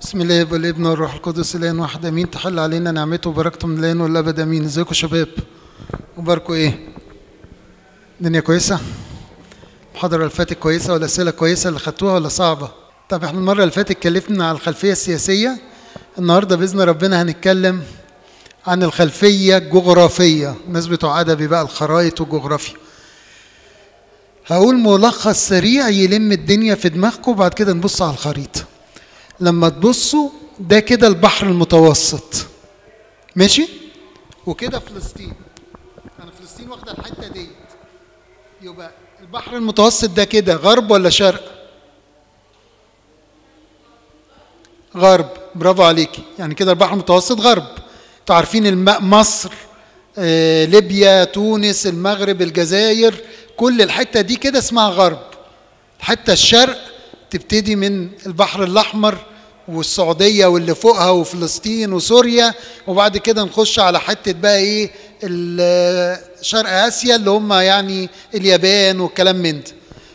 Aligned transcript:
بسم 0.00 0.20
الله 0.20 0.46
والابن 0.52 0.86
والروح 0.86 1.14
القدس 1.14 1.56
الان 1.56 1.78
واحد 1.78 2.06
آمين. 2.06 2.30
تحل 2.30 2.58
علينا 2.58 2.90
نعمته 2.92 3.30
وبركته 3.30 3.68
من 3.68 3.78
الآن 3.78 4.00
والأبد 4.00 4.40
آمين. 4.40 4.64
إزيكم 4.64 4.94
شباب؟ 4.94 5.28
وباركوا 6.16 6.54
إيه؟ 6.54 6.78
الدنيا 8.20 8.40
كويسة؟ 8.40 8.80
المحاضرة 9.92 10.18
اللي 10.18 10.30
فاتت 10.30 10.52
كويسة 10.58 10.92
والاسئله 10.92 11.30
كويسة 11.30 11.68
اللي 11.68 11.78
خدتوها 11.80 12.14
ولا 12.14 12.28
صعبة؟ 12.28 12.68
طب 13.08 13.24
إحنا 13.24 13.38
المرة 13.38 13.60
اللي 13.60 13.70
فاتت 13.72 13.90
اتكلمنا 13.90 14.48
عن 14.48 14.54
الخلفية 14.54 14.92
السياسية 14.92 15.58
النهارده 16.18 16.56
بإذن 16.56 16.80
ربنا 16.80 17.22
هنتكلم 17.22 17.82
عن 18.66 18.82
الخلفية 18.82 19.56
الجغرافية 19.56 20.54
الناس 20.66 20.86
بتوع 20.86 21.20
أدبي 21.20 21.46
بقى 21.46 21.62
الخرايط 21.62 22.20
والجغرافيا. 22.20 22.74
هقول 24.46 24.76
ملخص 24.76 25.48
سريع 25.48 25.88
يلم 25.88 26.32
الدنيا 26.32 26.74
في 26.74 26.88
دماغكم 26.88 27.32
وبعد 27.32 27.54
كده 27.54 27.72
نبص 27.72 28.02
على 28.02 28.12
الخريطة. 28.12 28.60
لما 29.40 29.68
تبصوا 29.68 30.30
ده 30.60 30.80
كده 30.80 31.06
البحر 31.06 31.46
المتوسط. 31.46 32.46
ماشي؟ 33.36 33.68
وكده 34.46 34.78
فلسطين. 34.78 35.32
أنا 36.22 36.30
فلسطين 36.40 36.70
واخدة 36.70 36.92
الحتة 36.92 37.28
ديت 37.28 37.48
يبقى 38.62 38.90
البحر 39.20 39.56
المتوسط 39.56 40.10
ده 40.10 40.24
كده 40.24 40.54
غرب 40.54 40.90
ولا 40.90 41.10
شرق؟ 41.10 41.70
غرب. 44.96 45.28
برافو 45.54 45.82
عليكي 45.82 46.22
يعني 46.38 46.54
كده 46.54 46.72
البحر 46.72 46.92
المتوسط 46.92 47.40
غرب. 47.40 47.66
أنتوا 48.20 48.34
عارفين 48.36 48.66
الماء 48.66 49.02
مصر 49.02 49.52
آه، 50.18 50.64
ليبيا 50.64 51.24
تونس 51.24 51.86
المغرب 51.86 52.42
الجزائر 52.42 53.14
كل 53.56 53.82
الحتة 53.82 54.20
دي 54.20 54.36
كده 54.36 54.58
اسمها 54.58 54.88
غرب. 54.88 55.20
الحته 56.00 56.32
الشرق 56.32 56.78
تبتدي 57.30 57.76
من 57.76 58.08
البحر 58.26 58.64
الأحمر 58.64 59.18
والسعودية 59.70 60.46
واللي 60.46 60.74
فوقها 60.74 61.10
وفلسطين 61.10 61.92
وسوريا 61.92 62.54
وبعد 62.86 63.16
كده 63.18 63.44
نخش 63.44 63.78
على 63.78 64.00
حتة 64.00 64.32
بقى 64.32 64.58
إيه 64.58 64.90
شرق 66.42 66.70
آسيا 66.70 67.16
اللي 67.16 67.30
هم 67.30 67.52
يعني 67.52 68.08
اليابان 68.34 69.00
والكلام 69.00 69.36
من 69.36 69.60
ده. 69.60 69.66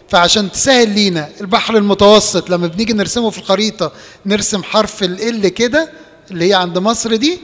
فعشان 0.09 0.52
تسهل 0.52 0.89
لينا 0.89 1.29
البحر 1.41 1.77
المتوسط 1.77 2.49
لما 2.49 2.67
بنيجي 2.67 2.94
نرسمه 2.94 3.29
في 3.29 3.38
الخريطة 3.38 3.91
نرسم 4.25 4.63
حرف 4.63 5.03
ال 5.03 5.47
كده 5.47 5.91
اللي 6.31 6.49
هي 6.49 6.53
عند 6.53 6.77
مصر 6.77 7.16
دي 7.16 7.39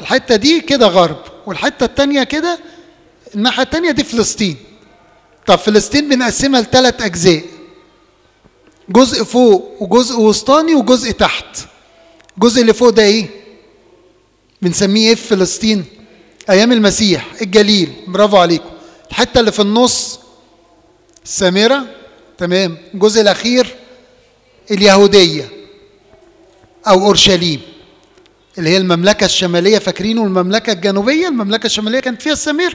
الحتة 0.00 0.36
دي 0.36 0.60
كده 0.60 0.86
غرب 0.86 1.18
والحتة 1.46 1.84
التانية 1.84 2.22
كده 2.22 2.58
الناحية 3.34 3.62
التانية 3.62 3.90
دي 3.90 4.04
فلسطين. 4.04 4.56
طب 5.46 5.56
فلسطين 5.58 6.08
بنقسمها 6.08 6.60
لثلاث 6.60 7.02
أجزاء. 7.02 7.42
جزء 8.88 9.24
فوق 9.24 9.76
وجزء 9.80 10.20
وسطاني 10.20 10.74
وجزء 10.74 11.10
تحت. 11.10 11.58
الجزء 12.36 12.60
اللي 12.60 12.72
فوق 12.74 12.88
ده 12.88 13.02
إيه؟ 13.02 13.26
بنسميه 14.62 15.08
إيه؟ 15.08 15.14
في 15.14 15.22
فلسطين. 15.22 15.84
أيام 16.50 16.72
المسيح 16.72 17.26
الجليل. 17.42 17.92
برافو 18.06 18.36
عليكم. 18.36 18.70
الحتة 19.10 19.40
اللي 19.40 19.52
في 19.52 19.62
النص 19.62 20.20
السامره 21.24 21.86
تمام. 22.38 22.76
الجزء 22.94 23.20
الأخير 23.20 23.74
اليهودية 24.70 25.48
أو 26.88 27.06
أورشليم 27.06 27.60
اللي 28.58 28.70
هي 28.70 28.76
المملكة 28.76 29.24
الشمالية. 29.24 29.78
فاكرينه 29.78 30.24
المملكة 30.24 30.72
الجنوبية؟ 30.72 31.28
المملكة 31.28 31.66
الشمالية 31.66 32.00
كانت 32.00 32.22
فيها 32.22 32.32
السامره 32.32 32.74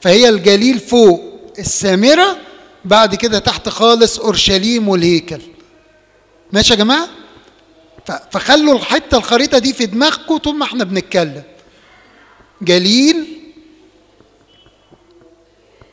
فهي 0.00 0.28
الجليل 0.28 0.78
فوق. 0.78 1.22
السامرة 1.58 2.36
بعد 2.84 3.14
كده 3.14 3.38
تحت 3.38 3.68
خالص 3.68 4.18
أورشليم 4.18 4.88
والهيكل. 4.88 5.40
ماشي 6.52 6.72
يا 6.72 6.78
جماعة؟ 6.78 7.08
فخلوا 8.30 8.74
الحتة 8.74 9.16
الخريطة 9.16 9.58
دي 9.58 9.72
في 9.72 9.86
دماغكم 9.86 10.36
طول 10.36 10.54
ما 10.56 10.64
إحنا 10.64 10.84
بنتكلم. 10.84 11.42
جليل 12.62 13.26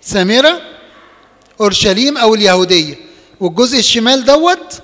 سامره 0.02 0.62
أورشليم 1.62 2.18
أو 2.18 2.36
اليهودية. 2.36 2.96
والجزء 3.40 3.80
الشمال 3.80 4.26
دوت 4.26 4.82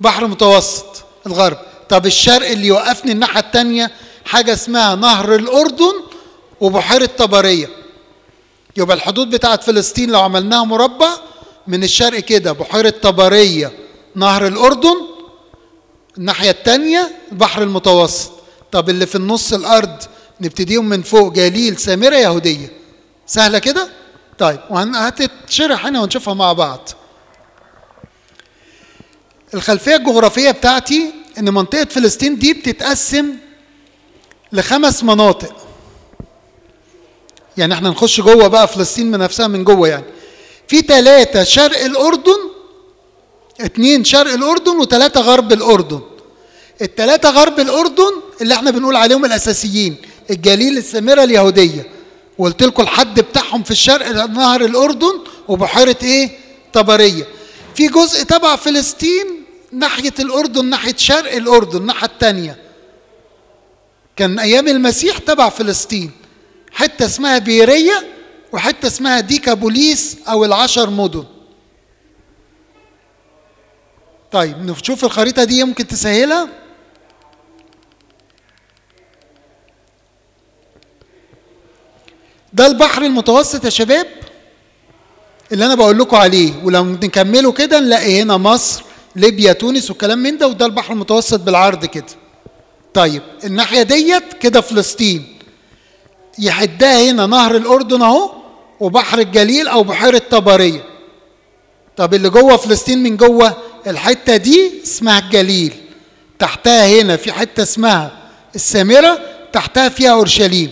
بحر 0.00 0.26
متوسط 0.26 1.04
الغرب. 1.26 1.58
طب 1.88 2.06
الشرق 2.06 2.48
اللي 2.48 2.66
يوقفني 2.66 3.12
الناحية 3.12 3.40
التانية 3.40 3.90
حاجة 4.24 4.52
اسمها 4.52 4.94
نهر 4.94 5.34
الأردن 5.34 5.92
وبحيرة 6.60 7.06
طبرية. 7.06 7.81
يبقى 8.76 8.96
الحدود 8.96 9.30
بتاعت 9.30 9.62
فلسطين 9.62 10.10
لو 10.10 10.20
عملناها 10.20 10.64
مربع 10.64 11.08
من 11.66 11.84
الشرق 11.84 12.18
كده 12.18 12.52
بحيرة 12.52 12.90
طبرية 12.90 13.72
نهر 14.14 14.46
الأردن 14.46 14.96
الناحية 16.18 16.50
التانية 16.50 17.12
البحر 17.32 17.62
المتوسط. 17.62 18.32
طب 18.72 18.90
اللي 18.90 19.06
في 19.06 19.14
النص 19.14 19.52
الأرض 19.52 19.96
نبتديهم 20.40 20.88
من 20.88 21.02
فوق 21.02 21.32
جليل 21.32 21.78
سامرة 21.78 22.14
يهودية. 22.16 22.72
سهلة 23.26 23.58
كده؟ 23.58 23.88
طيب 24.38 24.60
وهتتشرح 24.70 25.86
هنا 25.86 26.00
ونشوفها 26.02 26.34
مع 26.34 26.52
بعض. 26.52 26.88
الخلفية 29.54 29.96
الجغرافية 29.96 30.50
بتاعتي 30.50 31.12
إن 31.38 31.54
منطقة 31.54 31.84
فلسطين 31.84 32.38
دي 32.38 32.52
بتتقسم 32.52 33.34
لخمس 34.52 35.04
مناطق. 35.04 35.61
يعني 37.56 37.74
إحنا 37.74 37.90
نخش 37.90 38.20
جوه 38.20 38.46
بقى 38.48 38.68
فلسطين 38.68 39.10
من 39.10 39.18
نفسها 39.18 39.46
من 39.46 39.64
جوه 39.64 39.88
يعني. 39.88 40.04
في 40.68 40.80
ثلاثة 40.80 41.42
شرق 41.44 41.78
الأردن 41.84 42.38
اتنين 43.60 44.04
شرق 44.04 44.32
الأردن 44.32 44.76
وثلاثة 44.76 45.20
غرب 45.20 45.52
الأردن. 45.52 46.00
الثلاثة 46.82 47.30
غرب 47.30 47.60
الأردن 47.60 48.12
اللي 48.40 48.54
إحنا 48.54 48.70
بنقول 48.70 48.96
عليهم 48.96 49.24
الأساسيين 49.24 49.96
الجليل 50.30 50.78
السامرة 50.78 51.24
اليهودية. 51.24 51.86
وقلت 52.38 52.62
لكم 52.62 52.82
الحد 52.82 53.20
بتاعهم 53.20 53.62
في 53.62 53.70
الشرق 53.70 54.08
نهر 54.26 54.64
الأردن 54.64 55.20
وبحيرة 55.48 55.96
إيه؟ 56.02 56.38
طبرية. 56.72 57.26
في 57.74 57.88
جزء 57.88 58.22
تبع 58.22 58.56
فلسطين 58.56 59.26
ناحية 59.72 60.14
الأردن 60.18 60.64
ناحية 60.64 60.94
شرق 60.96 61.32
الأردن 61.34 61.78
الناحية 61.78 62.06
التانية. 62.06 62.56
كان 64.16 64.38
أيام 64.38 64.68
المسيح 64.68 65.18
تبع 65.18 65.48
فلسطين. 65.48 66.10
حتة 66.72 67.04
اسمها 67.04 67.38
بيرية 67.38 68.06
وحتة 68.52 68.86
اسمها 68.86 69.20
ديكابوليس 69.20 70.18
أو 70.28 70.44
العشر 70.44 70.90
مدن. 70.90 71.24
طيب 74.32 74.58
نشوف 74.58 75.04
الخريطة 75.04 75.44
دي 75.44 75.58
يمكن 75.58 75.86
تسهلها. 75.86 76.48
ده 82.52 82.66
البحر 82.66 83.02
المتوسط 83.02 83.64
يا 83.64 83.70
شباب. 83.70 84.06
اللي 85.52 85.66
أنا 85.66 85.74
بقول 85.74 85.98
لكم 85.98 86.16
عليه. 86.16 86.52
ولو 86.64 86.84
نكمله 86.84 87.52
كده 87.52 87.80
نلاقي 87.80 88.22
هنا 88.22 88.36
مصر 88.36 88.82
ليبيا 89.16 89.52
تونس 89.52 89.90
وكلام 89.90 90.18
من 90.18 90.38
ده 90.38 90.48
وده 90.48 90.66
البحر 90.66 90.92
المتوسط 90.92 91.40
بالعرض 91.40 91.84
كده. 91.84 92.06
طيب 92.94 93.22
الناحية 93.44 93.82
ديت 93.82 94.32
كده 94.40 94.60
فلسطين. 94.60 95.38
يحدها 96.38 97.10
هنا 97.10 97.26
نهر 97.26 97.56
الأردن 97.56 98.02
أهو 98.02 98.30
وبحر 98.80 99.18
الجليل 99.18 99.68
أو 99.68 99.82
بحيرة 99.82 100.22
طبرية. 100.30 100.84
طب 101.96 102.14
اللي 102.14 102.28
جوه 102.30 102.56
فلسطين 102.56 103.02
من 103.02 103.16
جوه 103.16 103.56
الحتة 103.86 104.36
دي 104.36 104.72
اسمها 104.82 105.18
الجليل. 105.18 105.74
تحتها 106.38 107.00
هنا 107.00 107.16
في 107.16 107.32
حتة 107.32 107.62
اسمها 107.62 108.10
السامرة 108.54 109.20
تحتها 109.52 109.88
فيها 109.88 110.10
أورشليم. 110.10 110.70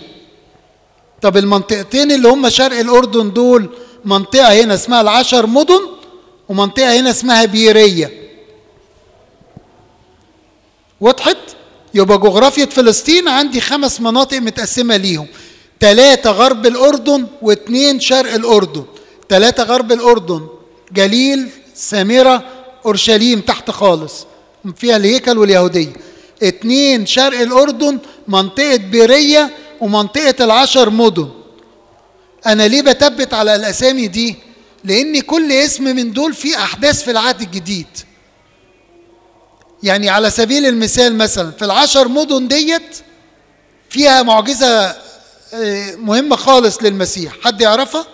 طب 1.22 1.36
المنطقتين 1.36 2.12
اللي 2.12 2.28
هم 2.28 2.48
شرق 2.48 2.78
الأردن 2.78 3.32
دول 3.32 3.68
منطقة 4.04 4.62
هنا 4.62 4.74
اسمها 4.74 5.00
العشر 5.00 5.46
مدن 5.46 5.80
ومنطقة 6.48 7.00
هنا 7.00 7.10
اسمها 7.10 7.44
بيرية. 7.44 8.30
وضحت؟ 11.00 11.36
يبقى 11.94 12.18
جغرافية 12.18 12.64
فلسطين 12.64 13.28
عندي 13.28 13.60
خمس 13.60 14.00
مناطق 14.00 14.38
متقسمة 14.38 14.96
ليهم. 14.96 15.26
ثلاثة 15.80 16.30
غرب 16.30 16.66
الأردن 16.66 17.26
واثنين 17.42 18.00
شرق 18.00 18.34
الأردن. 18.34 18.84
ثلاثة 19.28 19.62
غرب 19.62 19.92
الأردن 19.92 20.46
جليل 20.92 21.48
سامرة 21.74 22.44
أورشليم 22.86 23.40
تحت 23.40 23.70
خالص. 23.70 24.26
فيها 24.76 24.96
الهيكل 24.96 25.38
واليهودية. 25.38 25.92
اثنين 26.42 27.06
شرق 27.06 27.40
الأردن 27.40 27.98
منطقة 28.28 28.76
بيرية 28.76 29.50
ومنطقة 29.80 30.44
العشر 30.44 30.90
مدن. 30.90 31.28
أنا 32.46 32.68
ليه 32.68 32.82
بثبت 32.82 33.34
على 33.34 33.54
الأسامي 33.54 34.06
دي؟ 34.06 34.36
لأن 34.84 35.20
كل 35.20 35.52
اسم 35.52 35.84
من 35.84 36.12
دول 36.12 36.34
فيه 36.34 36.56
أحداث 36.56 37.02
في 37.02 37.10
العهد 37.10 37.40
الجديد. 37.40 37.86
يعني 39.82 40.08
على 40.08 40.30
سبيل 40.30 40.66
المثال 40.66 41.18
مثلا 41.18 41.50
في 41.50 41.64
العشر 41.64 42.08
مدن 42.08 42.48
ديت 42.48 42.96
فيها 43.90 44.22
معجزة 44.22 44.96
مهمة 45.96 46.36
خالص 46.36 46.82
للمسيح. 46.82 47.32
حد 47.44 47.60
يعرفها؟ 47.60 48.06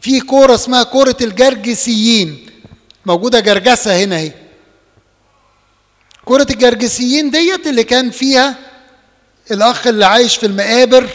في 0.00 0.20
كورة 0.20 0.54
اسمها 0.54 0.82
كورة 0.82 1.16
الجرجسيين. 1.20 2.46
موجودة 3.06 3.40
جرجسة 3.40 4.04
هنا 4.04 4.16
اهي. 4.16 4.32
كرة 6.24 6.46
الجرجسيين 6.50 7.30
ديت 7.30 7.66
اللي 7.66 7.84
كان 7.84 8.10
فيها 8.10 8.56
الأخ 9.50 9.86
اللي 9.86 10.06
عايش 10.06 10.36
في 10.36 10.46
المقابر 10.46 11.08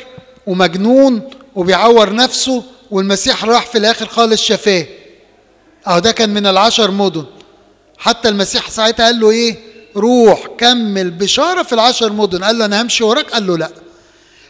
ومجنون 0.47 1.29
وبيعور 1.55 2.13
نفسه 2.15 2.63
والمسيح 2.91 3.45
راح 3.45 3.65
في 3.65 3.77
الآخر 3.77 4.07
خالص 4.07 4.41
شفاه. 4.41 4.85
أهو 5.87 5.99
ده 5.99 6.11
كان 6.11 6.29
من 6.29 6.47
العشر 6.47 6.91
مدن. 6.91 7.25
حتى 7.97 8.29
المسيح 8.29 8.69
ساعتها 8.69 9.05
قال 9.05 9.19
له 9.19 9.29
إيه؟ 9.29 9.68
روح 9.99 10.47
كمل 10.57 11.11
بشارة 11.11 11.63
في 11.63 11.73
العشر 11.73 12.13
مدن. 12.13 12.43
قال 12.43 12.57
له 12.59 12.65
أنا 12.65 12.81
همشي 12.81 13.03
وراك؟ 13.03 13.31
قال 13.31 13.47
له 13.47 13.57
لأ. 13.57 13.69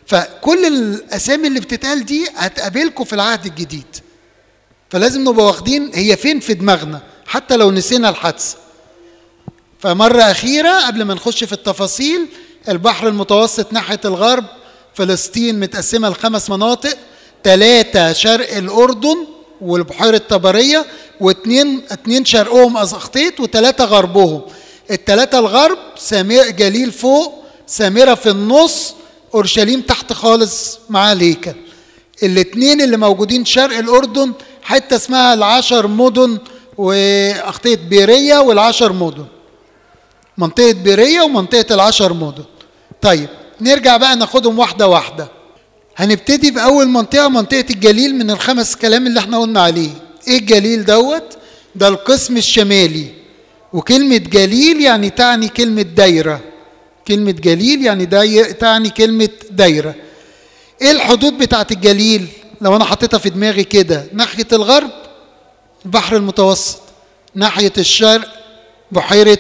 فكل 0.06 0.66
الأسامي 0.66 1.48
اللي 1.48 1.60
بتتقال 1.60 2.06
دي 2.06 2.28
هتقابلكم 2.36 3.04
في 3.04 3.14
العهد 3.14 3.46
الجديد. 3.46 3.96
فلازم 4.90 5.22
نبقى 5.22 5.46
واخدين 5.46 5.92
هي 5.94 6.18
فين 6.18 6.40
في 6.40 6.54
دماغنا 6.54 7.02
حتى 7.28 7.58
لو 7.58 7.72
نسينا 7.72 8.10
الحادثة. 8.10 8.58
فمرة 9.80 10.22
أخيرة 10.22 10.88
قبل 10.88 11.04
ما 11.04 11.14
نخش 11.14 11.44
في 11.44 11.54
التفاصيل 11.54 12.28
البحر 12.70 13.08
المتوسط 13.08 13.74
ناحية 13.74 14.00
الغرب 14.06 14.46
فلسطين 14.94 15.60
متقسمة 15.60 16.10
لخمس 16.10 16.50
مناطق 16.50 16.98
ثلاثة 17.44 18.14
شرق 18.14 18.58
الأردن 18.58 19.28
والبحيرة 19.62 20.16
الطبرية 20.18 20.86
واثنين 21.20 21.82
اتنين 21.92 22.26
شرقهم 22.26 22.78
أزخطيط 22.78 23.40
وثلاثة 23.40 23.84
غربهم. 23.86 24.42
الثلاثة 24.92 25.40
الغرب 25.40 25.78
سامر 25.98 26.50
جليل 26.50 26.92
فوق 26.92 27.44
سامرة 27.68 28.14
في 28.16 28.30
النص 28.30 28.94
أورشليم 29.36 29.82
تحت 29.82 30.14
خالص 30.14 30.80
مع 30.90 31.12
الهيكل 31.12 31.54
الاثنين 32.24 32.82
اللي 32.82 32.98
موجودين 32.98 33.46
شرق 33.46 33.78
الأردن 33.78 34.34
حتة 34.64 34.96
اسمها 34.96 35.34
العشر 35.34 35.88
مدن 35.88 36.38
وأخطية 36.78 37.76
بيرية 37.76 38.38
والعشر 38.38 38.94
مدن. 38.94 39.26
منطقة 40.38 40.72
بيرية 40.72 41.22
ومنطقة 41.22 41.74
العشر 41.76 42.14
مدن. 42.14 42.44
طيب 43.02 43.30
نرجع 43.62 43.98
بقى 43.98 44.16
ناخدهم 44.16 44.60
واحدة 44.60 44.88
واحدة. 44.88 45.28
هنبتدي 45.98 46.52
بأول 46.52 46.88
منطقة 46.88 47.28
منطقة 47.28 47.66
الجليل 47.70 48.16
من 48.16 48.32
الخمس 48.32 48.76
كلام 48.76 49.08
اللي 49.08 49.20
إحنا 49.20 49.38
قلنا 49.40 49.62
عليه. 49.62 49.90
إيه 50.28 50.38
الجليل 50.38 50.86
دوت؟ 50.86 51.38
ده 51.76 51.88
القسم 51.88 52.38
الشمالي. 52.38 53.19
وكلمة 53.74 54.18
جليل 54.18 54.82
يعني 54.82 55.10
تعني 55.10 55.48
كلمة 55.48 55.82
دايرة. 55.82 56.42
كلمة 57.08 57.32
جليل 57.32 57.86
يعني 57.86 58.06
داي... 58.06 58.54
تعني 58.54 58.90
كلمة 58.90 59.30
دايرة. 59.52 59.96
إيه 60.82 60.92
الحدود 60.92 61.38
بتاعت 61.38 61.72
الجليل؟ 61.72 62.28
لو 62.62 62.76
أنا 62.76 62.86
حطيتها 62.86 63.18
في 63.18 63.30
دماغي 63.30 63.64
كده 63.64 64.06
ناحية 64.14 64.48
الغرب 64.54 64.90
البحر 65.86 66.16
المتوسط. 66.16 66.80
ناحية 67.36 67.74
الشرق 67.78 68.28
بحيرة 68.92 69.40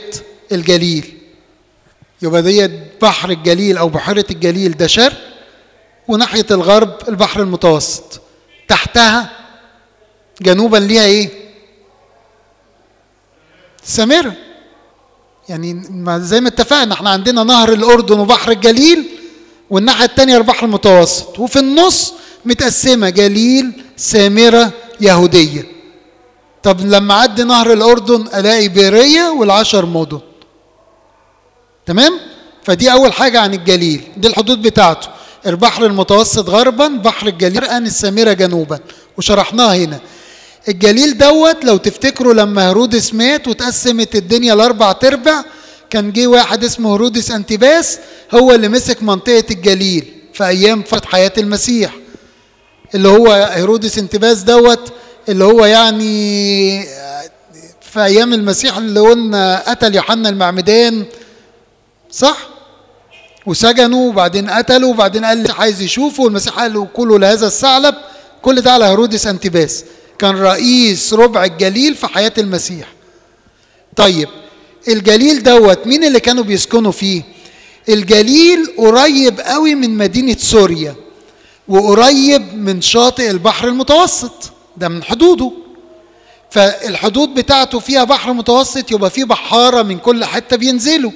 الجليل. 0.52 1.18
يبقى 2.22 2.42
ديت 2.42 2.72
بحر 3.02 3.30
الجليل 3.30 3.78
أو 3.78 3.90
بحيرة 3.90 4.26
الجليل 4.32 4.72
ده 4.78 4.88
شرق 4.88 5.18
وناحية 6.08 6.46
الغرب 6.52 6.94
البحر 7.08 7.42
المتوسط. 7.42 8.22
تحتها 8.68 9.30
جنوبا 10.42 10.78
ليها 10.78 11.06
إيه؟ 11.06 11.30
سامره 13.84 14.34
يعني 15.50 15.84
زي 16.20 16.42
ما 16.42 16.48
اتفقنا 16.48 16.94
إحنا 16.94 17.10
عندنا 17.10 17.44
نهر 17.44 17.74
الأردن 17.74 18.20
وبحر 18.20 18.52
الجليل 18.52 19.06
والناحية 19.70 20.06
الثانية 20.06 20.38
البحر 20.38 20.66
المتوسط 20.66 21.40
وفي 21.40 21.60
النص 21.60 22.14
متقسمة 22.46 23.10
جليل 23.10 23.72
سامرة 23.98 24.72
يهودية. 25.02 25.66
طب 26.64 26.82
لما 26.82 27.14
أعدي 27.14 27.44
نهر 27.44 27.74
الأردن 27.74 28.28
ألاقي 28.36 28.68
بيرية 28.68 29.30
والعشر 29.30 29.86
مدن. 29.86 30.20
تمام؟ 31.86 32.20
فدي 32.64 32.92
أول 32.92 33.14
حاجة 33.14 33.40
عن 33.40 33.54
الجليل 33.54 34.02
دي 34.18 34.28
الحدود 34.28 34.62
بتاعته. 34.62 35.08
البحر 35.48 35.86
المتوسط 35.86 36.50
غربا 36.50 36.88
بحر 36.88 37.28
الجليل 37.28 37.64
ان 37.64 37.86
السامرة 37.86 38.34
جنوبا. 38.34 38.80
وشرحناها 39.18 39.76
هنا. 39.76 40.00
الجليل 40.68 41.18
دوت 41.18 41.66
لو 41.66 41.78
تفتكروا 41.78 42.34
لما 42.34 42.68
هيرودس 42.68 43.14
مات 43.14 43.48
وتقسمت 43.48 44.16
الدنيا 44.16 44.56
لأربع 44.56 44.92
تربع 44.92 45.44
كان 45.90 46.12
جه 46.12 46.28
واحد 46.28 46.64
اسمه 46.64 46.94
هيرودس 46.94 47.32
انتباس 47.32 48.00
هو 48.34 48.52
اللي 48.52 48.68
مسك 48.68 49.04
منطقة 49.04 49.44
الجليل 49.52 50.14
في 50.34 50.44
أيام 50.48 50.84
فتح 50.84 51.10
حياة 51.12 51.32
المسيح. 51.38 51.94
اللي 52.96 53.08
هو 53.08 53.32
هيرودس 53.32 53.98
انتباس 53.98 54.38
دوت 54.42 54.94
اللي 55.30 55.44
هو 55.44 55.66
يعني 55.66 56.84
في 57.82 58.04
أيام 58.04 58.34
المسيح 58.34 58.78
اللي 58.78 59.00
قلنا 59.00 59.64
قتل 59.70 59.96
يوحنا 59.96 60.30
المعمدان 60.30 61.06
صح؟ 62.12 62.38
وسجنوا 63.46 64.10
وبعدين 64.10 64.50
قتلوا 64.50 64.90
وبعدين 64.90 65.26
قال 65.26 65.52
عايز 65.52 65.82
يشوفه 65.82 66.24
والمسيح 66.24 66.60
قال 66.60 66.74
له 66.74 66.88
كلوا 66.94 67.20
لهذا 67.20 67.48
الثعلب 67.48 67.96
كل 68.42 68.62
ده 68.62 68.72
على 68.72 68.86
هيرودس 68.86 69.28
انتباس 69.28 69.84
كان 70.20 70.36
رئيس 70.36 71.14
ربع 71.14 71.44
الجليل 71.46 71.96
في 71.96 72.08
حياة 72.08 72.34
المسيح. 72.38 72.88
طيب 73.96 74.30
الجليل 74.88 75.44
دوت 75.44 75.88
مين 75.88 76.04
اللي 76.04 76.20
كانوا 76.20 76.44
بيسكنوا 76.44 76.92
فيه؟ 76.92 77.22
الجليل 77.90 78.74
قريب 78.78 79.40
قوي 79.40 79.76
من 79.76 79.98
مدينة 79.98 80.36
سوريا 80.40 80.96
وقريب 81.68 82.54
من 82.54 82.82
شاطئ 82.82 83.30
البحر 83.30 83.68
المتوسط. 83.68 84.52
ده 84.78 84.88
من 84.90 85.04
حدوده. 85.04 85.52
فالحدود 86.52 87.34
بتاعته 87.34 87.80
فيها 87.80 88.04
بحر 88.04 88.34
متوسط 88.34 88.92
يبقى 88.92 89.10
فيه 89.10 89.24
بحارة 89.24 89.82
من 89.82 89.98
كل 89.98 90.26
حتة 90.26 90.56
بينزلوا. 90.56 91.12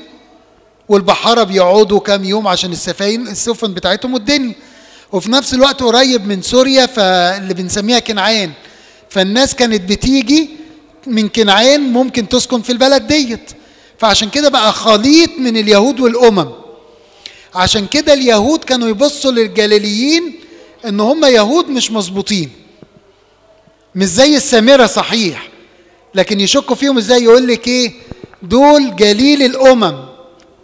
والبحارة 0.89 1.43
بيقعدوا 1.43 1.99
كام 1.99 2.23
يوم 2.23 2.47
عشان 2.47 2.71
السفاين 2.71 3.27
السفن 3.27 3.73
بتاعتهم 3.73 4.13
والدنيا. 4.13 4.55
وفي 5.11 5.31
نفس 5.31 5.53
الوقت 5.53 5.83
قريب 5.83 6.27
من 6.27 6.41
سوريا 6.41 6.85
فاللي 6.85 7.53
بنسميها 7.53 7.99
كنعان. 7.99 8.51
فالناس 9.13 9.55
كانت 9.55 9.89
بتيجي 9.89 10.49
من 11.07 11.29
كنعان 11.29 11.81
ممكن 11.93 12.29
تسكن 12.29 12.61
في 12.61 12.71
البلد 12.71 13.07
ديت. 13.07 13.51
فعشان 13.97 14.29
كده 14.29 14.49
بقى 14.49 14.73
خليط 14.73 15.29
من 15.39 15.57
اليهود 15.57 15.99
والأمم. 15.99 16.49
عشان 17.55 17.87
كده 17.87 18.13
اليهود 18.13 18.63
كانوا 18.63 18.87
يبصوا 18.87 19.31
للجليليين 19.31 20.35
إن 20.85 20.99
هم 20.99 21.25
يهود 21.25 21.69
مش 21.69 21.91
مظبوطين. 21.91 22.49
مش 23.95 24.05
زي 24.05 24.35
السامرة 24.37 24.85
صحيح. 24.85 25.49
لكن 26.15 26.39
يشكوا 26.39 26.75
فيهم 26.75 26.97
إزاي؟ 26.97 27.23
يقول 27.23 27.47
لك 27.47 27.67
إيه؟ 27.67 27.91
دول 28.43 28.95
جليل 28.95 29.43
الأمم. 29.43 29.95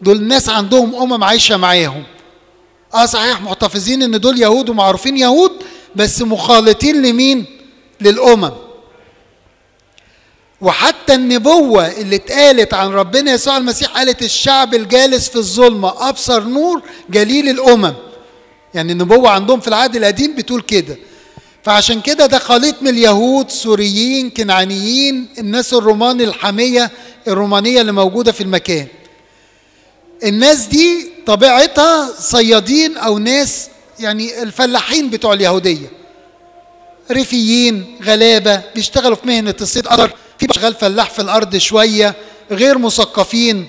دول 0.01 0.23
ناس 0.23 0.49
عندهم 0.49 0.95
أمم 0.95 1.23
عايشة 1.23 1.57
معاهم. 1.57 2.03
آه 2.93 3.05
صحيح 3.05 3.41
محتفظين 3.41 4.03
إن 4.03 4.19
دول 4.19 4.41
يهود 4.41 4.69
ومعروفين 4.69 5.17
يهود 5.17 5.51
بس 5.95 6.21
مخالطين 6.21 7.01
لمين؟ 7.01 7.58
للأمم. 8.01 8.51
وحتى 10.61 11.13
النبوة 11.13 11.87
اللي 11.87 12.15
اتقالت 12.15 12.73
عن 12.73 12.89
ربنا 12.89 13.33
يسوع 13.33 13.57
المسيح 13.57 13.89
قالت 13.89 14.21
الشعب 14.23 14.73
الجالس 14.73 15.29
في 15.29 15.35
الظلمة 15.35 16.09
أبصر 16.09 16.43
نور 16.43 16.81
جليل 17.09 17.49
الأمم. 17.49 17.93
يعني 18.73 18.91
النبوة 18.91 19.29
عندهم 19.29 19.59
في 19.59 19.67
العهد 19.67 19.95
القديم 19.95 20.35
بتقول 20.35 20.61
كده. 20.61 20.97
فعشان 21.63 22.01
كده 22.01 22.25
ده 22.25 22.37
خليط 22.39 22.75
من 22.81 22.87
اليهود 22.87 23.51
سوريين 23.51 24.29
كنعانيين 24.29 25.27
الناس 25.37 25.73
الرومان 25.73 26.21
الحامية 26.21 26.91
الرومانية 27.27 27.81
اللي 27.81 27.91
موجودة 27.91 28.31
في 28.31 28.41
المكان. 28.41 28.87
الناس 30.23 30.65
دي 30.65 31.09
طبيعتها 31.25 32.13
صيادين 32.19 32.97
أو 32.97 33.17
ناس 33.17 33.67
يعني 33.99 34.43
الفلاحين 34.43 35.09
بتوع 35.09 35.33
اليهودية. 35.33 35.98
ريفيين 37.11 37.97
غلابة 38.03 38.61
بيشتغلوا 38.75 39.15
في 39.15 39.27
مهنة 39.27 39.55
الصيد. 39.61 39.87
قدر 39.87 40.11
في 40.37 40.47
شغال 40.55 40.73
فلاح 40.73 41.09
في 41.09 41.21
الأرض 41.21 41.57
شوية 41.57 42.15
غير 42.51 42.77
مثقفين. 42.77 43.67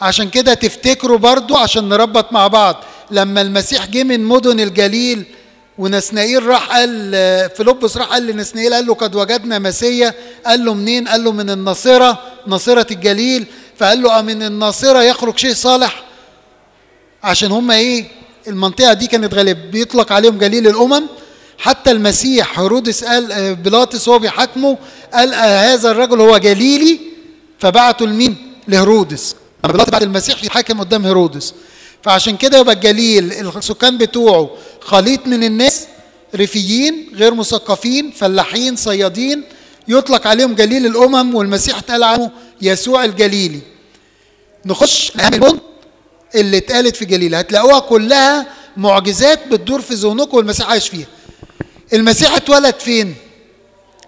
عشان 0.00 0.30
كده 0.30 0.54
تفتكروا 0.54 1.18
برضو 1.18 1.56
عشان 1.56 1.88
نربط 1.88 2.32
مع 2.32 2.46
بعض. 2.46 2.84
لما 3.10 3.40
المسيح 3.40 3.86
جه 3.86 4.04
من 4.04 4.24
مدن 4.24 4.60
الجليل 4.60 5.24
ونسنائيل 5.78 6.42
راح 6.46 6.70
قال 6.70 6.90
فيلبس 7.56 7.96
راح 7.96 8.06
قال 8.06 8.26
لنسنائيل 8.26 8.74
قال 8.74 8.86
له 8.86 8.94
قد 8.94 9.14
وجدنا 9.14 9.58
مسيا 9.58 10.14
قال 10.46 10.64
له 10.64 10.74
منين؟ 10.74 11.08
قال 11.08 11.24
له 11.24 11.32
من 11.32 11.50
الناصرة 11.50 12.22
ناصرة 12.46 12.86
الجليل 12.90 13.46
فقال 13.76 14.02
له 14.02 14.22
من 14.22 14.42
الناصرة 14.42 15.02
يخرج 15.02 15.38
شيء 15.38 15.54
صالح 15.54 16.02
عشان 17.22 17.52
هم 17.52 17.70
إيه 17.70 18.04
المنطقة 18.48 18.92
دي 18.92 19.06
كانت 19.06 19.34
غالب 19.34 19.70
بيطلق 19.70 20.12
عليهم 20.12 20.38
جليل 20.38 20.66
الأمم. 20.66 21.06
حتى 21.58 21.90
المسيح 21.90 22.60
هيرودس 22.60 23.04
قال 23.04 23.54
بيلاطس 23.54 24.08
وهو 24.08 24.18
بيحاكمه 24.18 24.78
قال 25.14 25.34
هذا 25.34 25.90
الرجل 25.90 26.20
هو 26.20 26.38
جليلي 26.38 26.98
فبعته 27.58 28.06
لمين؟ 28.06 28.36
لهيرودس. 28.68 29.36
بيلاطس 29.64 29.90
بعد 29.90 30.02
المسيح 30.02 30.44
يحاكم 30.44 30.80
قدام 30.80 31.06
هيرودس. 31.06 31.54
فعشان 32.02 32.36
كده 32.36 32.58
يبقى 32.58 32.74
الجليل 32.74 33.32
السكان 33.56 33.98
بتوعه 33.98 34.50
خليط 34.80 35.26
من 35.26 35.44
الناس 35.44 35.86
ريفيين 36.34 37.10
غير 37.14 37.34
مثقفين 37.34 38.10
فلاحين 38.10 38.76
صيادين 38.76 39.42
يطلق 39.88 40.26
عليهم 40.26 40.54
جليل 40.54 40.86
الأمم 40.86 41.34
والمسيح 41.34 41.78
اتقال 41.78 42.02
عنه 42.02 42.30
يسوع 42.62 43.04
الجليلي. 43.04 43.60
نخش 44.66 45.12
اهم 45.16 45.34
البنط 45.34 45.60
اللي 46.34 46.56
اتقالت 46.58 46.96
في 46.96 47.04
جليل. 47.04 47.34
هتلاقوها 47.34 47.78
كلها 47.78 48.46
معجزات 48.76 49.48
بتدور 49.48 49.80
في 49.80 49.94
ذهنكم 49.94 50.36
والمسيح 50.36 50.70
عايش 50.70 50.88
فيها. 50.88 51.06
المسيح 51.92 52.34
اتولد 52.36 52.74
فين؟ 52.80 53.14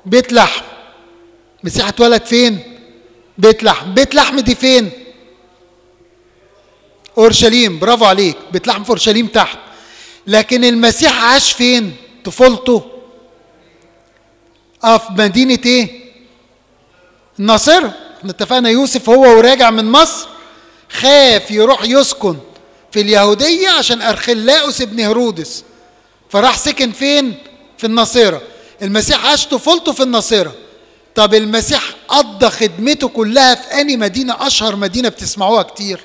بيت 0.06 0.32
لحم. 0.32 0.62
المسيح 1.60 1.88
اتولد 1.88 2.24
فين؟ 2.24 2.58
بيت 3.38 3.62
لحم. 3.62 3.94
بيت 3.94 4.14
لحم 4.14 4.40
دي 4.40 4.54
فين؟ 4.54 4.90
أورشليم. 7.18 7.78
برافو 7.78 8.04
عليك. 8.04 8.36
بيت 8.52 8.66
لحم 8.66 8.82
في 8.84 8.90
أورشليم 8.90 9.26
تحت. 9.26 9.58
لكن 10.26 10.64
المسيح 10.64 11.24
عاش 11.24 11.52
فين؟ 11.52 11.96
طفولته. 12.24 12.90
آه 14.84 14.98
في 14.98 15.12
مدينة 15.12 15.58
إيه؟ 15.66 16.00
الناصره 17.38 17.94
إحنا 18.18 18.30
اتفقنا 18.30 18.68
يوسف 18.68 19.08
هو 19.08 19.22
وراجع 19.38 19.70
من 19.70 19.84
مصر. 19.92 20.28
خاف 20.90 21.50
يروح 21.50 21.82
يسكن 21.84 22.36
في 22.92 23.00
اليهودية 23.00 23.68
عشان 23.68 24.02
ارخلاؤس 24.02 24.80
ابن 24.80 25.00
هرودس. 25.00 25.64
فراح 26.30 26.58
سكن 26.58 26.92
فين؟ 26.92 27.34
في 27.80 27.86
الناصره 27.86 28.42
المسيح 28.82 29.26
عاش 29.26 29.46
طفولته 29.46 29.92
في 29.92 30.02
الناصره 30.02 30.54
طب 31.14 31.34
المسيح 31.34 31.82
قضى 32.08 32.50
خدمته 32.50 33.08
كلها 33.08 33.54
في 33.54 33.80
اني 33.80 33.96
مدينة؟ 33.96 34.46
أشهر 34.46 34.76
مدينة 34.76 35.08
بتسمعوها 35.08 35.62
كتير. 35.62 36.00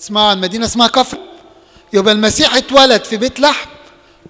اسمعوا 0.00 0.26
عن 0.30 0.40
مدينة 0.40 0.66
اسمها 0.66 0.86
كفر. 0.88 1.18
يبقى 1.92 2.12
المسيح 2.14 2.56
اتولد 2.56 3.04
في 3.04 3.16
بيت 3.16 3.40
لحم. 3.40 3.68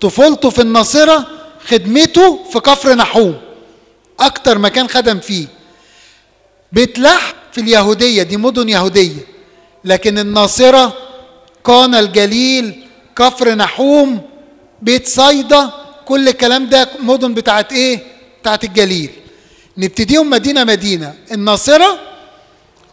طفولته 0.00 0.50
في 0.50 0.62
الناصره 0.62 1.26
خدمته 1.66 2.44
في 2.52 2.60
كفر 2.60 2.94
نحوم. 2.94 3.40
أكتر 4.20 4.58
مكان 4.58 4.88
خدم 4.88 5.20
فيه. 5.20 5.46
بيت 6.72 6.98
لحم 6.98 7.34
في 7.52 7.60
اليهودية 7.60 8.22
دي 8.22 8.36
مدن 8.36 8.68
يهودية. 8.68 9.26
لكن 9.84 10.18
الناصره 10.18 10.92
كان 11.66 11.94
الجليل 11.94 12.85
كفر 13.16 13.54
نحوم 13.54 14.22
بيت 14.82 15.06
صيدا 15.06 15.70
كل 16.04 16.28
الكلام 16.28 16.68
ده 16.68 16.88
مدن 17.00 17.34
بتاعت 17.34 17.72
إيه؟ 17.72 18.00
بتاعت 18.40 18.64
الجليل. 18.64 19.10
نبتديهم 19.78 20.30
مدينة 20.30 20.64
مدينة. 20.64 21.14
الناصرة 21.32 21.98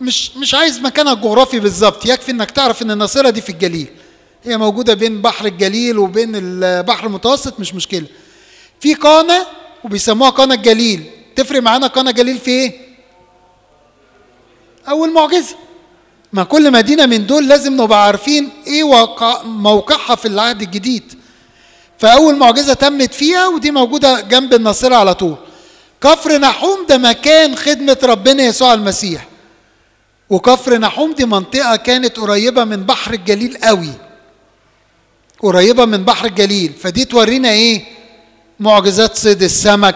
مش 0.02 0.38
مش 0.38 0.54
عايز 0.54 0.80
مكانها 0.80 1.14
الجغرافي 1.14 1.60
بالظبط 1.60 2.06
يكفي 2.06 2.32
إنك 2.32 2.52
تعرف 2.52 2.82
إن 2.82 2.92
الناصرة 2.92 3.30
دي 3.30 3.42
في 3.42 3.50
الجليل. 3.50 3.88
هي 4.44 4.58
موجودة 4.58 4.94
بين 4.94 5.22
بحر 5.22 5.46
الجليل 5.46 5.98
وبين 5.98 6.32
البحر 6.36 7.08
المتوسط 7.08 7.60
مش 7.60 7.74
مشكلة. 7.76 8.06
في 8.80 8.94
قانا 8.94 9.46
وبيسموها 9.84 10.30
قانا 10.30 10.54
الجليل. 10.54 11.04
تفرق 11.36 11.62
معانا 11.62 11.88
قانا 11.88 12.10
الجليل 12.10 12.38
في 12.38 12.52
إيه؟ 12.52 12.72
أول 14.90 15.14
معجزة. 15.14 15.56
ما 16.34 16.44
كل 16.44 16.72
مدينة 16.72 17.06
من 17.06 17.26
دول 17.26 17.48
لازم 17.48 17.82
نبقى 17.82 18.06
عارفين 18.06 18.50
إيه 18.68 18.84
وقع 18.84 19.44
موقعها 19.44 20.16
في 20.16 20.28
العهد 20.28 20.62
الجديد. 20.62 21.14
فأول 22.00 22.36
معجزة 22.36 22.74
تمت 22.74 23.14
فيها 23.14 23.48
ودي 23.48 23.72
موجودة 23.72 24.22
جنب 24.22 24.54
الناصرة 24.54 24.96
على 24.96 25.14
طول. 25.14 25.36
كفر 26.02 26.38
نحوم 26.38 26.86
ده 26.90 26.98
مكان 26.98 27.56
خدمة 27.56 27.98
ربنا 28.04 28.44
يسوع 28.44 28.74
المسيح. 28.74 29.28
وكفر 30.30 30.78
نحوم 30.78 31.14
دي 31.14 31.26
منطقة 31.26 31.76
كانت 31.76 32.18
قريبة 32.20 32.64
من 32.64 32.84
بحر 32.84 33.14
الجليل 33.14 33.58
قوي. 33.64 33.94
قريبة 35.40 35.86
من 35.86 36.04
بحر 36.06 36.26
الجليل. 36.26 36.74
فدي 36.84 37.06
تورينا 37.06 37.50
إيه؟ 37.50 37.84
معجزات 38.60 39.18
صيد 39.18 39.44
السمك. 39.44 39.96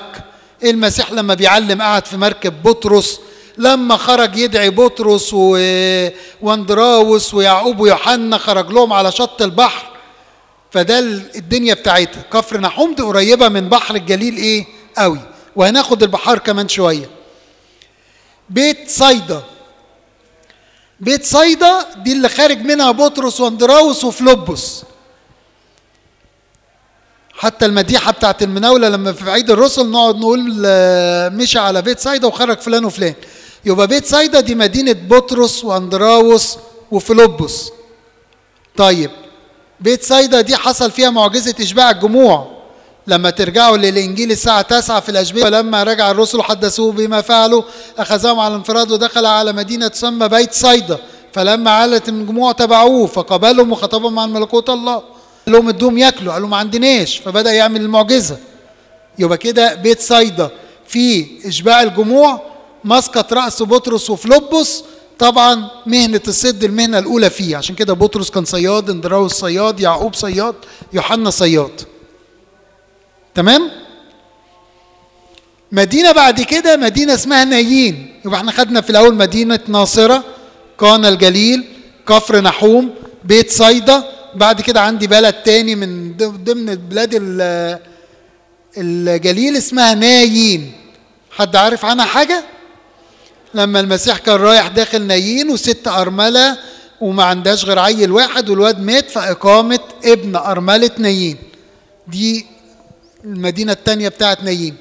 المسيح 0.63 1.12
لما 1.12 1.34
بيعلم 1.34 1.82
قعد 1.82 2.06
في 2.06 2.17
مركب 2.17 2.63
بطرس 2.63 3.20
لما 3.58 3.98
خرج 3.98 4.36
يدعي 4.38 4.70
بطرس 4.70 5.30
و... 5.34 5.58
واندراوس 6.42 7.34
ويعقوب 7.34 7.80
ويوحنا 7.80 8.38
خرج 8.38 8.72
لهم 8.72 8.94
على 8.94 9.12
شط 9.12 9.42
البحر 9.42 9.86
فده 10.72 11.00
الدنيا 11.00 11.74
بتاعتها 11.74 12.22
كفر 12.34 12.60
نحوم 12.60 12.96
دي 12.96 13.02
قريبة 13.04 13.50
من 13.50 13.70
بحر 13.70 13.96
الجليل 13.96 14.38
إيه؟ 14.38 14.66
قوي. 14.98 15.20
وهناخد 15.56 16.04
البحار 16.04 16.40
كمان 16.40 16.68
شوية. 16.68 17.10
بيت 18.50 18.90
صيدا. 18.90 19.44
بيت 21.00 21.26
صيدا 21.26 21.86
دي 21.98 22.14
اللي 22.14 22.30
خارج 22.30 22.58
منها 22.62 22.92
بطرس 22.92 23.40
واندراوس 23.42 24.04
وفيلبس 24.04 24.84
حتى 27.34 27.66
المديحة 27.66 28.12
بتاعت 28.12 28.44
المناولة 28.44 28.90
لما 28.90 29.14
في 29.14 29.32
عيد 29.32 29.52
الرسل 29.52 29.92
نقعد 29.92 30.16
نقول 30.16 30.40
مشى 31.36 31.60
على 31.60 31.82
بيت 31.82 32.00
صيدا 32.00 32.28
وخرج 32.28 32.60
فلان 32.60 32.86
وفلان. 32.86 33.14
يبقى 33.66 33.88
بيت 33.88 34.06
صيدا 34.06 34.40
دي 34.40 34.56
مدينة 34.56 34.92
بطرس 34.92 35.66
واندراوس 35.66 36.58
وفيلبس 36.92 37.72
طيب 38.78 39.12
بيت 39.80 40.04
صيدا 40.04 40.42
دي 40.42 40.56
حصل 40.56 40.92
فيها 40.92 41.10
معجزة 41.10 41.56
إشباع 41.62 41.90
الجموع. 41.92 42.58
لما 43.08 43.30
ترجعوا 43.30 43.78
للإنجيل 43.78 44.32
الساعة 44.32 44.62
9 44.62 45.00
في 45.00 45.10
الأشبية 45.10 45.44
ولما 45.44 45.84
رجع 45.84 46.12
الرسل 46.12 46.42
حدثوه 46.42 46.92
بما 46.92 47.22
فعلوا 47.22 47.64
أخذهم 47.98 48.40
على 48.40 48.56
انفراد 48.56 48.92
ودخل 48.92 49.26
على 49.26 49.54
مدينة 49.54 49.88
تسمى 49.88 50.28
بيت 50.28 50.54
صيدا 50.54 50.98
فلما 51.34 51.72
علت 51.72 52.10
الجموع 52.10 52.52
تبعوه 52.52 53.08
فقبلهم 53.08 53.72
وخطبهم 53.72 54.20
عن 54.20 54.34
ملكوت 54.34 54.70
الله. 54.70 54.96
قال 54.96 55.56
لهم 55.56 55.70
ادوهم 55.70 55.98
ياكلوا 55.98 56.34
قالوا 56.34 56.48
ما 56.48 56.58
عندناش. 56.58 57.18
فبدأ 57.18 57.52
يعمل 57.54 57.82
المعجزة. 57.82 58.38
يبقى 59.20 59.38
كده 59.38 59.74
بيت 59.76 60.02
صيدا 60.02 60.50
في 60.88 61.26
إشباع 61.48 61.82
الجموع 61.82 62.42
مسقط 62.88 63.34
رأس 63.34 63.63
بطرس 63.63 64.10
وفلوبوس 64.10 64.84
طبعا 65.20 65.70
مهنة 65.86 66.22
الصيد 66.27 66.63
المهنة 66.63 67.00
الأولى 67.00 67.29
فيه. 67.29 67.58
عشان 67.58 67.75
كده 67.75 67.94
بطرس 67.94 68.29
كان 68.29 68.46
صياد 68.46 68.89
اندراوس 68.89 69.34
صياد 69.34 69.79
يعقوب 69.79 70.13
صياد 70.15 70.56
يوحنا 70.94 71.29
صياد. 71.29 71.82
تمام؟ 73.36 73.72
مدينة 75.72 76.12
بعد 76.12 76.41
كده 76.41 76.77
مدينة 76.77 77.13
اسمها 77.13 77.44
نايين. 77.44 78.20
يبقى 78.25 78.39
إحنا 78.39 78.51
خدنا 78.51 78.82
في 78.82 78.89
الأول 78.89 79.15
مدينة 79.15 79.60
ناصرة 79.67 80.24
قانا 80.77 81.10
الجليل 81.10 81.63
كفر 82.08 82.41
نحوم 82.41 82.89
بيت 83.24 83.51
صيدا. 83.51 84.03
بعد 84.36 84.62
كده 84.62 84.82
عندي 84.82 85.08
بلد 85.08 85.34
تاني 85.34 85.75
من 85.75 86.17
ضمن 86.17 86.75
بلاد 86.75 87.10
الجليل 88.77 89.58
اسمها 89.58 89.94
نايين. 89.94 90.72
حد 91.32 91.56
عارف 91.56 91.86
عنها 91.86 92.06
حاجة؟ 92.06 92.44
لما 93.54 93.80
المسيح 93.80 94.18
كان 94.18 94.36
رايح 94.36 94.68
داخل 94.68 95.01
نايين 95.01 95.50
وست 95.50 95.88
أرملة 95.88 96.58
وما 97.01 97.24
عندهاش 97.24 97.66
غير 97.66 97.80
عيل 97.80 98.12
واحد 98.12 98.50
والواد 98.50 98.80
مات 98.80 99.10
فإقامة 99.10 99.80
ابن 100.06 100.36
أرملة 100.36 100.92
نايين. 100.98 101.38
دي 102.08 102.46
المدينة 103.24 103.72
التانية 103.72 104.10
بتاعت 104.10 104.44
نايين. 104.44 104.75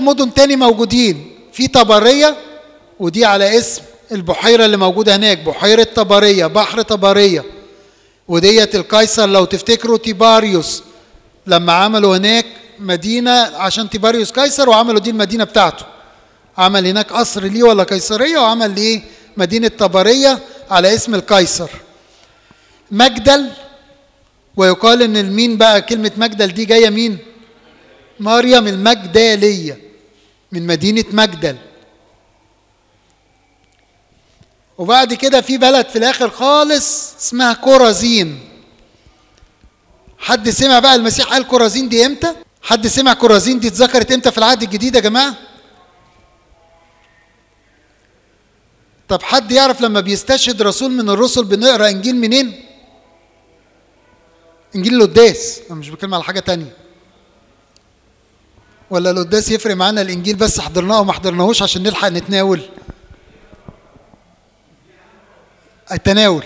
مدن 0.00 0.34
تاني 0.34 0.56
موجودين. 0.56 1.36
في 1.52 1.68
طبرية 1.68 2.36
ودي 3.00 3.24
على 3.24 3.58
اسم 3.58 3.82
البحيرة 4.12 4.64
اللي 4.64 4.76
موجودة 4.76 5.16
هناك 5.16 5.38
بحيرة 5.38 5.82
طبرية 5.82 6.46
بحر 6.46 6.82
طبرية. 6.82 7.44
وديت 8.28 8.74
القيصر 8.74 9.26
لو 9.26 9.44
تفتكروا 9.44 9.98
تيباريوس. 9.98 10.82
لما 11.46 11.72
عملوا 11.72 12.16
هناك 12.16 12.46
مدينة 12.78 13.30
عشان 13.40 13.90
تيباريوس 13.90 14.30
قيصر 14.30 14.68
وعملوا 14.68 15.00
دي 15.00 15.10
المدينة 15.10 15.44
بتاعته. 15.44 15.84
عمل 16.60 16.86
هناك 16.86 17.12
قصر 17.12 17.44
ليه 17.44 17.62
ولا 17.62 17.82
قيصرية 17.82 18.38
وعمل 18.38 18.74
ليه 18.74 19.02
مدينة 19.36 19.68
طبرية 19.68 20.38
على 20.70 20.94
اسم 20.94 21.14
القيصر. 21.14 21.70
مجدل 22.90 23.50
ويقال 24.56 25.02
إن 25.02 25.16
المين 25.16 25.56
بقى 25.56 25.82
كلمة 25.82 26.12
مجدل 26.16 26.46
دي 26.46 26.64
جاية 26.64 26.90
مين؟ 26.90 27.18
مريم 28.20 28.66
المجدلية 28.66 29.78
من 30.52 30.66
مدينة 30.66 31.04
مجدل. 31.12 31.56
وبعد 34.78 35.14
كده 35.14 35.40
في 35.40 35.58
بلد 35.58 35.86
في 35.88 35.98
الآخر 35.98 36.30
خالص 36.30 37.14
اسمها 37.20 37.52
كورازين. 37.52 38.40
حد 40.18 40.50
سمع 40.50 40.78
بقى 40.78 40.94
المسيح 40.94 41.26
قال 41.26 41.46
كورازين 41.46 41.88
دي 41.88 42.06
إمتى؟ 42.06 42.34
حد 42.62 42.86
سمع 42.86 43.14
كورازين 43.14 43.60
دي 43.60 43.68
اتذكرت 43.68 44.12
إمتى 44.12 44.30
في 44.30 44.38
العهد 44.38 44.62
الجديد 44.62 44.94
يا 44.94 45.00
جماعة؟ 45.00 45.34
طب 49.10 49.22
حد 49.22 49.52
يعرف 49.52 49.80
لما 49.80 50.00
بيستشهد 50.00 50.62
رسول 50.62 50.90
من 50.90 51.10
الرسل 51.10 51.44
بنقرأ 51.44 51.88
إنجيل 51.88 52.16
منين؟ 52.16 52.64
إنجيل 54.76 54.94
القداس 54.94 55.60
أنا 55.70 55.78
مش 55.78 55.88
بتكلم 55.88 56.14
على 56.14 56.24
حاجة 56.24 56.40
تانية. 56.40 56.76
ولا 58.90 59.10
القداس 59.10 59.50
يفرق 59.50 59.76
معانا 59.76 60.02
الإنجيل 60.02 60.36
بس 60.36 60.60
حضرناه 60.60 61.00
وما 61.00 61.12
حضرناهوش 61.12 61.62
عشان 61.62 61.82
نلحق 61.82 62.08
نتناول؟ 62.08 62.60
التناول. 65.92 66.44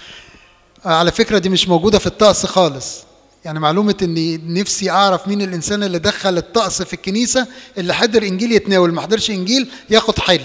على 0.84 1.12
فكرة 1.12 1.38
دي 1.38 1.48
مش 1.48 1.68
موجودة 1.68 1.98
في 1.98 2.06
الطقس 2.06 2.46
خالص. 2.46 3.04
يعني 3.44 3.60
معلومة 3.60 3.96
إني 4.02 4.36
نفسي 4.36 4.90
أعرف 4.90 5.28
مين 5.28 5.42
الإنسان 5.42 5.82
اللي 5.82 5.98
دخل 5.98 6.38
الطقس 6.38 6.82
في 6.82 6.92
الكنيسة 6.92 7.46
اللي 7.78 7.94
حضر 7.94 8.22
إنجيل 8.22 8.52
يتناول. 8.52 8.92
ما 8.92 9.00
حضرش 9.00 9.30
إنجيل 9.30 9.68
ياخد 9.90 10.18
حل. 10.18 10.42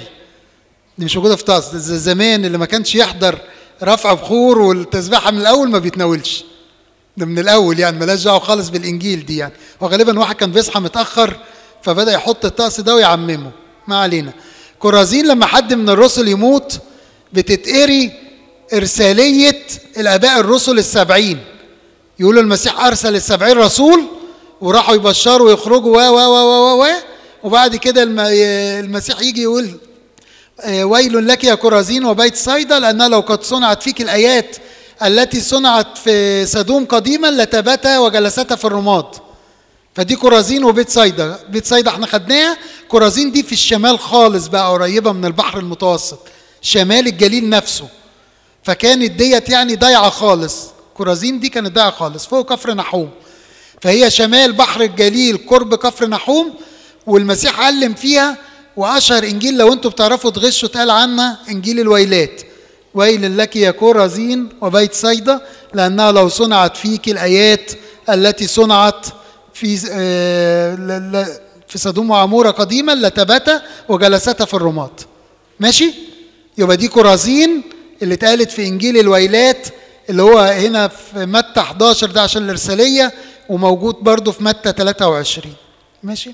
دي 1.01 1.05
مش 1.05 1.15
موجودة 1.15 1.35
في 1.35 1.43
طقس 1.43 1.75
زمان 1.75 2.45
اللي 2.45 2.57
ما 2.57 2.65
كانش 2.65 2.95
يحضر 2.95 3.37
رفع 3.83 4.13
بخور 4.13 4.59
والتسبيحة 4.59 5.31
من 5.31 5.37
الأول 5.41 5.69
ما 5.69 5.79
بيتناولش 5.79 6.43
ده 7.17 7.25
من 7.25 7.39
الأول 7.39 7.79
يعني 7.79 7.99
ملاش 7.99 8.23
دعوه 8.23 8.39
خالص 8.39 8.69
بالانجيل 8.69 9.25
دي 9.25 9.37
يعني 9.37 9.53
وغالبا 9.81 10.19
واحد 10.19 10.35
كان 10.35 10.51
بيصحى 10.51 10.79
متاخر 10.79 11.37
فبدا 11.83 12.11
يحط 12.11 12.45
الطقس 12.45 12.79
ده 12.81 12.95
ويعممه 12.95 13.51
ما 13.87 13.95
علينا 13.99 14.33
كرازين 14.79 15.27
لما 15.27 15.45
حد 15.45 15.73
من 15.73 15.89
الرسل 15.89 16.27
يموت 16.27 16.79
بتتقري 17.33 18.11
ارساليه 18.73 19.61
الاباء 19.97 20.39
الرسل 20.39 20.77
السبعين 20.77 21.39
يقولوا 22.19 22.41
المسيح 22.41 22.79
ارسل 22.85 23.15
السبعين 23.15 23.57
رسول 23.57 24.03
وراحوا 24.61 24.95
يبشروا 24.95 25.47
ويخرجوا 25.49 25.97
و 25.97 26.15
و 26.15 26.19
و 26.19 26.79
و 26.79 26.83
و 26.83 26.87
وبعد 27.43 27.75
كده 27.75 28.03
المسيح 28.79 29.21
يجي 29.21 29.41
يقول 29.41 29.71
ويل 30.67 31.27
لك 31.27 31.43
يا 31.43 31.55
كرازين 31.55 32.05
وبيت 32.05 32.35
صيدا 32.35 32.79
لانها 32.79 33.07
لو 33.07 33.19
قد 33.19 33.43
صنعت 33.43 33.83
فيك 33.83 34.01
الآيات 34.01 34.57
التي 35.03 35.41
صنعت 35.41 35.97
في 35.97 36.45
سدوم 36.45 36.85
قديما 36.85 37.31
لتبتا 37.31 37.99
وجلستا 37.99 38.55
في 38.55 38.65
الرماد. 38.65 39.05
فدي 39.95 40.15
كرازين 40.15 40.63
وبيت 40.63 40.89
صيدا. 40.89 41.39
بيت 41.49 41.65
صيدا 41.65 41.91
إحنا 41.91 42.07
خدناها 42.07 42.57
كرازين 42.87 43.31
دي 43.31 43.43
في 43.43 43.51
الشمال 43.51 43.99
خالص 43.99 44.47
بقى 44.47 44.71
قريبة 44.71 45.11
من 45.11 45.25
البحر 45.25 45.59
المتوسط. 45.59 46.19
شمال 46.61 47.07
الجليل 47.07 47.49
نفسه. 47.49 47.87
فكانت 48.63 49.11
ديت 49.11 49.49
يعني 49.49 49.75
ضايعة 49.75 50.09
خالص. 50.09 50.67
كرازين 50.93 51.39
دي 51.39 51.49
كانت 51.49 51.75
ضايعة 51.75 51.91
خالص. 51.91 52.25
فوق 52.25 52.53
كفر 52.53 52.73
نحوم. 52.73 53.09
فهي 53.81 54.11
شمال 54.11 54.53
بحر 54.53 54.81
الجليل 54.81 55.37
قرب 55.47 55.75
كفر 55.75 56.07
نحوم. 56.07 56.53
والمسيح 57.07 57.59
علم 57.59 57.93
فيها 57.93 58.37
وأشهر 58.81 59.23
إنجيل 59.23 59.57
لو 59.57 59.73
أنتوا 59.73 59.91
بتعرفوا 59.91 60.31
تغشوا 60.31 60.69
اتقال 60.69 60.89
عنها 60.89 61.37
إنجيل 61.49 61.79
الويلات. 61.79 62.41
ويل 62.93 63.37
لك 63.37 63.55
يا 63.55 63.71
كورزين 63.71 64.49
وبيت 64.61 64.93
صيدا 64.93 65.41
لأنها 65.73 66.11
لو 66.11 66.29
صنعت 66.29 66.77
فيك 66.77 67.09
الآيات 67.09 67.71
التي 68.09 68.47
صنعت 68.47 69.05
في 69.53 69.77
في 71.67 71.77
سدوم 71.77 72.09
وعمورة 72.09 72.51
قديما 72.51 72.91
لتبت 72.95 73.61
وجلست 73.89 74.43
في 74.43 74.53
الرماد. 74.53 74.89
ماشي؟ 75.59 75.93
يبقى 76.57 76.77
دي 76.77 76.87
كرازين 76.87 77.61
اللي 78.01 78.13
اتقالت 78.13 78.51
في 78.51 78.67
إنجيل 78.67 78.97
الويلات 78.97 79.67
اللي 80.09 80.21
هو 80.23 80.39
هنا 80.39 80.87
في 80.87 81.25
متى 81.25 81.59
11 81.59 82.11
ده 82.11 82.21
عشان 82.21 82.43
الإرسالية 82.43 83.11
وموجود 83.49 83.95
برضو 83.95 84.31
في 84.31 84.43
متى 84.43 84.71
23 84.77 85.53
ماشي؟ 86.03 86.31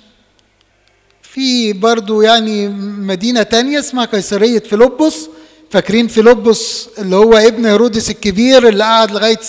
في 1.33 1.73
برضو 1.73 2.21
يعني 2.21 2.67
مدينة 2.97 3.43
تانية 3.43 3.79
اسمها 3.79 4.05
قيصرية 4.05 4.59
فيلبس. 4.59 5.15
فاكرين 5.71 6.07
فيلبس 6.07 6.87
اللي 6.99 7.15
هو 7.15 7.33
ابن 7.37 7.65
هيرودس 7.65 8.09
الكبير 8.09 8.67
اللي 8.67 8.83
قعد 8.83 9.11
لغاية 9.11 9.39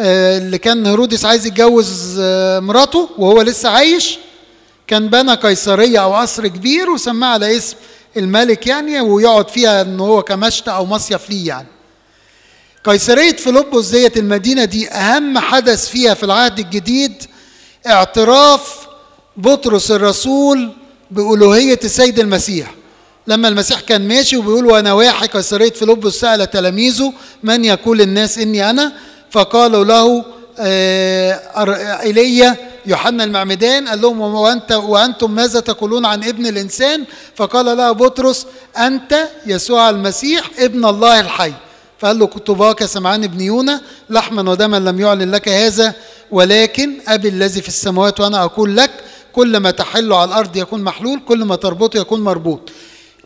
اللي 0.00 0.58
كان 0.58 0.86
هيرودس 0.86 1.24
عايز 1.24 1.46
يتجوز 1.46 2.20
مراته 2.58 3.08
وهو 3.18 3.42
لسه 3.42 3.68
عايش. 3.68 4.18
كان 4.86 5.08
بنى 5.08 5.34
قيصرية 5.34 5.98
أو 6.02 6.14
قصر 6.14 6.46
كبير 6.46 6.90
وسماه 6.90 7.28
على 7.28 7.56
اسم 7.56 7.76
الملك 8.16 8.66
يعني 8.66 9.00
ويقعد 9.00 9.48
فيها 9.50 9.82
إن 9.82 10.00
هو 10.00 10.22
كمشتى 10.22 10.70
أو 10.70 10.86
مصيف 10.86 11.30
ليه 11.30 11.48
يعني. 11.48 11.66
قيصرية 12.84 13.36
فيلبس 13.36 13.86
ديت 13.86 14.16
المدينة 14.16 14.64
دي 14.64 14.88
أهم 14.90 15.38
حدث 15.38 15.88
فيها 15.88 16.14
في 16.14 16.22
العهد 16.22 16.58
الجديد 16.58 17.12
اعتراف 17.86 18.86
بطرس 19.36 19.90
الرسول 19.90 20.72
بالوهيه 21.12 21.80
السيد 21.84 22.18
المسيح. 22.18 22.74
لما 23.26 23.48
المسيح 23.48 23.80
كان 23.80 24.08
ماشي 24.08 24.36
وبيقول 24.36 24.66
وأنا 24.66 24.92
واحد 24.92 25.28
قيصريه 25.28 25.70
فيلبس 25.70 26.12
سأل 26.12 26.50
تلاميذه 26.50 27.12
من 27.42 27.64
يقول 27.64 28.00
الناس 28.00 28.38
إني 28.38 28.70
أنا؟ 28.70 28.92
فقالوا 29.30 29.84
له 29.84 30.24
ايليا 32.00 32.56
يوحنا 32.86 33.24
المعمدان. 33.24 33.88
قال 33.88 34.00
لهم 34.00 34.20
وانت 34.20 34.72
وأنتم 34.72 35.30
ماذا 35.30 35.60
تقولون 35.60 36.06
عن 36.06 36.24
ابن 36.24 36.46
الإنسان؟ 36.46 37.04
فقال 37.36 37.76
له 37.76 37.92
بطرس 37.92 38.46
أنت 38.78 39.28
يسوع 39.46 39.90
المسيح 39.90 40.50
ابن 40.58 40.84
الله 40.84 41.20
الحي. 41.20 41.52
فقال 41.98 42.18
له 42.18 42.76
يا 42.80 42.86
سمعان 42.86 43.24
ابن 43.24 43.40
يونا 43.40 43.80
لحما 44.10 44.50
ودما 44.50 44.76
لم 44.76 45.00
يعلن 45.00 45.30
لك 45.30 45.48
هذا 45.48 45.94
ولكن 46.30 46.94
أبي 47.08 47.28
الذي 47.28 47.62
في 47.62 47.68
السماوات 47.68 48.20
وأنا 48.20 48.44
أقول 48.44 48.76
لك 48.76 48.90
كل 49.32 49.56
ما 49.56 49.70
تحل 49.70 50.12
على 50.12 50.28
الأرض 50.28 50.56
يكون 50.56 50.82
محلول 50.82 51.20
كل 51.28 51.44
ما 51.44 51.56
تربطه 51.56 51.98
يكون 51.98 52.20
مربوط. 52.20 52.70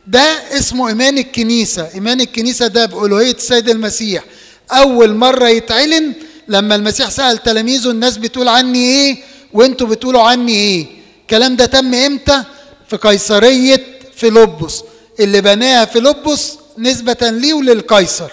ده 0.06 0.20
اسمه 0.58 0.88
إيمان 0.88 1.18
الكنيسة. 1.18 1.88
إيمان 1.94 2.20
الكنيسة 2.20 2.66
ده 2.66 2.86
بألوهية 2.86 3.30
السيد 3.34 3.68
المسيح. 3.68 4.24
أول 4.70 5.14
مرة 5.14 5.48
يتعلن 5.48 6.12
لما 6.48 6.74
المسيح 6.74 7.10
سأل 7.10 7.38
تلاميذه 7.42 7.90
الناس 7.90 8.16
بتقول 8.16 8.48
عني 8.48 8.78
إيه؟ 8.78 9.16
وأنتوا 9.52 9.86
بتقولوا 9.86 10.22
عني 10.22 10.52
إيه؟ 10.54 10.86
الكلام 11.22 11.56
ده 11.56 11.66
تم 11.66 11.94
إمتى؟ 11.94 12.42
في 12.88 12.96
قيصرية 12.96 13.86
فيلبس. 14.16 14.82
اللي 15.20 15.40
بناها 15.40 15.84
فيلبس 15.84 16.52
نسبة 16.78 17.16
ليه 17.22 17.54
وللقيصر. 17.54 18.30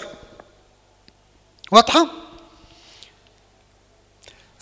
واضحة؟ 1.72 2.06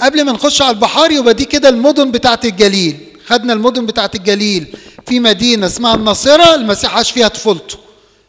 قبل 0.02 0.24
ما 0.24 0.32
نخش 0.32 0.62
على 0.62 0.70
البحار 0.70 1.10
يبقى 1.12 1.34
دي 1.34 1.44
كده 1.44 1.68
المدن 1.68 2.10
بتاعت 2.10 2.44
الجليل. 2.44 2.98
خدنا 3.26 3.52
المدن 3.52 3.86
بتاعت 3.86 4.14
الجليل. 4.14 4.76
في 5.06 5.20
مدينة 5.20 5.66
اسمها 5.66 5.94
الناصرة 5.94 6.54
المسيح 6.54 6.96
عاش 6.96 7.10
فيها 7.10 7.28
طفولته. 7.28 7.76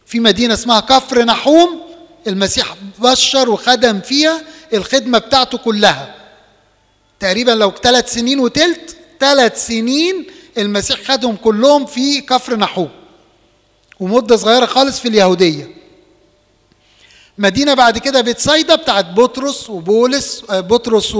في 0.05 0.19
مدينة 0.19 0.53
اسمها 0.53 0.79
كفر 0.79 1.23
نحوم 1.23 1.81
المسيح 2.27 2.75
بشر 2.99 3.49
وخدم 3.49 4.01
فيها 4.01 4.41
الخدمة 4.73 5.17
بتاعته 5.17 5.57
كلها. 5.57 6.15
تقريبا 7.19 7.51
لو 7.51 7.71
ثلاث 7.83 8.13
سنين 8.13 8.39
وتلت 8.39 8.95
ثلاث 9.19 9.67
سنين 9.67 10.25
المسيح 10.57 11.01
خدهم 11.11 11.35
كلهم 11.35 11.85
في 11.85 12.21
كفر 12.21 12.55
نحوم. 12.55 12.89
ومدة 13.99 14.35
صغيرة 14.37 14.65
خالص 14.65 14.99
في 14.99 15.07
اليهودية. 15.07 15.71
مدينة 17.37 17.73
بعد 17.73 17.97
كده 17.97 18.21
بتصيدا 18.21 18.75
بتاعت 18.75 19.05
بطرس 19.05 19.69
وبولس 19.69 20.43
بطرس 20.49 21.15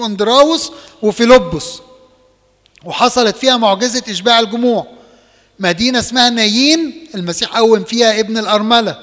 واندراوس 0.00 0.72
وفيلبس. 1.02 1.78
وحصلت 2.84 3.36
فيها 3.36 3.56
معجزة 3.56 4.02
إشباع 4.08 4.40
الجموع. 4.40 4.86
مدينة 5.58 5.98
اسمها 5.98 6.30
نايين 6.30 7.08
المسيح 7.14 7.56
قوم 7.56 7.84
فيها 7.84 8.20
ابن 8.20 8.38
الأرملة. 8.38 8.98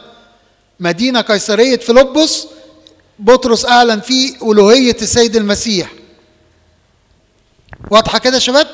مدينة 0.80 1.22
قيصرية 1.22 1.78
فيلبس 1.78 2.48
بطرس 3.20 3.66
أعلن 3.66 4.00
فيه 4.00 4.36
ألوهية 4.52 4.98
السيد 5.02 5.36
المسيح. 5.36 5.92
واضحة 7.92 8.20
كده 8.20 8.34
يا 8.34 8.40
شباب؟ 8.40 8.68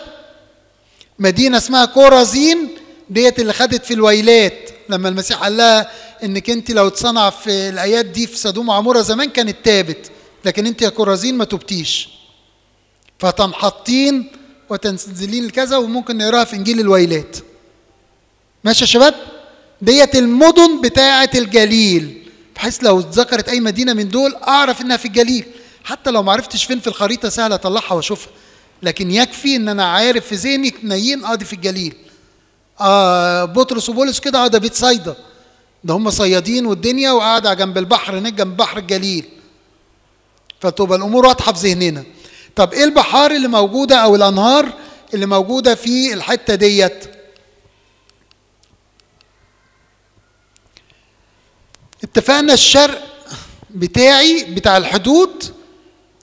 مدينة 1.20 1.58
اسمها 1.58 1.86
كورازين 1.86 2.70
ديت 3.10 3.40
اللي 3.40 3.54
خدت 3.54 3.86
في 3.86 3.94
الويلات. 3.94 4.70
لما 4.90 5.10
المسيح 5.10 5.38
قال 5.44 5.58
لها 5.58 5.92
إنك 6.24 6.50
أنت 6.50 6.72
لو 6.72 6.88
اتصنع 6.88 7.30
في 7.30 7.70
الآيات 7.70 8.06
دي 8.06 8.28
في 8.28 8.38
سدوم 8.38 8.70
وعمورة 8.70 9.02
زمان 9.02 9.30
كانت 9.30 9.56
تابت. 9.64 10.12
لكن 10.46 10.68
انت 10.68 10.82
يا 10.82 10.90
كورازين 10.90 11.38
ما 11.38 11.46
تبتيش. 11.46 12.10
فتنحطين 13.20 14.32
وتنزلين 14.70 15.50
كذا 15.50 15.78
وممكن 15.78 16.18
نقراها 16.18 16.44
في 16.44 16.56
إنجيل 16.56 16.80
الويلات. 16.80 17.38
ماشي 18.64 18.82
يا 18.82 18.90
شباب؟ 18.90 19.16
ديت 19.82 20.16
المدن 20.16 20.82
بتاعة 20.82 21.30
الجليل. 21.36 22.30
بحيث 22.56 22.84
لو 22.84 23.00
اتذكرت 23.00 23.50
أي 23.50 23.60
مدينة 23.60 23.94
من 23.94 24.10
دول 24.10 24.36
أعرف 24.36 24.82
إنها 24.82 24.98
في 24.98 25.06
الجليل. 25.06 25.46
حتى 25.84 26.12
لو 26.12 26.24
ما 26.24 26.32
عرفتش 26.32 26.64
فين 26.64 26.80
في 26.80 26.88
الخريطة 26.88 27.30
سهل 27.30 27.54
أطلعها 27.54 27.94
وأشوفها. 27.94 28.32
لكن 28.84 29.12
يكفي 29.12 29.56
إن 29.56 29.70
أنا 29.70 29.86
عارف 29.86 30.28
في 30.28 30.36
ذهني 30.36 30.74
نايين 30.84 31.26
آه 31.26 31.36
دي 31.36 31.46
في 31.46 31.54
الجليل. 31.54 31.96
آه 32.82 33.46
بطرس 33.46 33.90
وبولس 33.90 34.20
كده 34.20 34.46
آه 34.46 34.48
ده 34.48 34.60
بيت 34.60 34.76
صيدا. 34.76 35.16
ده 35.84 35.94
هم 35.94 36.10
صيادين 36.10 36.66
والدنيا 36.66 37.12
وقاعدة 37.12 37.54
جنب 37.54 37.78
البحر 37.78 38.18
هناك 38.18 38.34
جنب 38.34 38.58
بحر 38.58 38.78
الجليل. 38.78 39.26
فتبقى 40.62 40.98
الأمور 40.98 41.26
واضحة 41.26 41.54
في 41.54 41.68
ذهننا. 41.68 42.04
طب 42.56 42.74
إيه 42.74 42.84
البحار 42.84 43.32
اللي 43.32 43.48
موجودة 43.48 43.96
أو 43.96 44.16
الأنهار 44.16 44.74
اللي 45.14 45.26
موجودة 45.26 45.76
في 45.76 46.14
الحتة 46.14 46.56
ديت؟ 46.56 47.06
اتفقنا 52.04 52.54
الشرق 52.54 53.02
بتاعي 53.70 54.44
بتاع 54.44 54.78
الحدود 54.78 55.44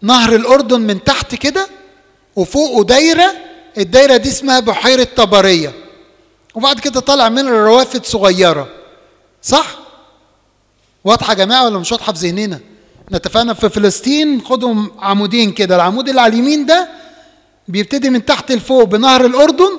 نهر 0.02 0.34
الأردن 0.36 0.80
من 0.80 1.04
تحت 1.04 1.34
كده 1.34 1.68
وفوقه 2.36 2.84
دايرة 2.84 3.32
الدايرة 3.78 4.16
دي 4.16 4.28
اسمها 4.28 4.60
بحيرة 4.60 5.04
طبرية. 5.16 5.72
وبعد 6.54 6.80
كده 6.80 7.00
طالع 7.00 7.28
منها 7.28 7.50
روافد 7.50 8.04
صغيرة. 8.04 8.68
صح؟ 9.42 9.78
واضحة 11.04 11.30
يا 11.32 11.36
جماعة 11.38 11.64
ولا 11.66 11.78
مش 11.78 11.92
واضحة 11.92 12.12
في 12.12 12.18
ذهننا؟ 12.18 12.60
نتفقنا 13.12 13.54
في 13.54 13.68
فلسطين 13.68 14.40
خدهم 14.42 14.90
عمودين 14.98 15.52
كده 15.52 15.76
العمود 15.76 16.08
اللي 16.08 16.20
على 16.20 16.32
اليمين 16.32 16.66
ده 16.66 16.88
بيبتدي 17.68 18.10
من 18.10 18.24
تحت 18.24 18.52
لفوق 18.52 18.82
بنهر 18.84 19.24
الأردن 19.26 19.78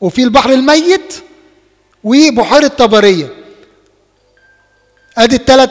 وفي 0.00 0.22
البحر 0.22 0.50
الميت 0.52 1.14
وبحيرة 2.04 2.66
طبرية 2.68 3.32
أدي 5.18 5.36
الثلاث 5.36 5.70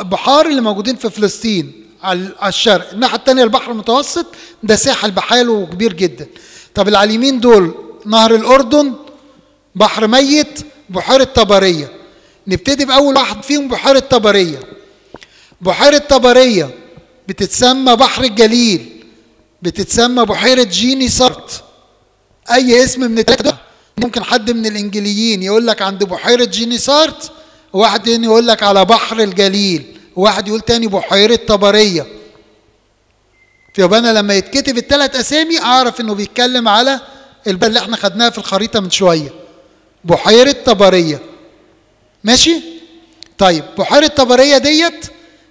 بحار 0.00 0.46
اللي 0.46 0.60
موجودين 0.60 0.96
في 0.96 1.10
فلسطين 1.10 1.86
على 2.02 2.28
الشرق 2.46 2.90
الناحية 2.92 3.16
الثانية 3.16 3.42
البحر 3.44 3.72
المتوسط 3.72 4.26
ده 4.62 4.76
ساحل 4.76 5.10
بحاله 5.10 5.66
كبير 5.66 5.92
جدا. 5.92 6.26
طب 6.74 6.86
اللي 6.86 6.98
على 6.98 7.08
اليمين 7.10 7.40
دول 7.40 7.74
نهر 8.06 8.34
الأردن 8.34 8.94
بحر 9.74 10.06
ميت 10.06 10.60
بحيرة 10.90 11.24
طبرية 11.24 11.92
نبتدي 12.46 12.84
بأول 12.84 13.14
واحد 13.16 13.42
فيهم 13.42 13.68
بحيرة 13.68 13.98
طبرية 13.98 14.58
بحيرة 15.66 15.98
طبرية 15.98 16.70
بتتسمى 17.28 17.96
بحر 17.96 18.24
الجليل 18.24 19.04
بتتسمى 19.62 20.24
بحيرة 20.24 20.62
جيني 20.62 21.08
سارت. 21.08 21.62
أي 22.52 22.84
اسم 22.84 23.00
من 23.00 23.18
الثلاثة 23.18 23.56
ممكن 23.98 24.24
حد 24.24 24.50
من 24.50 24.66
الإنجليين 24.66 25.42
يقول 25.42 25.66
لك 25.66 25.82
عند 25.82 26.04
بحيرة 26.04 26.44
جيني 26.44 26.78
سارت 26.78 27.32
وواحد 27.72 28.02
تاني 28.02 28.24
يقول 28.26 28.46
لك 28.46 28.62
على 28.62 28.84
بحر 28.84 29.20
الجليل 29.20 29.98
وواحد 30.16 30.48
يقول 30.48 30.60
تاني 30.60 30.86
بحيرة 30.86 31.36
طبرية. 31.36 32.06
فيبقى 33.74 33.98
أنا 33.98 34.12
لما 34.18 34.34
يتكتب 34.34 34.78
الثلاث 34.78 35.16
أسامي 35.16 35.60
أعرف 35.60 36.00
إنه 36.00 36.14
بيتكلم 36.14 36.68
على 36.68 37.00
البلد 37.46 37.64
اللي 37.64 37.80
إحنا 37.80 37.96
خدناها 37.96 38.30
في 38.30 38.38
الخريطة 38.38 38.80
من 38.80 38.90
شوية. 38.90 39.30
بحيرة 40.04 40.52
طبرية. 40.52 41.20
ماشي؟ 42.24 42.60
طيب 43.38 43.64
بحيرة 43.78 44.06
طبرية 44.06 44.58
ديت 44.58 45.06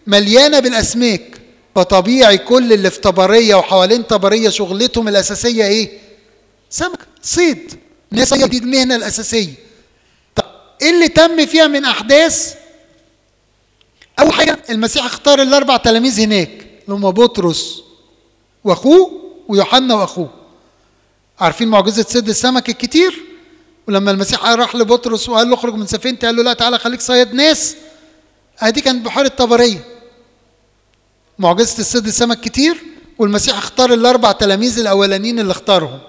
مليانة 0.07 0.59
بالأسماك 0.59 1.41
فطبيعي 1.75 2.37
كل 2.37 2.73
اللي 2.73 2.91
في 2.91 2.99
طبرية 2.99 3.55
وحوالين 3.55 4.03
طبرية 4.03 4.49
شغلتهم 4.49 5.07
الأساسية 5.07 5.65
إيه؟ 5.65 5.99
سمك 6.69 6.99
صيد 7.21 7.73
الناس 8.11 8.33
دي 8.33 8.57
المهنة 8.57 8.95
الأساسية 8.95 9.53
طب 10.35 10.43
إيه 10.81 10.89
اللي 10.89 11.07
تم 11.07 11.45
فيها 11.45 11.67
من 11.67 11.85
أحداث؟ 11.85 12.55
أول 14.19 14.33
حاجة 14.33 14.59
المسيح 14.69 15.05
اختار 15.05 15.41
الأربع 15.41 15.77
تلاميذ 15.77 16.19
هناك 16.19 16.49
اللي 16.85 16.95
هم 16.95 17.11
بطرس 17.11 17.81
وأخوه 18.63 19.11
ويوحنا 19.47 19.95
وأخوه 19.95 20.29
عارفين 21.39 21.67
معجزة 21.67 22.05
سد 22.09 22.29
السمك 22.29 22.69
الكتير؟ 22.69 23.23
ولما 23.87 24.11
المسيح 24.11 24.45
راح 24.45 24.75
لبطرس 24.75 25.29
وقال 25.29 25.49
له 25.49 25.53
اخرج 25.53 25.73
من 25.73 25.87
سفينتي 25.87 26.25
قال 26.25 26.35
له 26.35 26.43
لا 26.43 26.53
تعالى 26.53 26.79
خليك 26.79 27.01
صياد 27.01 27.33
ناس 27.33 27.75
ادي 28.59 28.81
كانت 28.81 29.05
بحيره 29.05 29.27
طبريه 29.27 29.94
معجزة 31.39 31.79
الصيد 31.79 32.07
السمك 32.07 32.39
كتير 32.39 32.77
والمسيح 33.19 33.57
اختار 33.57 33.93
الأربع 33.93 34.31
تلاميذ 34.31 34.79
الأولانيين 34.79 35.39
اللي 35.39 35.51
اختارهم. 35.51 35.99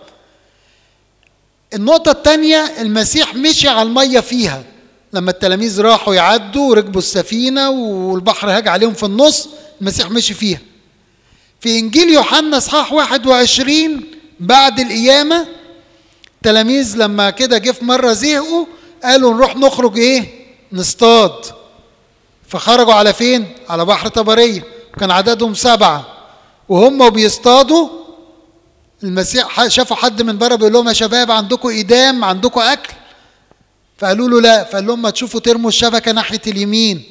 النقطة 1.75 2.11
الثانية 2.11 2.73
المسيح 2.81 3.35
مشي 3.35 3.69
على 3.69 3.83
المية 3.83 4.21
فيها. 4.21 4.65
لما 5.13 5.31
التلاميذ 5.31 5.81
راحوا 5.81 6.15
يعدوا 6.15 6.71
وركبوا 6.71 7.01
السفينة 7.01 7.71
والبحر 7.71 8.51
هاج 8.51 8.69
عليهم 8.69 8.95
في 8.95 9.03
النص 9.07 9.49
المسيح 9.81 10.11
مشي 10.11 10.35
فيها. 10.35 10.61
في 11.61 11.79
إنجيل 11.79 12.09
يوحنا 12.09 12.57
إصحاح 12.57 12.93
21 12.93 14.05
بعد 14.41 14.81
القيامة 14.81 15.47
التلاميذ 16.37 16.97
لما 16.97 17.31
كده 17.31 17.59
جه 17.59 17.71
في 17.71 17.85
مرة 17.85 18.13
زهقوا 18.13 18.67
قالوا 19.05 19.35
نروح 19.35 19.57
نخرج 19.57 19.99
إيه؟ 19.99 20.47
نصطاد. 20.73 21.45
فخرجوا 22.49 22.95
على 22.95 23.13
فين؟ 23.13 23.47
على 23.69 23.85
بحر 23.85 24.09
طبرية. 24.09 24.76
كان 25.01 25.11
عددهم 25.11 25.55
سبعة. 25.55 26.07
وهم 26.69 27.11
بيصطادوا. 27.11 27.89
المسيح 29.05 29.69
شافوا 29.69 29.97
حد 29.97 30.23
من 30.23 30.39
بره 30.39 30.55
بيقول 30.55 30.73
لهم 30.73 30.89
يا 30.89 30.93
شباب 30.93 31.31
عندكم 31.31 31.69
ايدام 31.69 32.25
عندكم 32.25 32.61
أكل. 32.61 32.93
فقالوا 33.99 34.29
له 34.29 34.41
لا. 34.41 34.65
فقال 34.65 34.87
لهم 34.87 35.03
ما 35.03 35.11
تشوفوا 35.11 35.41
ترموا 35.41 35.69
الشبكة 35.69 36.13
ناحية 36.13 36.41
اليمين. 36.47 37.03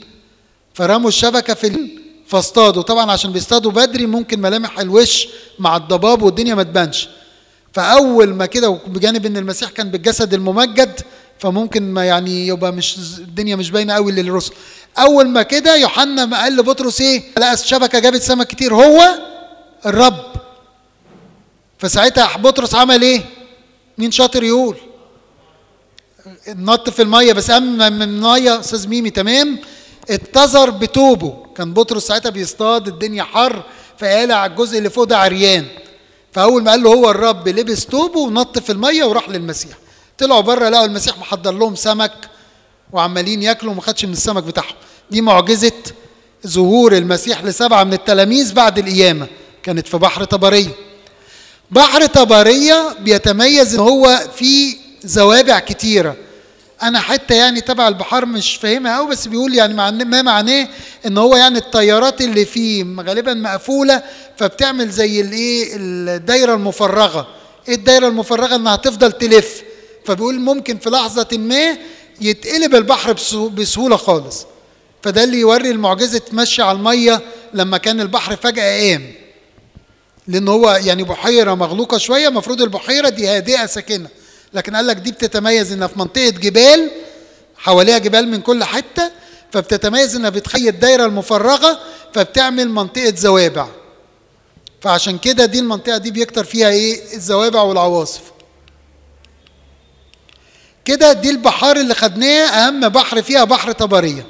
فرموا 0.73 1.07
الشبكة 1.07 1.53
في 1.53 1.89
فاصطادوا. 2.27 2.81
طبعا 2.81 3.11
عشان 3.11 3.31
بيصطادوا 3.31 3.71
بدري 3.71 4.05
ممكن 4.05 4.41
ملامح 4.41 4.79
الوش 4.79 5.27
مع 5.59 5.77
الضباب 5.77 6.21
والدنيا 6.21 6.55
ما 6.55 6.63
تبانش. 6.63 7.09
فأول 7.73 8.33
ما 8.33 8.45
كده 8.45 8.69
بجانب 8.87 9.25
إن 9.25 9.37
المسيح 9.37 9.69
كان 9.69 9.91
بالجسد 9.91 10.33
الممجد 10.33 11.01
فممكن 11.39 11.93
ما 11.93 12.05
يعني 12.05 12.47
يبقى 12.47 12.71
مش 12.71 12.97
الدنيا 13.17 13.55
مش 13.55 13.71
باينة 13.71 13.93
قوي 13.93 14.11
للرسل. 14.11 14.53
أول 14.97 15.29
ما 15.29 15.43
كده 15.43 15.75
يوحنا 15.75 16.25
ما 16.25 16.41
قال 16.41 16.55
لبطرس 16.55 17.01
إيه؟ 17.01 17.23
لقى 17.37 17.53
الشبكة 17.53 17.99
جابت 17.99 18.21
سمك 18.21 18.47
كتير. 18.47 18.75
هو 18.75 19.19
الرب. 19.85 20.25
فساعتها 21.77 22.37
بطرس 22.37 22.75
عمل 22.75 23.01
إيه؟ 23.01 23.21
مين 23.97 24.11
شاطر 24.11 24.43
يقول؟ 24.43 24.77
نط 26.47 26.89
في 26.89 27.01
المية. 27.01 27.33
بس 27.33 27.49
اما 27.49 27.89
من 27.89 28.01
المية 28.01 28.59
أستاذ 28.59 28.87
ميمي 28.87 29.09
تمام؟ 29.09 29.59
اتزر 30.09 30.69
بتوبه. 30.69 31.45
كان 31.57 31.73
بطرس 31.73 32.07
ساعتها 32.07 32.29
بيصطاد 32.29 32.87
الدنيا 32.87 33.23
حر 33.23 33.63
فقالع 33.97 34.35
على 34.35 34.51
الجزء 34.51 34.77
اللي 34.77 34.89
فوق 34.89 35.03
ده 35.03 35.17
عريان. 35.17 35.65
فأول 36.31 36.63
ما 36.63 36.71
قال 36.71 36.83
له 36.83 36.89
هو 36.93 37.09
الرب 37.09 37.47
لبس 37.47 37.85
توبه 37.85 38.19
ونط 38.19 38.59
في 38.59 38.71
المية 38.71 39.03
وراح 39.03 39.29
للمسيح. 39.29 39.77
طلعوا 40.17 40.41
بره 40.41 40.69
لقوا 40.69 40.85
المسيح 40.85 41.17
محضر 41.17 41.51
لهم 41.51 41.75
سمك 41.75 42.13
وعمالين 42.91 43.43
ياكلوا 43.43 43.71
وما 43.71 43.81
خدش 43.81 44.05
من 44.05 44.13
السمك 44.13 44.43
بتاعهم. 44.43 44.75
دي 45.11 45.21
معجزة 45.21 45.71
ظهور 46.47 46.97
المسيح 46.97 47.43
لسبعة 47.43 47.83
من 47.83 47.93
التلاميذ 47.93 48.53
بعد 48.53 48.77
القيامة. 48.79 49.27
كانت 49.63 49.87
في 49.87 49.97
بحر 49.97 50.23
طبرية. 50.23 50.69
بحر 51.71 52.05
طبرية 52.05 52.95
بيتميز 52.99 53.73
إن 53.73 53.79
هو 53.79 54.21
فيه 54.35 54.75
زوابع 55.03 55.59
كتيرة. 55.59 56.15
أنا 56.83 56.99
حتى 56.99 57.35
يعني 57.37 57.61
تبع 57.61 57.87
البحار 57.87 58.25
مش 58.25 58.55
فاهمها 58.55 58.97
قوي 58.97 59.09
بس 59.09 59.27
بيقول 59.27 59.55
يعني 59.55 59.73
ما 60.05 60.21
معناه 60.21 60.67
إن 61.05 61.17
هو 61.17 61.35
يعني 61.35 61.57
الطيارات 61.57 62.21
اللي 62.21 62.45
فيه 62.45 62.85
غالبا 62.99 63.33
مقفولة 63.33 64.03
فبتعمل 64.37 64.89
زي 64.89 65.21
الإيه؟ 65.21 65.69
الدايرة 65.75 66.53
المفرغة. 66.53 67.27
إيه 67.67 67.75
الدايرة 67.75 68.07
المفرغة؟ 68.07 68.55
إنها 68.55 68.75
تفضل 68.75 69.11
تلف. 69.11 69.64
فبيقول 70.05 70.39
ممكن 70.39 70.77
في 70.77 70.89
لحظة 70.89 71.27
ما 71.33 71.77
يتقلب 72.21 72.75
البحر 72.75 73.13
بسهولة 73.47 73.97
خالص. 73.97 74.45
فده 75.03 75.23
اللي 75.23 75.39
يوري 75.39 75.71
المعجزة 75.71 76.17
تمشي 76.17 76.61
على 76.61 76.77
المية 76.77 77.21
لما 77.53 77.77
كان 77.77 78.01
البحر 78.01 78.35
فجأة 78.35 78.89
قام. 78.91 79.11
لأن 80.27 80.47
هو 80.47 80.79
يعني 80.83 81.03
بحيرة 81.03 81.53
مغلوقة 81.53 81.97
شوية 81.97 82.27
المفروض 82.27 82.61
البحيرة 82.61 83.09
دي 83.09 83.27
هادئة 83.27 83.65
ساكنة. 83.65 84.09
لكن 84.53 84.75
قال 84.75 84.87
لك 84.87 84.95
دي 84.95 85.11
بتتميز 85.11 85.71
إنها 85.71 85.87
في 85.87 85.99
منطقة 85.99 86.29
جبال 86.29 86.91
حواليها 87.57 87.97
جبال 87.97 88.27
من 88.27 88.41
كل 88.41 88.63
حتة 88.63 89.11
فبتتميز 89.51 90.15
إنها 90.15 90.29
بتخيل 90.29 90.67
الدايره 90.67 91.05
المفرغة 91.05 91.79
فبتعمل 92.13 92.69
منطقة 92.69 93.13
زوابع. 93.15 93.67
فعشان 94.81 95.17
كده 95.17 95.45
دي 95.45 95.59
المنطقة 95.59 95.97
دي 95.97 96.11
بيكتر 96.11 96.43
فيها 96.43 96.69
إيه؟ 96.69 97.13
الزوابع 97.13 97.61
والعواصف. 97.61 98.21
كده 100.85 101.13
دي 101.13 101.29
البحار 101.29 101.77
اللي 101.77 101.93
خدناها 101.95 102.67
أهم 102.67 102.89
بحر 102.89 103.21
فيها 103.21 103.43
بحر 103.43 103.71
طبرية. 103.71 104.25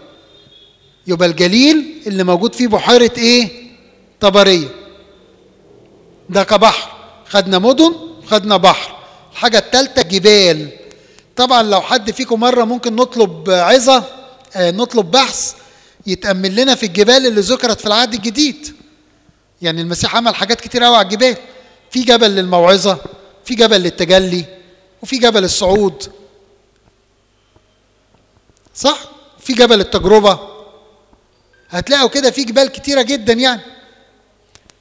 يبقى 1.08 1.28
الجليل 1.28 2.02
اللي 2.08 2.24
موجود 2.24 2.56
فيه 2.56 2.68
بحيرة 2.68 3.12
إيه؟ 3.18 3.50
طبرية. 4.20 4.68
ده 6.30 6.44
كبحر. 6.44 6.92
خدنا 7.30 7.60
مدن 7.60 7.94
خدنا 8.28 8.58
بحر. 8.58 8.96
الحاجة 9.32 9.58
الثالثة 9.58 10.02
جبال. 10.02 10.70
طبعا 11.36 11.64
لو 11.64 11.82
حد 11.82 12.12
فيكم 12.12 12.40
مرة 12.40 12.64
ممكن 12.64 12.96
نطلب 12.96 13.50
عظة 13.50 14.04
آه 14.56 14.72
نطلب 14.72 15.12
بحث 15.12 15.54
يتأمل 16.08 16.56
لنا 16.56 16.76
في 16.76 16.86
الجبال 16.86 17.28
اللي 17.28 17.42
ذكرت 17.42 17.80
في 17.80 17.88
العهد 17.88 18.14
الجديد. 18.14 18.76
يعني 19.62 19.82
المسيح 19.82 20.16
عمل 20.16 20.36
حاجات 20.36 20.62
كتير 20.62 20.84
قوي 20.84 20.96
على 20.96 21.06
الجبال. 21.06 21.36
في 21.92 22.00
جبل 22.04 22.32
للموعظة 22.32 22.98
في 23.46 23.56
جبل 23.56 23.82
للتجلي 23.82 24.46
وفي 25.02 25.18
جبل 25.18 25.44
الصعود. 25.44 26.04
صح؟ 28.76 29.00
في 29.40 29.54
جبل 29.54 29.80
التجربة. 29.80 30.40
هتلاقوا 31.70 32.10
كده 32.10 32.32
في 32.32 32.44
جبال 32.44 32.68
كتيرة 32.68 33.02
جدا 33.02 33.34
يعني. 33.34 33.62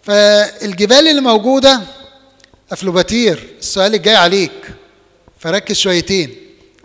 فالجبال 0.02 1.08
اللي 1.08 1.20
موجودة 1.20 1.80
أفلوباتير 2.72 3.48
السؤال 3.58 3.94
الجاي 3.94 4.14
عليك. 4.16 4.74
فركز 5.38 5.76
شويتين. 5.76 6.34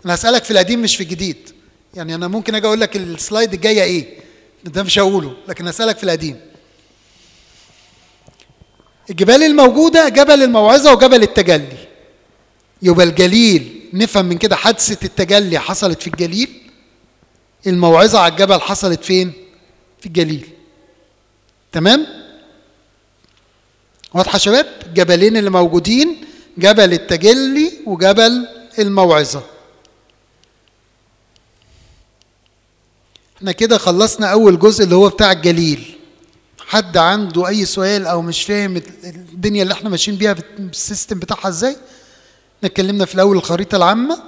أنا 0.04 0.14
هسألك 0.14 0.44
في 0.44 0.50
القديم 0.50 0.82
مش 0.82 0.96
في 0.96 1.02
الجديد. 1.02 1.36
يعني 1.94 2.14
أنا 2.14 2.28
ممكن 2.28 2.54
أجي 2.54 2.66
أقول 2.66 2.80
لك 2.80 2.96
السلايد 2.96 3.52
الجاية 3.54 3.82
إيه؟ 3.82 4.18
ده 4.64 4.82
مش 4.82 4.98
هقوله 4.98 5.36
لكن 5.48 5.68
هسألك 5.68 5.96
في 5.96 6.04
القديم. 6.04 6.40
الجبال 9.10 9.42
الموجودة 9.42 10.08
جبل 10.08 10.42
الموعظة 10.42 10.92
وجبل 10.92 11.22
التجلي. 11.22 11.88
يبقى 12.82 13.06
الجليل 13.06 13.88
نفهم 13.92 14.24
من 14.24 14.38
كده 14.38 14.56
حادثة 14.56 15.06
التجلي 15.06 15.58
حصلت 15.58 16.00
في 16.02 16.06
الجليل؟ 16.06 16.59
الموعظة 17.66 18.18
على 18.18 18.32
الجبل 18.32 18.60
حصلت 18.60 19.04
فين؟ 19.04 19.32
في 20.00 20.06
الجليل. 20.06 20.48
تمام؟ 21.72 22.06
واضحة 24.14 24.32
يا 24.32 24.38
شباب؟ 24.38 24.66
الجبلين 24.86 25.36
اللي 25.36 25.50
موجودين 25.50 26.24
جبل 26.58 26.92
التجلي 26.92 27.72
وجبل 27.86 28.46
الموعظة. 28.78 29.42
إحنا 33.36 33.52
كده 33.52 33.78
خلصنا 33.78 34.26
أول 34.26 34.58
جزء 34.58 34.84
اللي 34.84 34.94
هو 34.94 35.08
بتاع 35.08 35.32
الجليل. 35.32 35.96
حد 36.66 36.96
عنده 36.96 37.48
أي 37.48 37.64
سؤال 37.64 38.06
أو 38.06 38.22
مش 38.22 38.42
فاهم 38.42 38.76
الدنيا 39.04 39.62
اللي 39.62 39.74
إحنا 39.74 39.88
ماشيين 39.90 40.16
بيها 40.16 40.36
السيستم 40.58 41.18
بتاعها 41.18 41.48
إزاي؟ 41.48 41.76
اتكلمنا 42.64 43.04
في 43.04 43.14
الأول 43.14 43.36
الخريطة 43.36 43.76
العامة 43.76 44.22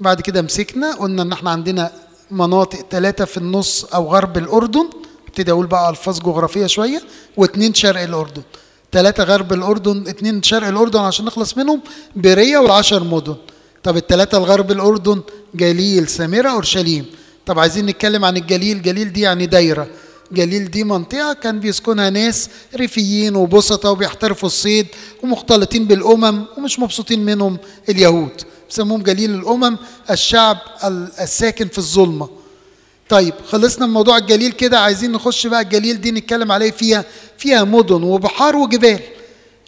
بعد 0.00 0.20
كده 0.20 0.42
مسكنا 0.42 0.94
قلنا 0.94 1.22
إن 1.22 1.32
إحنا 1.32 1.50
عندنا 1.50 1.92
مناطق 2.30 2.78
ثلاثة 2.90 3.24
في 3.24 3.36
النص 3.36 3.84
أو 3.84 4.08
غرب 4.08 4.38
الأردن. 4.38 4.88
ابتدي 5.28 5.50
أقول 5.50 5.66
بقى 5.66 5.90
ألفاظ 5.90 6.20
جغرافية 6.20 6.66
شوية. 6.66 7.02
واثنين 7.36 7.74
شرق 7.74 8.00
الأردن. 8.00 8.42
ثلاثة 8.92 9.24
غرب 9.24 9.52
الأردن 9.52 10.08
اثنين 10.08 10.42
شرق 10.42 10.68
الأردن 10.68 11.00
عشان 11.00 11.24
نخلص 11.24 11.58
منهم. 11.58 11.80
بيريه 12.16 12.58
والعشر 12.58 13.04
مدن. 13.04 13.34
طب 13.82 13.96
الثلاثه 13.96 14.38
الغرب 14.38 14.70
الأردن 14.70 15.20
جليل 15.54 16.08
سامره 16.08 16.48
أورشليم. 16.48 17.06
طب 17.46 17.58
عايزين 17.58 17.86
نتكلم 17.86 18.24
عن 18.24 18.36
الجليل. 18.36 18.82
جليل 18.82 19.12
دي 19.12 19.20
يعني 19.20 19.46
دايرة. 19.46 19.86
جليل 20.32 20.70
دي 20.70 20.84
منطقة 20.84 21.32
كان 21.32 21.60
بيسكنها 21.60 22.10
ناس 22.10 22.48
ريفيين 22.76 23.36
وبسطة 23.36 23.90
وبيحترفوا 23.90 24.48
الصيد 24.48 24.86
ومختلطين 25.22 25.84
بالأمم 25.84 26.44
ومش 26.58 26.78
مبسوطين 26.78 27.24
منهم 27.24 27.58
اليهود. 27.88 28.42
بيسموهم 28.68 29.02
جليل 29.02 29.34
الأمم 29.34 29.76
الشعب 30.10 30.58
الساكن 31.20 31.68
في 31.68 31.78
الظلمة. 31.78 32.28
طيب 33.08 33.34
خلصنا 33.48 33.86
من 33.86 33.92
موضوع 33.92 34.16
الجليل 34.18 34.52
كده. 34.52 34.78
عايزين 34.80 35.12
نخش 35.12 35.46
بقى 35.46 35.60
الجليل 35.60 36.00
دي 36.00 36.10
نتكلم 36.10 36.52
عليه 36.52 36.70
فيها 36.70 37.04
فيها 37.38 37.64
مدن 37.64 38.02
وبحار 38.02 38.56
وجبال. 38.56 39.00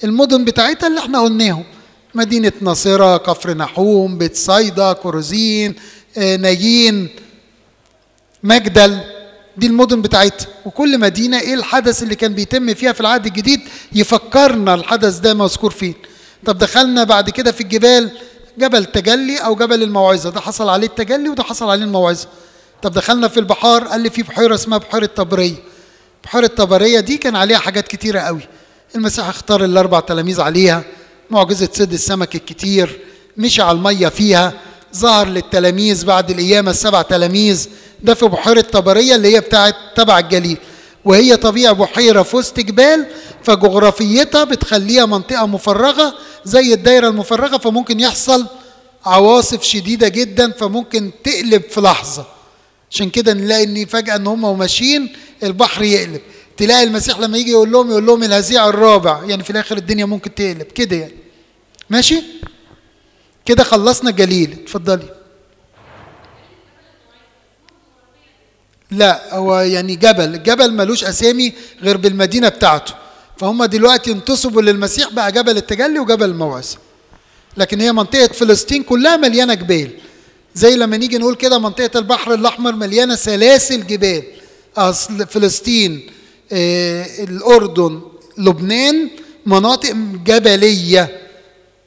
المدن 0.05 0.45
بتاعتها 0.45 0.87
اللي 0.87 1.01
إحنا 1.01 1.21
قلناهم. 1.21 1.65
مدينة 2.15 2.53
ناصرة 2.61 3.17
كفر 3.17 3.55
نحوم 3.57 4.19
بيت 4.19 4.37
صيدا 4.37 4.93
كوروزين 4.93 5.75
آه، 6.19 6.37
نايين 6.37 7.09
مجدل. 8.43 9.01
دي 9.57 9.67
المدن 9.67 10.03
بتاعتها. 10.03 10.47
وكل 10.67 10.99
مدينة 10.99 11.41
إيه 11.41 11.55
الحدث 11.55 12.03
اللي 12.03 12.15
كان 12.15 12.35
بيتم 12.35 12.75
فيها 12.75 12.93
في 12.93 13.01
العهد 13.01 13.27
الجديد؟ 13.27 13.61
يفكرنا 13.93 14.75
الحدث 14.75 15.19
ده 15.19 15.35
مذكور 15.35 15.71
فين؟ 15.71 15.95
طب 16.45 16.59
دخلنا 16.59 17.05
بعد 17.05 17.31
كده 17.31 17.53
في 17.53 17.61
الجبال. 17.61 18.11
جبل 18.59 18.85
تجلي 18.85 19.39
أو 19.39 19.55
جبل 19.55 19.83
الموعظة. 19.83 20.31
ده 20.31 20.41
حصل 20.41 20.69
عليه 20.69 20.87
التجلي 20.87 21.29
وده 21.29 21.43
حصل 21.43 21.71
عليه 21.71 21.85
الموعظة. 21.85 22.29
طب 22.83 22.93
دخلنا 22.93 23.29
في 23.29 23.41
البحار 23.41 23.85
قال 23.85 24.01
لي 24.01 24.11
في 24.11 24.23
بحيرة 24.23 24.55
اسمها 24.55 24.79
بحيرة 24.79 25.07
طبرية. 25.07 25.55
بحيرة 26.25 26.47
طبرية 26.47 27.01
دي 27.01 27.17
كان 27.17 27.37
عليها 27.37 27.59
حاجات 27.59 27.89
كتيرة 27.89 28.21
قوي. 28.21 28.41
المسيح 28.95 29.29
اختار 29.29 29.65
الأربع 29.65 30.01
تلاميذ 30.01 30.41
عليها 30.41 30.85
معجزة 31.31 31.69
سد 31.73 31.93
السمك 31.93 32.35
الكتير 32.35 33.01
مشي 33.37 33.63
على 33.63 33.79
المية 33.79 34.09
فيها 34.09 34.53
ظهر 34.97 35.29
للتلاميذ 35.29 36.07
بعد 36.07 36.31
القيامة 36.31 36.71
السبع 36.71 37.03
تلاميذ. 37.03 37.69
ده 38.03 38.15
في 38.15 38.27
بحيرة 38.27 38.61
طبرية 38.61 39.15
اللي 39.15 39.35
هي 39.37 39.41
بتاعت 39.41 39.75
تبع 39.97 40.19
الجليل. 40.19 40.59
وهي 41.07 41.37
طبيعة 41.37 41.73
بحيرة 41.73 42.23
في 42.23 42.37
وسط 42.37 42.61
جبال 42.61 43.07
فجغرافيتها 43.43 44.45
بتخليها 44.45 45.07
منطقة 45.07 45.47
مفرغة 45.47 46.15
زي 46.45 46.75
الدايرة 46.75 47.09
المفرغة 47.09 47.57
فممكن 47.59 48.01
يحصل 48.01 48.47
عواصف 49.05 49.63
شديدة 49.63 50.09
جدا 50.09 50.53
فممكن 50.53 51.11
تقلب 51.25 51.63
في 51.63 51.81
لحظة. 51.81 52.27
عشان 52.91 53.11
كده 53.11 53.33
نلاقي 53.33 53.65
إن 53.65 53.87
فجأة 53.87 54.17
إن 54.17 54.27
هم 54.27 54.59
ماشيين 54.59 55.13
البحر 55.43 55.83
يقلب. 55.83 56.21
تلاقي 56.57 56.83
المسيح 56.85 57.19
لما 57.19 57.39
يجي 57.39 57.51
يقول 57.51 57.73
لهم 57.73 57.91
يقول 57.91 58.07
لهم 58.07 58.23
الهزيع 58.23 58.69
الرابع 58.69 59.25
يعني 59.25 59.45
في 59.45 59.51
الآخر 59.51 59.77
الدنيا 59.77 60.05
ممكن 60.05 60.35
تقلب. 60.35 60.63
كده 60.63 60.97
يعني. 60.97 61.15
ماشي؟ 61.91 62.23
كده 63.45 63.65
خلصنا 63.65 64.11
جليل. 64.11 64.57
اتفضلي. 64.63 65.16
لا 68.91 69.35
هو 69.35 69.61
يعني 69.61 69.97
جبل 69.97 70.35
الجبل 70.35 70.73
ملوش 70.73 71.05
أسامي 71.05 71.53
غير 71.83 71.97
بالمدينة 71.97 72.49
بتاعته. 72.49 72.95
فهم 73.37 73.65
دلوقتي 73.65 74.13
انتصبوا 74.13 74.63
للمسيح 74.63 75.13
بقى 75.13 75.33
جبل 75.33 75.57
التجلي 75.57 75.99
وجبل 75.99 76.25
الموعظة. 76.25 76.79
لكن 77.57 77.81
هي 77.81 77.93
منطقة 77.93 78.27
فلسطين 78.27 78.83
كلها 78.83 79.17
مليانة 79.17 79.55
جبال. 79.55 79.91
زي 80.55 80.77
لما 80.77 80.97
نيجي 80.97 81.19
نقول 81.19 81.35
كده 81.35 81.59
منطقة 81.59 81.99
البحر 81.99 82.35
الأحمر 82.35 82.73
مليانة 82.73 83.15
سلاسل 83.15 83.87
جبال. 83.87 84.23
أصل 84.77 85.27
فلسطين 85.27 86.11
آه 86.53 87.07
الأردن 87.25 88.01
لبنان 88.39 89.11
مناطق 89.47 89.93
جبلية. 90.25 91.21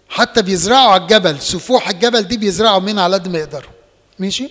حتى 0.10 0.42
بيزرعوا 0.42 0.92
على 0.92 1.02
الجبل 1.02 1.40
سفوح 1.42 1.90
الجبل 1.90 2.22
دي 2.22 2.38
بيزرعوا 2.38 2.80
منها 2.80 3.04
على 3.04 3.16
قد 3.16 3.28
ما 3.28 3.40
يقدروا. 3.40 3.72
ماشي؟ 4.20 4.50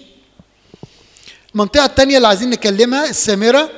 المنطقة 1.54 1.84
التانية 1.84 2.16
اللي 2.16 2.28
عايزين 2.28 2.50
نكلمها 2.50 3.11
السامرة. 3.11 3.70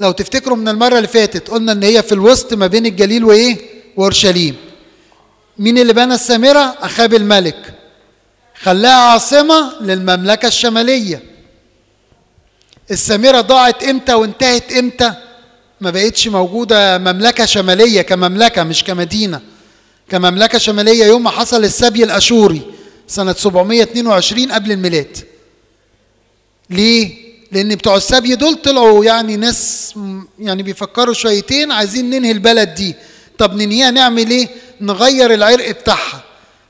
لو 0.00 0.12
تفتكروا 0.12 0.56
من 0.56 0.68
المرة 0.68 0.96
اللي 0.96 1.08
فاتت 1.08 1.50
قلنا 1.50 1.72
إن 1.72 1.82
هي 1.82 2.02
في 2.02 2.12
الوسط 2.12 2.54
ما 2.54 2.66
بين 2.66 2.86
الجليل 2.86 3.24
وإيه؟ 3.24 3.56
وأورشليم. 3.96 4.56
مين 5.58 5.78
اللي 5.78 5.92
بنى 5.92 6.14
السامرة؟ 6.14 6.76
أخاب 6.80 7.14
الملك. 7.14 7.74
خلاها 8.62 9.10
عاصمة 9.10 9.72
للمملكة 9.82 10.48
الشمالية. 10.48 11.22
السامرة 12.90 13.40
ضاعت 13.40 13.82
إمتى 13.82 14.14
وانتهت 14.14 14.72
إمتى؟ 14.72 15.14
ما 15.80 15.90
بقتش 15.90 16.28
موجودة 16.28 16.98
مملكة 16.98 17.44
شمالية 17.44 18.02
كمملكة 18.02 18.62
مش 18.62 18.84
كمدينة. 18.84 19.40
كمملكة 20.08 20.58
شمالية 20.58 21.04
يوم 21.04 21.22
ما 21.22 21.30
حصل 21.30 21.64
السبي 21.64 22.04
الأشوري 22.04 22.62
سنة 23.08 23.32
722 23.32 24.52
قبل 24.52 24.72
الميلاد. 24.72 25.16
ليه؟ 26.70 27.26
لأن 27.52 27.74
بتوع 27.74 27.96
السبي 27.96 28.34
دول 28.34 28.54
طلعوا 28.54 29.04
يعني 29.04 29.36
ناس 29.36 29.94
يعني 30.38 30.62
بيفكروا 30.62 31.14
شويتين 31.14 31.72
عايزين 31.72 32.10
ننهي 32.10 32.30
البلد 32.30 32.74
دي. 32.74 32.94
طب 33.38 33.54
ننهيها 33.54 33.90
نعمل 33.90 34.30
إيه؟ 34.30 34.48
نغير 34.80 35.34
العرق 35.34 35.70
بتاعها. 35.70 36.24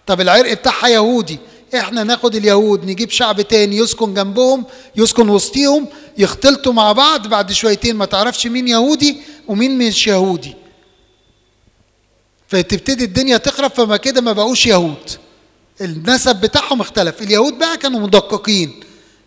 طب 0.07 0.21
العرق 0.21 0.53
بتاعها 0.53 0.89
يهودي. 0.89 1.39
إحنا 1.75 2.05
ناخد 2.05 2.35
اليهود 2.37 2.85
نجيب 2.85 3.11
شعب 3.11 3.41
تاني 3.41 3.77
يسكن 3.77 4.15
جنبهم 4.15 4.65
يسكن 4.97 5.29
وسطيهم 5.29 5.87
يختلطوا 6.19 6.73
مع 6.73 6.93
بعض 6.93 7.27
بعد 7.27 7.53
شويتين 7.53 7.97
ما 7.97 8.05
تعرفش 8.05 8.47
مين 8.47 8.69
يهودي 8.69 9.17
ومين 9.49 9.79
مش 9.79 10.07
يهودي. 10.07 10.55
فتبتدي 12.49 13.05
الدنيا 13.05 13.37
تخرب 13.37 13.71
فما 13.71 13.97
كده 13.97 14.21
ما 14.21 14.33
بقوش 14.33 14.67
يهود. 14.67 15.11
النسب 15.81 16.37
بتاعهم 16.41 16.81
اختلف. 16.81 17.23
اليهود 17.23 17.59
بقى 17.59 17.77
كانوا 17.77 18.01
مدققين. 18.01 18.81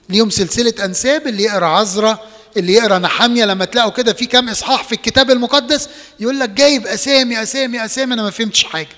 ليهم 0.10 0.30
سلسلة 0.30 0.86
أنساب 0.86 1.28
اللي 1.28 1.44
يقرأ 1.44 1.66
عزرة 1.66 2.24
اللي 2.58 2.74
يقرأ 2.74 3.00
نحامية 3.00 3.46
لما 3.46 3.66
تلاقوا 3.66 3.92
كده 3.92 4.14
في 4.14 4.26
كام 4.26 4.50
إصحاح 4.50 4.84
في 4.84 4.92
الكتاب 4.92 5.32
المقدس 5.32 5.90
يقول 6.20 6.40
لك 6.40 6.50
جايب 6.50 6.88
أسامي 6.88 7.44
أسامي 7.44 7.86
أسامي 7.86 8.14
أنا 8.14 8.24
ما 8.24 8.30
فهمتش 8.30 8.64
حاجة. 8.64 8.96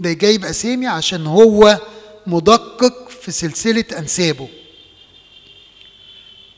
ده 0.00 0.12
جايب 0.12 0.44
أسامي 0.44 0.86
عشان 0.86 1.26
هو 1.26 1.78
مدقق 2.26 3.08
في 3.22 3.30
سلسلة 3.30 3.84
أنسابه. 3.98 4.48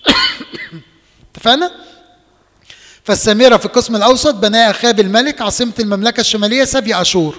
اتفقنا؟ 1.34 1.72
فالسامرة 3.04 3.56
في 3.56 3.64
القسم 3.64 3.96
الأوسط 3.96 4.34
بناها 4.34 4.70
أخاب 4.70 5.00
الملك 5.00 5.42
عاصمة 5.42 5.72
المملكة 5.80 6.20
الشمالية 6.20 6.64
سبي 6.64 7.00
أشور 7.00 7.38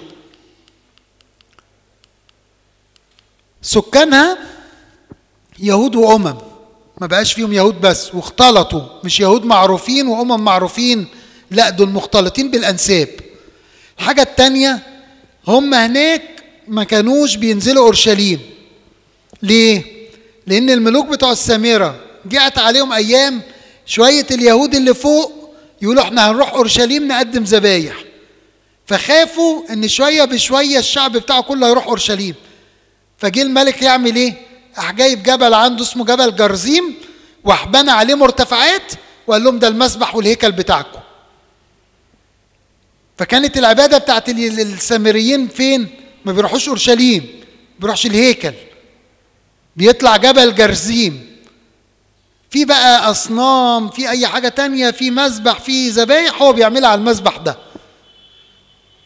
سكانها 3.62 4.38
يهود 5.58 5.96
وأمم. 5.96 6.34
ما 7.00 7.06
بقاش 7.06 7.32
فيهم 7.32 7.52
يهود 7.52 7.80
بس 7.80 8.14
واختلطوا. 8.14 8.82
مش 9.04 9.20
يهود 9.20 9.44
معروفين 9.44 10.06
وأمم 10.08 10.44
معروفين 10.44 11.06
لا 11.50 11.70
دول 11.70 11.88
مختلطين 11.88 12.50
بالأنساب. 12.50 13.08
الحاجة 13.98 14.22
التانية 14.22 14.82
هم 15.48 15.74
هناك 15.74 16.22
ما 16.68 16.84
كانوش 16.84 17.36
بينزلوا 17.36 17.84
أورشليم. 17.84 18.40
ليه؟ 19.42 19.82
لأن 20.46 20.70
الملوك 20.70 21.06
بتوع 21.06 21.32
السامرة 21.32 22.00
جاءت 22.26 22.58
عليهم 22.58 22.92
أيام 22.92 23.42
شوية 23.86 24.26
اليهود 24.30 24.74
اللي 24.74 24.94
فوق 24.94 25.32
يقولوا 25.82 26.02
إحنا 26.02 26.30
هنروح 26.30 26.52
أورشليم 26.54 27.08
نقدم 27.08 27.42
ذبايح. 27.42 27.96
فخافوا 28.86 29.62
إن 29.72 29.88
شوية 29.88 30.24
بشوية 30.24 30.78
الشعب 30.78 31.12
بتاعه 31.12 31.42
كله 31.42 31.66
هيروح 31.66 31.86
أورشليم. 31.86 32.34
فجه 33.18 33.42
الملك 33.42 33.82
يعمل 33.82 34.16
إيه؟ 34.16 34.34
راح 34.76 34.90
جايب 34.92 35.22
جبل 35.22 35.54
عنده 35.54 35.82
اسمه 35.82 36.04
جبل 36.04 36.36
جرزيم 36.36 36.94
وراح 37.44 37.66
بنى 37.68 37.90
عليه 37.90 38.14
مرتفعات 38.14 38.92
وقال 39.26 39.44
لهم 39.44 39.58
ده 39.58 39.68
المسبح 39.68 40.14
والهيكل 40.14 40.52
بتاعكم. 40.52 41.00
فكانت 43.18 43.58
العبادة 43.58 43.98
بتاعت 43.98 44.28
السامريين 44.28 45.48
فين؟ 45.48 45.88
ما 46.24 46.32
بيروحوش 46.32 46.68
أورشليم 46.68 47.26
بيروحش 47.78 48.06
الهيكل 48.06 48.52
بيطلع 49.76 50.16
جبل 50.16 50.54
جرزيم 50.54 51.36
في 52.50 52.64
بقى 52.64 53.10
أصنام 53.10 53.88
في 53.90 54.08
أي 54.10 54.26
حاجة 54.26 54.48
تانية 54.48 54.90
في 54.90 55.10
مسبح 55.10 55.58
في 55.60 55.88
ذبايح 55.90 56.42
هو 56.42 56.52
بيعملها 56.52 56.88
على 56.90 56.98
المسبح 56.98 57.36
ده 57.36 57.56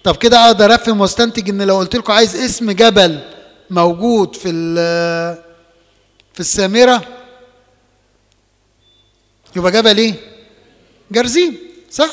طب 0.05 0.17
كده 0.17 0.47
أقدر 0.47 0.75
أفهم 0.75 1.01
وأستنتج 1.01 1.49
إن 1.49 1.63
لو 1.63 1.77
قلت 1.79 1.97
لكم 1.97 2.13
عايز 2.13 2.37
اسم 2.37 2.71
جبل 2.71 3.21
موجود 3.71 4.37
في 4.37 4.51
في 6.41 6.47
السامرة. 6.47 7.05
يبقى 9.57 9.73
جبل 9.73 9.99
إيه؟ 9.99 10.15
جرزيم 11.13 11.59
صح؟ 11.91 12.11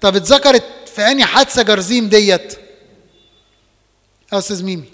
طب 0.00 0.16
اتذكرت 0.16 0.64
في 0.94 1.02
أنهي 1.02 1.24
حادثة 1.24 1.62
جرزيم 1.62 2.08
ديت؟ 2.08 2.58
يا 4.32 4.38
أستاذ 4.38 4.64
ميمي. 4.64 4.84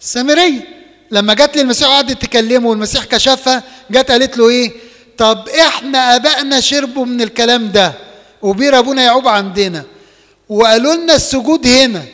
السامرية. 0.00 0.68
لما 1.10 1.34
جت 1.34 1.56
للمسيح 1.56 1.88
وقعدت 1.88 2.22
تكلمه 2.22 2.68
والمسيح 2.68 3.04
كشفها 3.04 3.62
جت 3.90 4.10
قالت 4.10 4.38
له 4.38 4.48
إيه؟ 4.48 4.72
طب 5.18 5.48
إحنا 5.48 6.16
ابائنا 6.16 6.60
شربوا 6.60 7.04
من 7.06 7.20
الكلام 7.22 7.72
ده 7.72 7.92
وبير 8.42 8.78
أبونا 8.78 9.02
يعوب 9.02 9.28
عندنا. 9.28 9.84
وقالوا 10.48 10.94
لنا 10.94 11.14
السجود 11.16 11.66
هنا. 11.66 12.04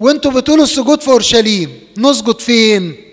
وأنتوا 0.00 0.30
بتقولوا 0.30 0.64
السجود 0.64 1.00
في 1.02 1.08
أورشليم. 1.08 1.80
نسجد 1.98 2.40
فين؟ 2.40 3.05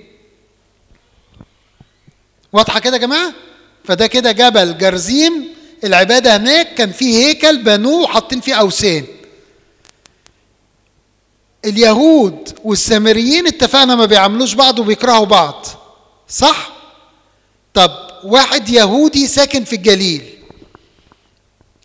واضحة 2.53 2.79
كده 2.79 2.93
يا 2.97 3.01
جماعة؟ 3.01 3.33
فده 3.85 4.07
كده 4.07 4.31
جبل 4.31 4.77
جرزيم 4.77 5.47
العبادة 5.83 6.37
هناك 6.37 6.73
كان 6.75 6.91
فيه 6.91 7.15
هيكل 7.25 7.57
بنوه 7.63 8.01
وحاطين 8.01 8.41
فيه 8.41 8.53
أوثان. 8.55 9.03
اليهود 11.65 12.49
والسامريين 12.63 13.47
اتفقنا 13.47 13.95
ما 13.95 14.05
بيعاملوش 14.05 14.53
بعض 14.53 14.79
وبيكرهوا 14.79 15.25
بعض 15.25 15.65
صح؟ 16.29 16.69
طب 17.73 17.91
واحد 18.23 18.69
يهودي 18.69 19.27
ساكن 19.27 19.63
في 19.63 19.75
الجليل 19.75 20.21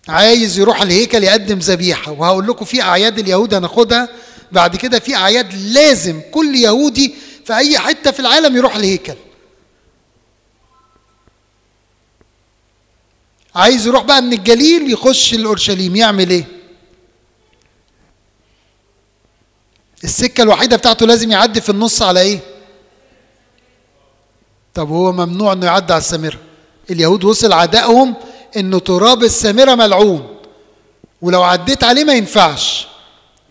عايز 0.09 0.59
يروح 0.59 0.83
الهيكل 0.83 1.25
يقدم 1.25 1.59
ذبيحة 1.59 2.13
وهقول 2.13 2.47
لكم 2.47 2.65
في 2.65 2.83
أعياد 2.83 3.19
اليهود 3.19 3.55
هناخدها 3.55 4.09
بعد 4.53 4.77
كده 4.77 4.99
في 4.99 5.15
أعياد 5.17 5.55
لازم 5.55 6.21
كل 6.33 6.55
يهودي 6.57 7.15
في 7.45 7.57
أي 7.57 7.79
حتة 7.79 8.11
في 8.11 8.21
العالم 8.21 8.57
يروح 8.57 8.77
الهيكل. 8.77 9.15
عايز 13.59 13.87
يروح 13.87 14.03
بقى 14.03 14.23
من 14.23 14.33
الجليل 14.33 14.93
يخش 14.93 15.35
الأورشليم 15.35 15.97
يعمل 15.97 16.31
إيه؟ 16.31 16.45
السكة 20.05 20.43
الوحيدة 20.43 20.77
بتاعته 20.77 21.07
لازم 21.07 21.31
يعدي 21.31 21.61
في 21.61 21.69
النص 21.71 22.03
على 22.03 22.21
إيه؟ 22.21 22.41
طب 24.75 24.89
هو 24.89 25.13
ممنوع 25.13 25.53
إنه 25.53 25.67
يعدي 25.67 25.93
على 25.93 26.01
السامره 26.01 26.39
اليهود 26.91 27.25
وصل 27.25 27.53
عدائهم 27.53 28.15
انه 28.57 28.79
تراب 28.79 29.23
السامره 29.25 29.75
ملعون 29.75 30.37
ولو 31.23 31.43
عديت 31.43 31.85
عليه 31.85 32.05
ما 32.05 32.13
ينفعش. 32.13 32.87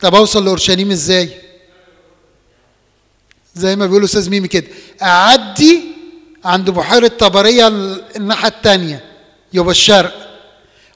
طب 0.01 0.15
أوصل 0.15 0.45
لأورشليم 0.45 0.91
إزاي؟ 0.91 1.29
زي 3.55 3.75
ما 3.75 3.85
بيقولوا 3.85 4.05
أستاذ 4.05 4.29
ميمي 4.29 4.47
كده 4.47 4.67
أعدي 5.01 5.81
عند 6.45 6.69
بحيرة 6.69 7.07
طبرية 7.07 7.67
الناحية 8.15 8.47
الثانية 8.47 9.03
يبقى 9.57 9.71
الشرق. 9.71 10.27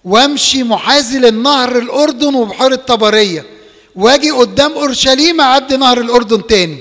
وامشي 0.04 0.64
محاذي 0.64 1.20
للنهر 1.20 1.78
الأردن 1.78 2.36
وبحيره 2.36 2.76
طبريه 2.76 3.46
واجي 3.96 4.32
قدام 4.32 4.72
أورشليم 4.72 5.42
أعدي 5.42 5.78
نهر 5.78 6.02
الأردن 6.02 6.48
تاني. 6.48 6.80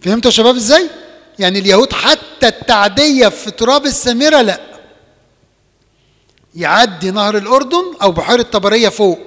فهمتوا 0.00 0.30
يا 0.30 0.36
شباب 0.36 0.56
إزاي؟ 0.56 0.90
يعني 1.38 1.58
اليهود 1.58 1.92
حتى 1.92 2.48
التعدية 2.48 3.28
في 3.28 3.50
تراب 3.50 3.86
السامره 3.86 4.40
لا. 4.40 4.60
يعدي 6.54 7.10
نهر 7.10 7.36
الأردن 7.36 7.84
أو 8.02 8.12
بحيره 8.12 8.42
طبريه 8.42 8.88
فوق. 8.88 9.18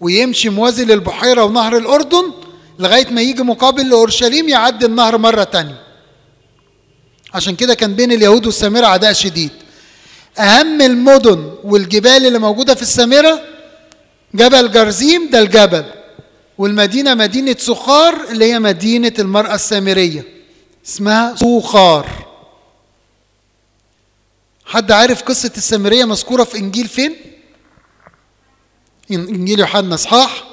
ويمشي 0.00 0.48
موازي 0.48 0.84
للبحيرة 0.84 1.44
ونهر 1.44 1.76
الأردن 1.76 2.32
لغاية 2.78 3.10
ما 3.10 3.22
يجي 3.22 3.42
مقابل 3.42 3.88
لأورشليم 3.88 4.48
يعدي 4.48 4.86
النهر 4.86 5.18
مرة 5.18 5.44
تانية. 5.44 5.82
عشان 7.34 7.56
كده 7.56 7.74
كان 7.74 7.94
بين 7.94 8.12
اليهود 8.12 8.46
والسامرة 8.46 8.86
عداء 8.86 9.12
شديد. 9.12 9.50
أهم 10.38 10.82
المدن 10.82 11.52
والجبال 11.64 12.26
اللي 12.26 12.38
موجودة 12.38 12.74
في 12.74 12.82
السامرة 12.82 13.40
جبل 14.34 14.70
جرزيم 14.72 15.30
ده 15.30 15.38
الجبل. 15.38 15.84
والمدينة 16.58 17.14
مدينة 17.14 17.56
سخار 17.58 18.24
اللي 18.30 18.52
هي 18.52 18.58
مدينة 18.58 19.12
المرأة 19.18 19.54
السامرية. 19.54 20.24
اسمها 20.86 21.36
سوخار 21.36 22.08
حد 24.66 24.92
عارف 24.92 25.22
قصة 25.22 25.52
السامرية 25.56 26.04
مذكورة 26.04 26.44
في 26.44 26.58
إنجيل 26.58 26.88
فين؟ 26.88 27.16
إنجيل 29.10 29.60
يوحنا 29.60 29.94
إصحاح 29.94 30.44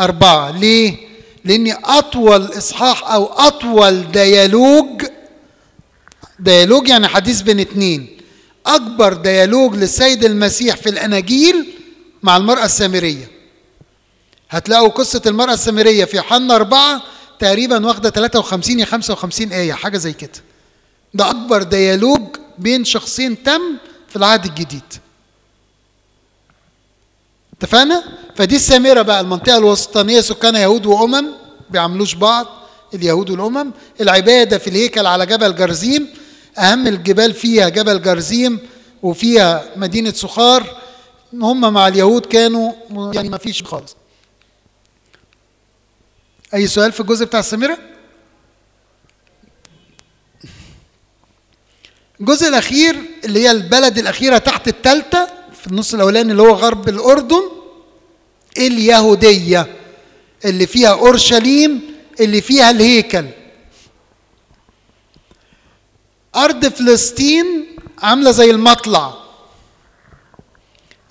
أربعة. 0.00 0.50
ليه؟ 0.50 0.96
لأن 1.44 1.76
أطول 1.84 2.44
إصحاح 2.58 3.12
أو 3.12 3.24
أطول 3.24 4.12
ديالوج 4.12 5.02
ديالوج 6.40 6.88
يعني 6.88 7.08
حديث 7.08 7.40
بين 7.42 7.60
اتنين. 7.60 8.18
أكبر 8.66 9.12
ديالوج 9.12 9.74
للسيد 9.76 10.24
المسيح 10.24 10.76
في 10.76 10.88
الأناجيل 10.88 11.66
مع 12.22 12.36
المرأة 12.36 12.64
السامرية. 12.64 13.30
هتلاقوا 14.50 14.88
قصة 14.88 15.22
المرأة 15.26 15.54
السامرية 15.54 16.04
في 16.04 16.16
يوحنا 16.16 16.54
أربعة 16.56 17.02
تقريبا 17.38 17.86
واخدة 17.86 18.10
53 18.10 18.78
يا 18.78 18.84
55 18.84 19.52
آية 19.52 19.72
حاجة 19.72 19.98
زي 19.98 20.12
كده. 20.12 20.30
ده 21.14 21.30
أكبر 21.30 21.62
ديالوج 21.62 22.20
بين 22.58 22.84
شخصين 22.84 23.42
تم 23.42 23.60
في 24.08 24.16
العهد 24.16 24.44
الجديد. 24.44 24.82
اتفقنا؟ 27.58 28.04
فدي 28.36 28.56
السامرة 28.56 29.02
بقى 29.02 29.20
المنطقة 29.20 29.56
الوسطانية 29.58 30.20
سكانها 30.20 30.60
يهود 30.60 30.86
وأمم 30.86 31.26
بيعملوش 31.70 32.14
بعض 32.14 32.46
اليهود 32.94 33.30
والأمم. 33.30 33.70
العبادة 34.00 34.58
في 34.58 34.70
الهيكل 34.70 35.06
على 35.06 35.26
جبل 35.26 35.54
جرزيم 35.56 36.08
أهم 36.58 36.86
الجبال 36.86 37.34
فيها 37.34 37.68
جبل 37.68 38.02
جرزيم 38.02 38.58
وفيها 39.02 39.64
مدينة 39.76 40.12
سخار. 40.12 40.76
هم 41.32 41.72
مع 41.72 41.88
اليهود 41.88 42.26
كانوا 42.26 42.72
يعني 43.14 43.28
ما 43.28 43.38
فيش 43.38 43.62
خالص. 43.62 43.96
أي 46.54 46.66
سؤال 46.66 46.92
في 46.92 47.00
الجزء 47.00 47.24
بتاع 47.24 47.40
السامره 47.40 47.78
الجزء 52.20 52.48
الأخير 52.48 52.96
اللي 53.24 53.40
هي 53.40 53.50
البلد 53.50 53.98
الأخيرة 53.98 54.38
تحت 54.38 54.68
الثالثه 54.68 55.28
في 55.60 55.66
النص 55.66 55.94
الأولاني 55.94 56.32
اللي 56.32 56.42
هو 56.42 56.54
غرب 56.54 56.88
الأردن 56.88 57.42
اليهودية 58.58 59.66
اللي 60.44 60.66
فيها 60.66 60.88
أورشليم 60.88 61.80
اللي 62.20 62.40
فيها 62.40 62.70
الهيكل. 62.70 63.26
أرض 66.36 66.66
فلسطين 66.66 67.66
عاملة 68.02 68.30
زي 68.30 68.50
المطلع. 68.50 69.14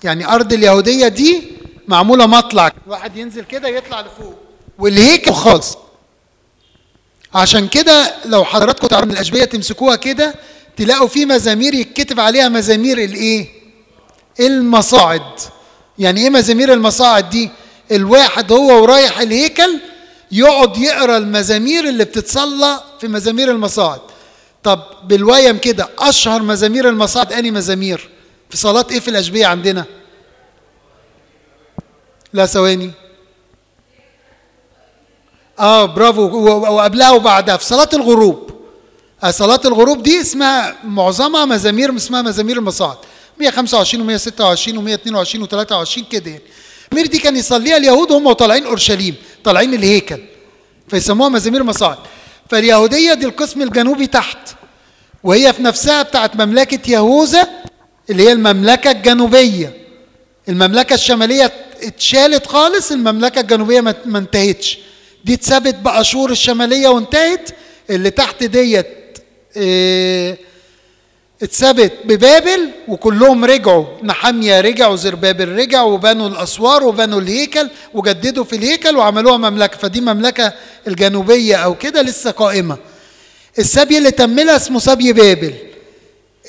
يعني 0.04 0.28
أرض 0.28 0.52
اليهودية 0.52 1.08
دي 1.08 1.42
معمولة 1.88 2.26
مطلع. 2.26 2.72
واحد 2.86 3.16
ينزل 3.16 3.44
كده 3.44 3.68
يطلع 3.68 4.00
لفوق. 4.00 4.34
والهيكل 4.78 5.32
خالص 5.32 5.76
عشان 7.34 7.68
كده 7.68 8.14
لو 8.24 8.44
حضراتكم 8.44 8.86
تعرفوا 8.86 9.12
الأشبية 9.12 9.44
تمسكوها 9.44 9.96
كده 9.96 10.34
تلاقوا 10.76 11.08
في 11.08 11.24
مزامير 11.26 11.74
يتكتب 11.74 12.20
عليها 12.20 12.48
مزامير 12.48 12.98
الإيه؟ 12.98 13.48
المصاعد. 14.40 15.40
يعني 15.98 16.20
إيه 16.20 16.30
مزامير 16.30 16.72
المصاعد 16.72 17.30
دي؟ 17.30 17.50
الواحد 17.92 18.52
هو 18.52 18.82
ورايح 18.82 19.20
الهيكل 19.20 19.78
يقعد 20.32 20.76
يقرأ 20.78 21.16
المزامير 21.16 21.88
اللي 21.88 22.04
بتتصلى 22.04 22.80
في 23.00 23.08
مزامير 23.08 23.50
المصاعد. 23.50 24.00
طب 24.68 24.82
بالويم 25.04 25.58
كده 25.58 25.88
أشهر 25.98 26.42
مزامير 26.42 26.88
المصاعد 26.88 27.32
اني 27.32 27.50
مزامير؟ 27.50 28.08
في 28.50 28.56
صلاة 28.56 28.86
إيه 28.90 29.00
في 29.00 29.08
الأشبية 29.08 29.46
عندنا؟ 29.46 29.84
لا 32.32 32.46
ثواني. 32.46 32.90
آه 35.58 35.84
برافو. 35.84 36.22
وقبلها 36.74 37.10
وبعدها 37.10 37.56
في 37.56 37.64
صلاة 37.64 37.88
الغروب. 37.94 38.50
صلاة 39.30 39.60
الغروب 39.64 40.02
دي 40.02 40.20
اسمها 40.20 40.76
معظمها 40.84 41.44
مزامير 41.44 41.96
اسمها 41.96 42.22
مزامير 42.22 42.56
المصاعد. 42.58 42.96
125 43.40 44.18
و126 44.18 44.22
و122 44.68 45.48
و23 45.48 46.00
كده 46.10 46.30
يعني. 46.30 46.42
دي 47.08 47.18
كان 47.18 47.36
يصليها 47.36 47.76
اليهود 47.76 48.10
وهم 48.10 48.32
طالعين 48.32 48.66
أورشليم 48.66 49.14
طالعين 49.44 49.74
الهيكل 49.74 50.20
فيسموها 50.88 51.28
مزامير 51.28 51.60
المصاعد. 51.60 51.98
فاليهودية 52.50 53.14
دي 53.14 53.26
القسم 53.26 53.62
الجنوبي 53.62 54.06
تحت. 54.06 54.57
وهي 55.24 55.52
في 55.52 55.62
نفسها 55.62 56.02
بتاعت 56.02 56.36
مملكة 56.36 56.90
يهوذا 56.90 57.48
اللي 58.10 58.22
هي 58.22 58.32
المملكة 58.32 58.90
الجنوبية. 58.90 59.72
المملكة 60.48 60.94
الشمالية 60.94 61.52
اتشالت 61.82 62.46
خالص 62.46 62.92
المملكة 62.92 63.40
الجنوبية 63.40 63.80
ما 63.80 64.18
انتهتش. 64.18 64.78
دي 65.24 65.34
اتثبت 65.34 65.74
بأشور 65.74 66.30
الشمالية 66.30 66.88
وانتهت 66.88 67.50
اللي 67.90 68.10
تحت 68.10 68.44
ديت 68.44 68.86
آه 69.56 70.36
اتثبت 71.42 71.92
ببابل 72.04 72.70
وكلهم 72.88 73.44
رجعوا. 73.44 73.84
نحمية 74.02 74.60
رجع 74.60 74.88
وزربابل 74.88 75.48
رجع 75.48 75.82
وبنوا 75.82 76.28
الأسوار 76.28 76.84
وبنوا 76.84 77.20
الهيكل 77.20 77.68
وجددوا 77.94 78.44
في 78.44 78.56
الهيكل 78.56 78.96
وعملوها 78.96 79.36
مملكة. 79.36 79.76
فدي 79.78 80.00
مملكة 80.00 80.52
الجنوبية 80.86 81.56
أو 81.56 81.74
كده 81.74 82.02
لسه 82.02 82.30
قائمة. 82.30 82.76
السبي 83.58 83.98
اللي 83.98 84.10
تملها 84.10 84.56
اسمه 84.56 84.78
سبي 84.78 85.12
بابل. 85.12 85.54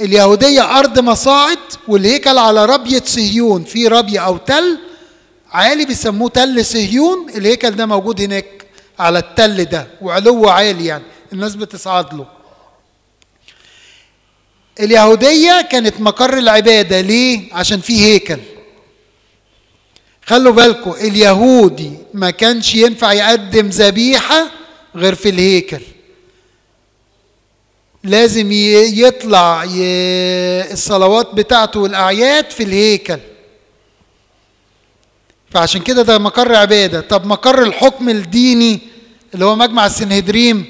اليهودية 0.01 0.79
أرض 0.79 0.99
مصاعد 0.99 1.57
والهيكل 1.87 2.37
على 2.37 2.65
ربية 2.65 3.03
صهيون. 3.05 3.63
في 3.63 3.87
ربية 3.87 4.19
أو 4.19 4.37
تل 4.37 4.77
عالي 5.51 5.85
بيسموه 5.85 6.29
تل 6.29 6.65
صهيون. 6.65 7.29
الهيكل 7.29 7.71
ده 7.71 7.85
موجود 7.85 8.21
هناك 8.21 8.65
على 8.99 9.19
التل 9.19 9.65
ده 9.65 9.87
وعلوه 10.01 10.51
عالي 10.51 10.85
يعني. 10.85 11.03
الناس 11.33 11.55
بتصعد 11.55 12.13
له. 12.13 12.27
اليهودية 14.79 15.61
كانت 15.71 16.01
مقر 16.01 16.37
العبادة. 16.37 17.01
ليه؟ 17.01 17.53
عشان 17.53 17.79
فيه 17.81 18.05
هيكل. 18.05 18.39
خلوا 20.25 20.53
بالكم 20.53 20.91
اليهودي 20.91 21.91
ما 22.13 22.31
كانش 22.31 22.75
ينفع 22.75 23.13
يقدم 23.13 23.67
ذبيحة 23.69 24.47
غير 24.95 25.15
في 25.15 25.29
الهيكل. 25.29 25.81
لازم 28.03 28.51
يطلع 28.51 29.65
الصلوات 30.71 31.35
بتاعته 31.35 31.79
والأعياد 31.79 32.51
في 32.51 32.63
الهيكل. 32.63 33.19
فعشان 35.51 35.81
كده 35.81 36.01
ده 36.01 36.17
مقر 36.17 36.55
عبادة. 36.55 37.01
طب 37.01 37.25
مقر 37.25 37.63
الحكم 37.63 38.09
الديني 38.09 38.79
اللي 39.33 39.45
هو 39.45 39.55
مجمع 39.55 39.85
السنهدريم 39.85 40.65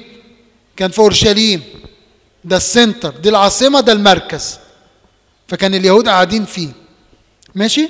كان 0.76 0.90
في 0.90 0.98
أورشليم. 0.98 1.62
ده 2.44 2.56
السنتر. 2.56 3.10
دي 3.10 3.28
العاصمة 3.28 3.80
ده 3.80 3.92
المركز. 3.92 4.58
فكان 5.48 5.74
اليهود 5.74 6.08
قاعدين 6.08 6.44
فيه. 6.44 6.68
ماشي؟ 7.54 7.88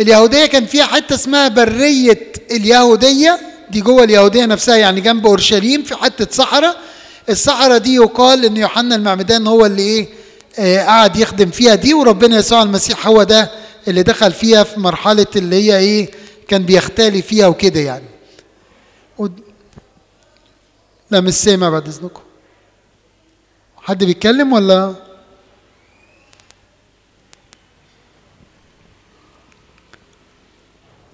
اليهودية 0.00 0.46
كان 0.46 0.66
فيها 0.66 0.84
حتة 0.84 1.14
اسمها 1.14 1.48
برية 1.48 2.32
اليهودية. 2.50 3.40
دي 3.70 3.80
جوه 3.80 4.04
اليهودية 4.04 4.44
نفسها 4.46 4.76
يعني 4.76 5.00
جنب 5.00 5.26
أورشليم 5.26 5.82
في 5.82 5.96
حتة 5.96 6.26
صحراء. 6.30 6.76
الصحراء 7.28 7.78
دي 7.78 7.94
يقال 7.94 8.44
إن 8.44 8.56
يوحنا 8.56 8.94
المعمدان 8.94 9.46
هو 9.46 9.66
اللي 9.66 9.82
إيه 9.82 10.08
آه 10.58 10.82
قعد 10.84 11.16
يخدم 11.16 11.50
فيها 11.50 11.74
دي 11.74 11.94
وربنا 11.94 12.38
يسوع 12.38 12.62
المسيح 12.62 13.06
هو 13.06 13.22
ده 13.22 13.50
اللي 13.88 14.02
دخل 14.02 14.32
فيها 14.32 14.64
في 14.64 14.80
مرحلة 14.80 15.26
اللي 15.36 15.56
هي 15.56 15.78
إيه 15.78 16.10
كان 16.48 16.62
بيختالي 16.62 17.22
فيها 17.22 17.46
وكده 17.46 17.80
يعني. 17.80 18.04
لا 21.10 21.20
مش 21.20 21.32
سامع 21.34 21.68
بعد 21.68 21.88
إذنكم. 21.88 22.20
حد 23.76 24.04
بيتكلم 24.04 24.52
ولا؟ 24.52 24.94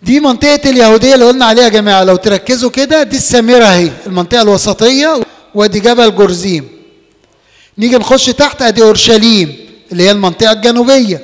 دي 0.09 0.21
منطقة 0.21 0.71
اليهودية 0.71 1.15
اللي 1.15 1.25
قلنا 1.25 1.45
عليها 1.45 1.65
يا 1.65 1.69
جماعة 1.69 2.05
لو 2.05 2.17
تركزوا 2.17 2.71
كده 2.71 3.03
دي 3.03 3.17
السامرة 3.17 3.65
اهي 3.65 3.91
المنطقة 4.07 4.43
الوسطية 4.43 5.21
وادي 5.55 5.81
جبل 5.81 6.15
جرزيم. 6.17 6.69
نيجي 7.79 7.97
نخش 7.97 8.27
تحت 8.27 8.63
ادي 8.63 8.83
اورشليم 8.83 9.57
اللي 9.93 10.03
هي 10.03 10.11
المنطقة 10.11 10.53
الجنوبية. 10.53 11.23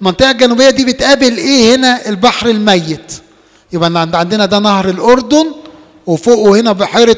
المنطقة 0.00 0.30
الجنوبية 0.30 0.70
دي 0.70 0.84
بتقابل 0.84 1.36
إيه 1.36 1.74
هنا؟ 1.74 2.08
البحر 2.08 2.48
الميت. 2.48 3.12
يبقى 3.72 4.08
عندنا 4.14 4.46
ده 4.46 4.58
نهر 4.58 4.88
الأردن 4.88 5.46
وفوقه 6.06 6.60
هنا 6.60 6.72
بحيرة 6.72 7.16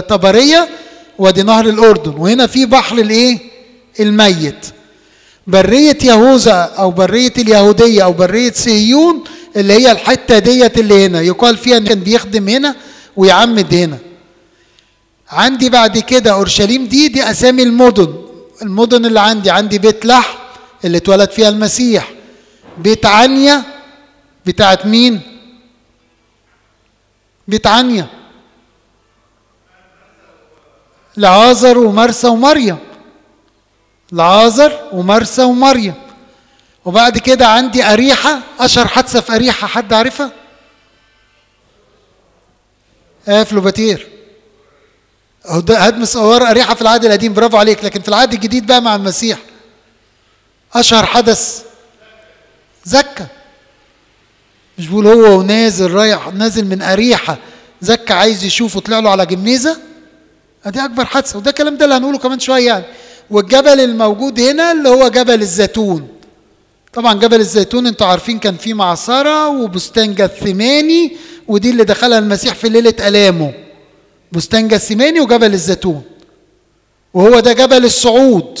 طبرية 0.00 0.68
وادي 1.18 1.42
نهر 1.42 1.68
الأردن 1.68 2.14
وهنا 2.18 2.46
في 2.46 2.66
بحر 2.66 2.98
الإيه؟ 2.98 3.38
الميت. 4.00 4.66
برية 5.46 5.98
يهوذا 6.04 6.72
أو 6.78 6.90
برية 6.90 7.32
اليهودية 7.38 8.04
أو 8.04 8.12
برية 8.12 8.52
صهيون 8.52 9.24
اللي 9.56 9.72
هي 9.72 9.92
الحتة 9.92 10.38
ديت 10.38 10.78
اللي 10.78 11.06
هنا. 11.06 11.20
يقال 11.20 11.56
فيها 11.56 11.76
إن 11.76 11.84
كان 11.84 12.00
بيخدم 12.00 12.48
هنا 12.48 12.74
ويعمد 13.16 13.74
هنا. 13.74 13.98
عندي 15.30 15.68
بعد 15.70 15.98
كده 15.98 16.32
أورشليم 16.32 16.86
دي 16.86 17.08
دي 17.08 17.30
أسامي 17.30 17.62
المدن. 17.62 18.14
المدن 18.62 19.06
اللي 19.06 19.20
عندي 19.20 19.50
عندي 19.50 19.78
بيت 19.78 20.06
لحم 20.06 20.38
اللي 20.84 20.98
اتولد 20.98 21.30
فيها 21.30 21.48
المسيح. 21.48 22.12
بيت 22.78 23.06
عنيا 23.06 23.62
بتاعت 24.46 24.86
مين؟ 24.86 25.20
بيت 27.48 27.66
عنيا. 27.66 28.06
لعازر 31.16 31.78
ومرسى 31.78 32.28
ومريم. 32.28 32.76
لعازر 34.12 34.72
ومرسى 34.92 35.42
ومريم. 35.42 35.94
وبعد 36.84 37.18
كده 37.18 37.46
عندي 37.46 37.84
أريحة 37.84 38.40
أشهر 38.60 38.88
حادثة 38.88 39.20
في 39.20 39.34
أريحة 39.34 39.66
حد 39.66 39.92
عارفها؟ 39.92 40.30
آه 43.28 43.42
فلوباتير. 43.42 44.08
هدم 45.70 46.04
صور 46.04 46.50
أريحة 46.50 46.74
في 46.74 46.82
العهد 46.82 47.04
القديم 47.04 47.32
برافو 47.34 47.56
عليك. 47.56 47.84
لكن 47.84 48.00
في 48.00 48.08
العهد 48.08 48.32
الجديد 48.32 48.66
بقى 48.66 48.82
مع 48.82 48.94
المسيح. 48.96 49.38
أشهر 50.74 51.06
حدث. 51.06 51.62
زكا. 52.84 53.26
مش 54.78 54.86
بيقول 54.86 55.06
هو 55.06 55.38
ونازل 55.38 55.90
رايح 55.90 56.28
نازل 56.32 56.66
من 56.66 56.82
أريحة. 56.82 57.38
زكا 57.80 58.14
عايز 58.14 58.44
يشوفه 58.44 58.80
طلع 58.80 58.98
له 58.98 59.10
على 59.10 59.26
جميزة. 59.26 59.78
أدي 60.64 60.84
أكبر 60.84 61.04
حادثة. 61.04 61.38
وده 61.38 61.50
الكلام 61.50 61.76
ده 61.76 61.84
اللي 61.84 61.96
هنقوله 61.96 62.18
كمان 62.18 62.40
شوية 62.40 62.66
يعني. 62.66 62.84
والجبل 63.30 63.80
الموجود 63.80 64.40
هنا 64.40 64.72
اللي 64.72 64.88
هو 64.88 65.08
جبل 65.08 65.40
الزيتون. 65.42 66.08
طبعا 66.94 67.14
جبل 67.14 67.40
الزيتون 67.40 67.86
أنتوا 67.86 68.06
عارفين 68.06 68.38
كان 68.38 68.56
فيه 68.56 68.74
معصرة 68.74 69.48
وبستان 69.48 70.14
جثماني 70.14 71.16
ودي 71.48 71.70
اللي 71.70 71.84
دخلها 71.84 72.18
المسيح 72.18 72.54
في 72.54 72.68
ليلة 72.68 72.94
ألامه. 73.08 73.52
بستان 74.32 74.68
جثماني 74.68 75.20
وجبل 75.20 75.52
الزيتون. 75.54 76.02
وهو 77.14 77.40
ده 77.40 77.52
جبل 77.52 77.84
الصعود. 77.84 78.58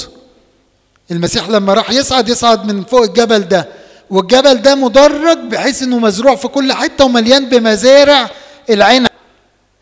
المسيح 1.10 1.48
لما 1.48 1.74
راح 1.74 1.90
يصعد 1.90 2.28
يصعد 2.28 2.72
من 2.72 2.84
فوق 2.84 3.02
الجبل 3.02 3.38
ده. 3.40 3.68
والجبل 4.10 4.54
ده 4.62 4.74
مدرج 4.74 5.38
بحيث 5.38 5.82
إنه 5.82 5.98
مزروع 5.98 6.34
في 6.36 6.48
كل 6.48 6.72
حتة 6.72 7.04
ومليان 7.04 7.48
بمزارع 7.48 8.30
العنب 8.70 9.08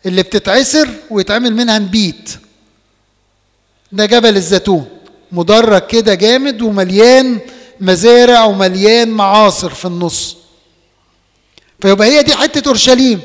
اللي 0.05 0.23
بتتعسر 0.23 0.89
ويتعمل 1.09 1.55
منها 1.55 1.79
نبيت. 1.79 2.29
ده 3.91 4.05
جبل 4.05 4.35
الزيتون. 4.35 4.85
مدرج 5.31 5.81
كده 5.87 6.13
جامد 6.13 6.61
ومليان 6.61 7.39
مزارع 7.81 8.43
ومليان 8.45 9.09
معاصر 9.09 9.69
في 9.69 9.85
النص. 9.85 10.37
فيبقى 11.79 12.07
هي 12.07 12.23
دي 12.23 12.35
حتة 12.35 12.67
أورشليم. 12.67 13.21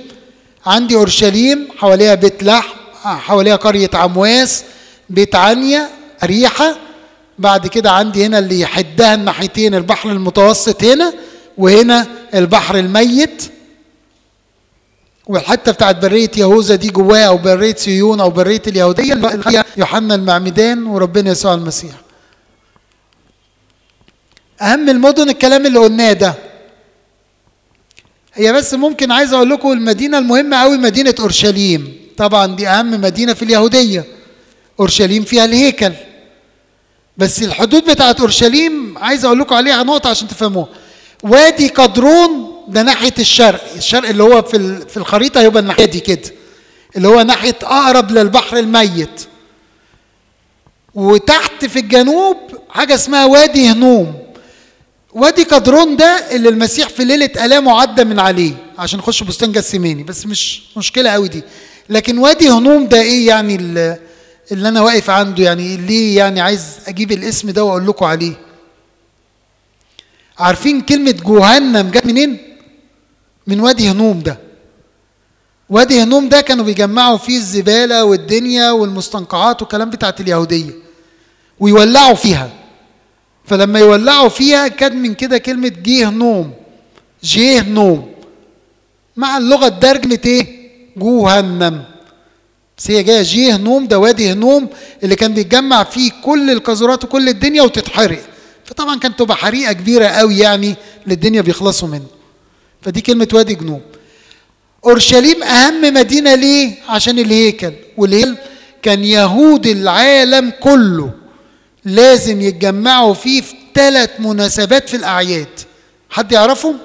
عندي 0.66 0.96
أورشليم 0.96 1.68
حواليها 1.78 2.14
بيت 2.14 2.42
لحم 2.42 2.74
حواليها 3.04 3.56
قرية 3.56 3.90
عمواس 3.94 4.64
بيت 5.10 5.34
عنيا 5.34 5.88
أريحة. 6.22 6.76
بعد 7.38 7.66
كده 7.66 7.90
عندي 7.90 8.26
هنا 8.26 8.38
اللي 8.38 8.60
يحدها 8.60 9.14
الناحيتين 9.14 9.74
البحر 9.74 10.10
المتوسط 10.10 10.84
هنا 10.84 11.12
وهنا 11.58 12.06
البحر 12.34 12.78
الميت. 12.78 13.42
والحتة 15.26 15.72
بتاعت 15.72 15.96
برية 16.02 16.30
يهوذا 16.36 16.74
دي 16.74 16.88
جواها 16.88 17.26
أو 17.28 17.38
برية 17.38 17.74
سيون 17.74 18.20
أو 18.20 18.30
برية 18.30 18.62
اليهودية 18.66 19.12
اللي 19.12 19.64
يوحنا 19.76 20.14
المعمدان 20.14 20.86
وربنا 20.86 21.30
يسوع 21.30 21.54
المسيح. 21.54 21.92
أهم 24.60 24.88
المدن 24.88 25.28
الكلام 25.28 25.66
اللي 25.66 25.78
قلناه 25.78 26.12
ده. 26.12 26.34
هي 28.34 28.52
بس 28.52 28.74
ممكن 28.74 29.12
عايز 29.12 29.32
أقول 29.32 29.50
لكم 29.50 29.72
المدينة 29.72 30.18
المهمة 30.18 30.56
قوي 30.56 30.76
مدينة 30.78 31.14
أورشليم، 31.20 31.96
طبعا 32.16 32.46
دي 32.56 32.68
أهم 32.68 32.90
مدينة 33.00 33.34
في 33.34 33.42
اليهودية. 33.42 34.04
أورشليم 34.80 35.24
فيها 35.24 35.44
الهيكل. 35.44 35.92
بس 37.16 37.42
الحدود 37.42 37.90
بتاعت 37.90 38.20
أورشليم 38.20 38.98
عايز 38.98 39.24
أقول 39.24 39.38
لكم 39.38 39.54
عليها 39.54 39.82
نقطة 39.82 40.10
عشان 40.10 40.28
تفهموها. 40.28 40.68
وادي 41.22 41.68
قدرون 41.68 42.52
ده 42.68 42.82
ناحية 42.82 43.14
الشرق 43.18 43.60
الشرق 43.76 44.08
اللي 44.08 44.22
هو 44.22 44.42
في 44.42 44.80
في 44.88 44.96
الخريطة 44.96 45.40
هيبقى 45.40 45.62
الناحية 45.62 45.84
دي 45.84 46.00
كده 46.00 46.30
اللي 46.96 47.08
هو 47.08 47.22
ناحية 47.22 47.56
أقرب 47.62 48.10
للبحر 48.10 48.56
الميت 48.58 49.26
وتحت 50.94 51.64
في 51.64 51.78
الجنوب 51.78 52.36
حاجة 52.70 52.94
اسمها 52.94 53.24
وادي 53.24 53.68
هنوم 53.68 54.14
وادي 55.12 55.42
قدرون 55.42 55.96
ده 55.96 56.06
اللي 56.36 56.48
المسيح 56.48 56.88
في 56.88 57.04
ليلة 57.04 57.44
الامه 57.44 57.80
عدى 57.80 58.04
من 58.04 58.18
عليه 58.20 58.52
عشان 58.78 58.98
نخش 58.98 59.22
بستان 59.22 59.52
جسيماني 59.52 60.02
بس 60.02 60.26
مش 60.26 60.62
مشكلة 60.76 61.10
قوي 61.10 61.28
دي. 61.28 61.42
لكن 61.88 62.18
وادي 62.18 62.48
هنوم 62.50 62.86
ده 62.86 63.00
إيه 63.00 63.26
يعني 63.26 63.54
اللي, 63.54 63.98
أنا 64.52 64.80
واقف 64.82 65.10
عنده؟ 65.10 65.44
يعني 65.44 65.76
ليه 65.76 66.16
يعني 66.16 66.40
عايز 66.40 66.62
أجيب 66.86 67.12
الاسم 67.12 67.50
ده 67.50 67.64
وأقول 67.64 67.86
لكم 67.86 68.04
عليه؟ 68.04 68.32
عارفين 70.38 70.80
كلمة 70.80 71.10
جهنم 71.10 71.90
جت 71.90 72.06
منين؟ 72.06 72.38
من 73.46 73.60
وادي 73.60 73.90
هنوم 73.90 74.20
ده. 74.20 74.38
وادي 75.70 76.02
هنوم 76.02 76.28
ده 76.28 76.40
كانوا 76.40 76.64
بيجمعوا 76.64 77.18
فيه 77.18 77.36
الزبالة 77.36 78.04
والدنيا 78.04 78.70
والمستنقعات 78.70 79.62
والكلام 79.62 79.90
بتاعت 79.90 80.20
اليهودية 80.20 80.70
ويولعوا 81.60 82.14
فيها. 82.14 82.50
فلما 83.48 83.78
يولعوا 83.78 84.28
فيها 84.28 84.68
كان 84.68 84.96
من 85.02 85.14
كده 85.14 85.38
كلمة 85.38 85.72
جيه 85.82 86.10
نوم. 86.10 86.52
جيه 87.24 87.60
نوم. 87.60 88.12
مع 89.16 89.38
اللغة 89.38 89.66
اترجمت 89.66 90.26
إيه؟ 90.26 90.46
جهنم. 90.96 91.84
بس 92.78 92.90
هي 92.90 93.02
جاية 93.02 93.22
جيه 93.22 93.56
هنوم 93.56 93.86
ده 93.86 93.98
وادي 93.98 94.32
هنوم 94.32 94.68
اللي 95.02 95.16
كان 95.16 95.34
بيتجمع 95.34 95.84
فيه 95.84 96.10
كل 96.24 96.50
القاذورات 96.50 97.04
وكل 97.04 97.28
الدنيا 97.28 97.62
وتتحرق. 97.62 98.22
فطبعا 98.64 98.98
كانت 98.98 99.18
تبقى 99.18 99.36
حريقة 99.36 99.72
كبيرة 99.72 100.06
قوي 100.06 100.38
يعني 100.38 100.74
للدنيا 101.06 101.40
بيخلصوا 101.40 101.88
منه. 101.88 102.06
فدي 102.82 103.00
كلمة 103.00 103.28
وادي 103.32 103.54
جنوب 103.54 103.80
أورشليم 104.84 105.42
أهم 105.42 105.94
مدينة 105.94 106.34
ليه؟ 106.34 106.74
عشان 106.88 107.18
الهيكل. 107.18 107.72
والهيكل 107.96 108.34
كان 108.82 109.04
يهود 109.04 109.66
العالم 109.66 110.52
كله. 110.60 111.10
لازم 111.84 112.40
يتجمعوا 112.40 113.14
فيه 113.14 113.40
في 113.40 113.54
ثلاث 113.74 114.10
مناسبات 114.20 114.88
في 114.88 114.96
الأعياد. 114.96 115.60
حد 116.10 116.32
يعرفهم؟ 116.32 116.78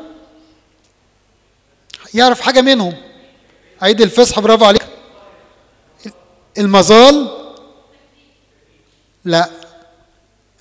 يعرف 2.14 2.42
حاجة 2.42 2.62
منهم. 2.62 2.94
عيد 3.82 4.02
الفصح 4.02 4.40
برافو 4.40 4.66
عليك. 4.66 4.86
المظال؟ 6.58 7.28
لا. 9.26 9.50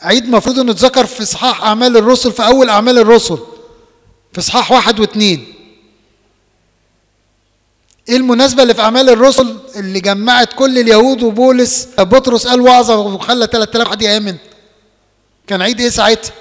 عيد 0.02 0.28
مفروض 0.28 0.58
إنه 0.58 0.72
اتذكر 0.72 1.06
في 1.06 1.22
اصحاح 1.22 1.62
أعمال 1.62 1.96
الرسل 1.96 2.32
في 2.32 2.46
أول 2.46 2.68
أعمال 2.68 2.98
الرسل. 2.98 3.38
في 4.32 4.38
اصحاح 4.38 4.72
واحد 4.72 5.00
واثنين 5.00 5.54
إيه 8.08 8.16
المناسبة 8.16 8.62
اللي 8.62 8.74
في 8.74 8.80
أعمال 8.80 9.08
الرسل 9.10 9.58
اللي 9.76 10.00
جمعت 10.00 10.52
كل 10.52 10.78
اليهود 10.78 11.22
وبولس؟ 11.22 11.88
بطرس 11.98 12.46
قال 12.46 12.60
وعظة 12.60 12.96
وخلى 12.98 13.46
3000 13.52 13.88
حد 13.88 14.02
يامن 14.02 14.36
كان 15.46 15.62
عيد 15.62 15.80
إيه 15.80 15.88
ساعتها؟ 15.88 16.32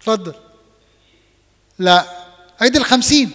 اتفضل. 0.00 0.32
لا 1.78 2.04
عيد 2.60 2.76
الخمسين. 2.76 3.30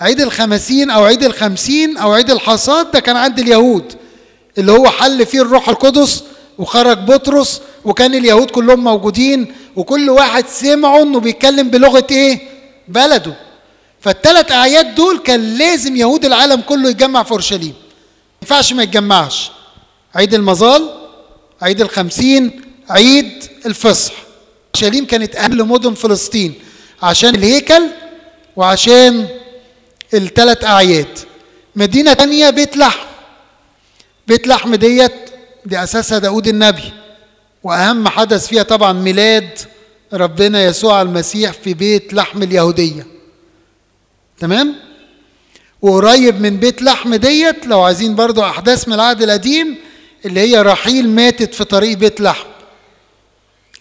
عيد 0.00 0.20
الخمسين 0.20 0.90
أو 0.90 1.04
عيد 1.04 1.22
الخمسين 1.24 1.96
أو 1.96 2.12
عيد 2.12 2.30
الحصاد 2.30 2.90
ده 2.90 3.00
كان 3.00 3.16
عند 3.16 3.38
اليهود 3.38 3.94
اللي 4.58 4.72
هو 4.72 4.88
حل 4.88 5.26
فيه 5.26 5.42
الروح 5.42 5.68
القدس 5.68 6.24
وخرج 6.58 6.98
بطرس 6.98 7.60
وكان 7.84 8.14
اليهود 8.14 8.50
كلهم 8.50 8.84
موجودين 8.84 9.54
وكل 9.76 10.10
واحد 10.10 10.46
سمعوا 10.48 11.02
إنه 11.02 11.20
بيتكلم 11.20 11.70
بلغة 11.70 12.06
إيه؟ 12.10 12.40
بلده. 12.88 13.34
فالثلاث 14.00 14.52
اعياد 14.52 14.94
دول 14.94 15.18
كان 15.18 15.54
لازم 15.58 15.96
يهود 15.96 16.24
العالم 16.24 16.60
كله 16.60 16.90
يتجمع 16.90 17.22
في 17.22 17.30
أورشليم. 17.30 17.74
ما 17.74 18.38
ينفعش 18.42 18.72
ما 18.72 18.82
يتجمعش. 18.82 19.50
عيد 20.14 20.34
المظال 20.34 20.90
عيد 21.62 21.80
الخمسين 21.80 22.60
عيد 22.90 23.44
الفصح. 23.66 24.12
أورشليم 24.76 25.06
كانت 25.06 25.36
اهم 25.36 25.70
مدن 25.70 25.94
فلسطين 25.94 26.54
عشان 27.02 27.34
الهيكل 27.34 27.82
وعشان 28.56 29.28
الثلاث 30.14 30.64
أعياد 30.64 31.18
مدينة 31.76 32.12
تانية 32.12 32.50
بيت 32.50 32.76
لحم. 32.76 33.06
بيت 34.28 34.46
لحم 34.46 34.74
ديت 34.74 35.12
دي 35.66 35.82
أساسها 35.82 36.18
داود 36.18 36.48
النبي. 36.48 36.92
وأهم 37.64 38.08
حدث 38.08 38.46
فيها 38.46 38.62
طبعا 38.62 38.92
ميلاد 38.92 39.58
ربنا 40.12 40.64
يسوع 40.64 41.02
المسيح 41.02 41.52
في 41.52 41.74
بيت 41.74 42.14
لحم 42.14 42.42
اليهودية. 42.42 43.06
تمام؟ 44.38 44.74
وقريب 45.82 46.40
من 46.40 46.56
بيت 46.56 46.82
لحم 46.82 47.14
ديت 47.14 47.66
لو 47.66 47.80
عايزين 47.82 48.14
برضو 48.14 48.42
أحداث 48.42 48.88
من 48.88 48.94
العهد 48.94 49.22
القديم 49.22 49.76
اللي 50.26 50.40
هي 50.40 50.62
رحيل 50.62 51.08
ماتت 51.08 51.54
في 51.54 51.64
طريق 51.64 51.98
بيت 51.98 52.20
لحم. 52.20 52.46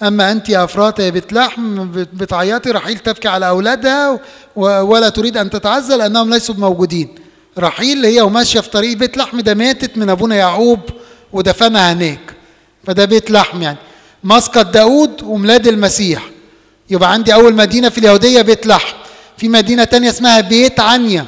أما 0.03 0.31
أنت 0.31 0.49
يا 0.49 0.63
أفراط 0.63 0.99
يا 0.99 1.09
بيت 1.09 1.33
لحم 1.33 1.91
بتعيطي 1.91 2.71
رحيل 2.71 2.97
تبكي 2.99 3.27
على 3.27 3.47
أولادها 3.47 4.19
ولا 4.55 5.09
تريد 5.09 5.37
أن 5.37 5.49
تتعزى 5.49 5.97
لأنهم 5.97 6.33
ليسوا 6.33 6.55
موجودين 6.55 7.15
رحيل 7.57 8.05
هي 8.05 8.21
وماشية 8.21 8.59
في 8.59 8.69
طريق 8.69 8.97
بيت 8.97 9.17
لحم 9.17 9.39
ده 9.39 9.53
ماتت 9.53 9.97
من 9.97 10.09
أبونا 10.09 10.35
يعقوب 10.35 10.79
ودفنها 11.33 11.93
هناك. 11.93 12.28
فده 12.89 13.05
بيت 13.05 13.31
لحم 13.31 13.61
يعني. 13.61 13.77
مسقط 14.23 14.65
داود 14.65 15.23
وميلاد 15.23 15.67
المسيح. 15.67 16.29
يبقى 16.89 17.11
عندي 17.11 17.33
أول 17.33 17.55
مدينة 17.55 17.89
في 17.89 17.97
اليهودية 17.97 18.41
بيت 18.41 18.67
لحم. 18.67 18.97
في 19.37 19.47
مدينة 19.47 19.83
تانية 19.83 20.09
اسمها 20.09 20.41
بيت 20.41 20.79
عنيا. 20.79 21.25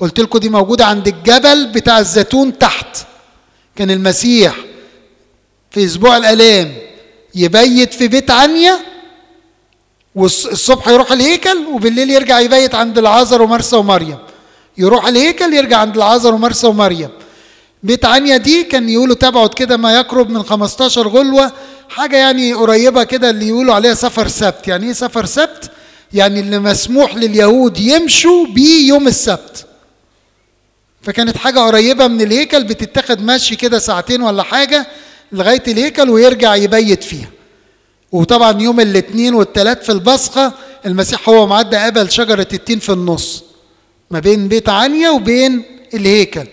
قلت 0.00 0.20
لكم 0.20 0.38
دي 0.38 0.48
موجودة 0.48 0.86
عند 0.86 1.08
الجبل 1.08 1.66
بتاع 1.66 1.98
الزيتون 1.98 2.58
تحت. 2.58 2.96
كان 3.76 3.90
المسيح 3.90 4.54
في 5.70 5.84
أسبوع 5.84 6.16
الآلام 6.16 6.74
يبيت 7.34 7.94
في 7.94 8.08
بيت 8.08 8.30
عنيا 8.30 8.78
والصبح 10.14 10.88
يروح 10.88 11.12
الهيكل 11.12 11.66
وبالليل 11.72 12.10
يرجع 12.10 12.40
يبيت 12.40 12.74
عند 12.74 12.98
العازر 12.98 13.42
ومرسى 13.42 13.76
ومريم. 13.76 14.18
يروح 14.78 15.06
الهيكل 15.06 15.54
يرجع 15.54 15.78
عند 15.78 15.96
العازر 15.96 16.34
ومرسى 16.34 16.66
ومريم. 16.66 17.08
بيت 17.82 18.04
عنيا 18.04 18.36
دي 18.36 18.64
كان 18.64 18.88
يقولوا 18.88 19.14
تبعد 19.14 19.54
كده 19.54 19.76
ما 19.76 19.94
يقرب 19.96 20.30
من 20.30 20.42
15 20.42 21.08
غلوة 21.08 21.52
حاجة 21.88 22.16
يعني 22.16 22.52
قريبة 22.52 23.04
كده 23.04 23.30
اللي 23.30 23.48
يقولوا 23.48 23.74
عليها 23.74 23.94
سفر 23.94 24.28
سبت. 24.28 24.68
يعني 24.68 24.86
إيه 24.86 24.92
سفر 24.92 25.24
سبت؟ 25.26 25.70
يعني 26.12 26.40
اللي 26.40 26.58
مسموح 26.58 27.14
لليهود 27.16 27.78
يمشوا 27.78 28.46
بيه 28.46 28.88
يوم 28.88 29.08
السبت. 29.08 29.66
فكانت 31.02 31.36
حاجة 31.36 31.58
قريبة 31.60 32.06
من 32.06 32.20
الهيكل 32.20 32.64
بتتاخد 32.64 33.22
مشي 33.22 33.56
كده 33.56 33.78
ساعتين 33.78 34.22
ولا 34.22 34.42
حاجة 34.42 34.86
لغاية 35.32 35.62
الهيكل 35.68 36.10
ويرجع 36.10 36.54
يبيت 36.54 37.04
فيها. 37.04 37.28
وطبعا 38.12 38.62
يوم 38.62 38.80
الاثنين 38.80 39.34
والثلاث 39.34 39.84
في 39.84 39.92
البصخة 39.92 40.52
المسيح 40.86 41.28
هو 41.28 41.46
معدى 41.46 41.76
قبل 41.76 42.10
شجرة 42.10 42.48
التين 42.52 42.78
في 42.78 42.92
النص. 42.92 43.44
ما 44.10 44.18
بين 44.20 44.48
بيت 44.48 44.68
عنيا 44.68 45.10
وبين 45.10 45.62
الهيكل. 45.94 46.46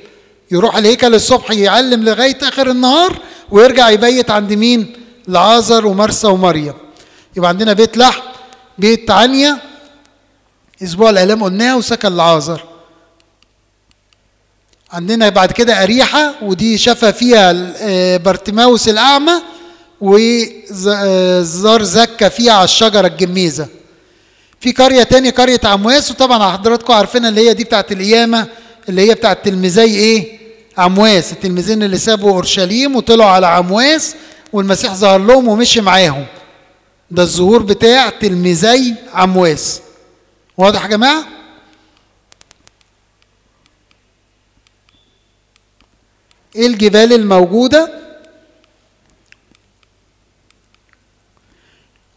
يروح 0.54 0.78
الهيكل 0.78 1.16
الصبح 1.16 1.52
يعلم 1.52 2.04
لغاية 2.04 2.38
آخر 2.42 2.70
النهار 2.70 3.18
ويرجع 3.52 3.90
يبيت 3.90 4.32
عند 4.32 4.54
مين؟ 4.54 4.94
لعازر 5.28 5.86
ومرسى 5.88 6.28
ومريم. 6.28 6.74
يبقى 7.38 7.50
عندنا 7.50 7.74
بيت 7.74 7.98
لحم 7.98 8.22
بيت 8.78 9.12
عنيا 9.12 9.58
أسبوع 10.84 11.10
الالام 11.10 11.44
قلناها 11.44 11.76
وسكن 11.76 12.16
لعازر. 12.18 12.64
عندنا 14.92 15.30
بعد 15.30 15.52
كده 15.52 15.84
أريحة 15.84 16.34
ودي 16.42 16.78
شفى 16.78 17.14
فيها 17.14 17.52
بارتماوس 18.18 18.90
الأعمى 18.90 19.34
وزار 20.02 21.84
زكى 21.84 22.30
فيها 22.30 22.54
على 22.54 22.64
الشجرة 22.64 23.08
الجميزة. 23.08 23.68
في 24.60 24.72
قرية 24.72 25.04
تاني 25.04 25.30
قرية 25.30 25.60
عمواس 25.64 26.12
وطبعا 26.12 26.52
حضراتكم 26.52 26.94
عارفينها 26.94 27.30
اللي 27.30 27.50
هي 27.50 27.54
دي 27.54 27.64
بتاعت 27.64 27.92
القيامة 27.92 28.48
اللي 28.90 29.10
هي 29.10 29.14
بتاعت 29.14 29.46
تلميذي 29.46 29.82
إيه؟ 29.84 30.43
عمواس 30.78 31.32
التلميذين 31.32 31.84
اللي 31.84 31.98
سابوا 31.98 32.32
أورشليم 32.32 32.96
وطلعوا 32.96 33.30
على 33.30 33.48
عمواس 33.48 34.16
والمسيح 34.54 34.94
ظهر 34.94 35.20
لهم 35.20 35.48
ومشي 35.48 35.82
معاهم. 35.82 36.26
ده 37.12 37.24
الظهور 37.24 37.64
بتاع 37.64 38.10
تلميذي 38.10 38.96
عمواس. 39.14 39.82
واضح 40.58 40.84
يا 40.84 40.88
جماعة؟ 40.88 41.26
إيه 46.56 46.68
الجبال 46.68 47.14
الموجودة؟ 47.14 48.00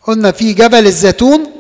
قلنا 0.02 0.32
في 0.32 0.52
جبل 0.52 0.86
الزيتون 0.86 1.52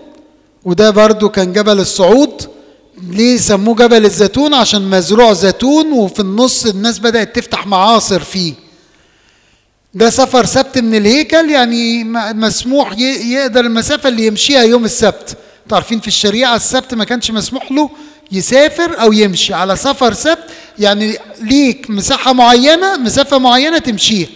وده 0.64 0.90
برضو 0.90 1.28
كان 1.28 1.52
جبل 1.52 1.80
الصعود. 1.80 2.55
ليه 3.02 3.36
سموه 3.36 3.74
جبل 3.74 4.04
الزيتون؟ 4.04 4.54
عشان 4.54 4.90
مزروع 4.90 5.32
زيتون 5.32 5.92
وفي 5.92 6.20
النص 6.20 6.66
الناس 6.66 6.98
بدأت 6.98 7.36
تفتح 7.36 7.66
معاصر 7.66 8.20
فيه. 8.20 8.54
ده 9.94 10.10
سفر 10.10 10.44
سبت 10.44 10.78
من 10.78 10.94
الهيكل 10.94 11.50
يعني 11.50 12.04
مسموح 12.34 12.98
يقدر 12.98 13.60
المسافة 13.60 14.08
اللي 14.08 14.26
يمشيها 14.26 14.62
يوم 14.62 14.84
السبت. 14.84 15.36
عارفين 15.72 16.00
في 16.00 16.08
الشريعة 16.08 16.56
السبت 16.56 16.94
ما 16.94 17.04
كانش 17.04 17.30
مسموح 17.30 17.72
له 17.72 17.90
يسافر 18.32 19.00
أو 19.00 19.12
يمشي. 19.12 19.54
على 19.54 19.76
سفر 19.76 20.12
سبت 20.12 20.44
يعني 20.78 21.18
ليك 21.40 21.90
مساحة 21.90 22.32
معينة 22.32 22.96
مسافة 22.96 23.38
معينة 23.38 23.78
تمشيها. 23.78 24.28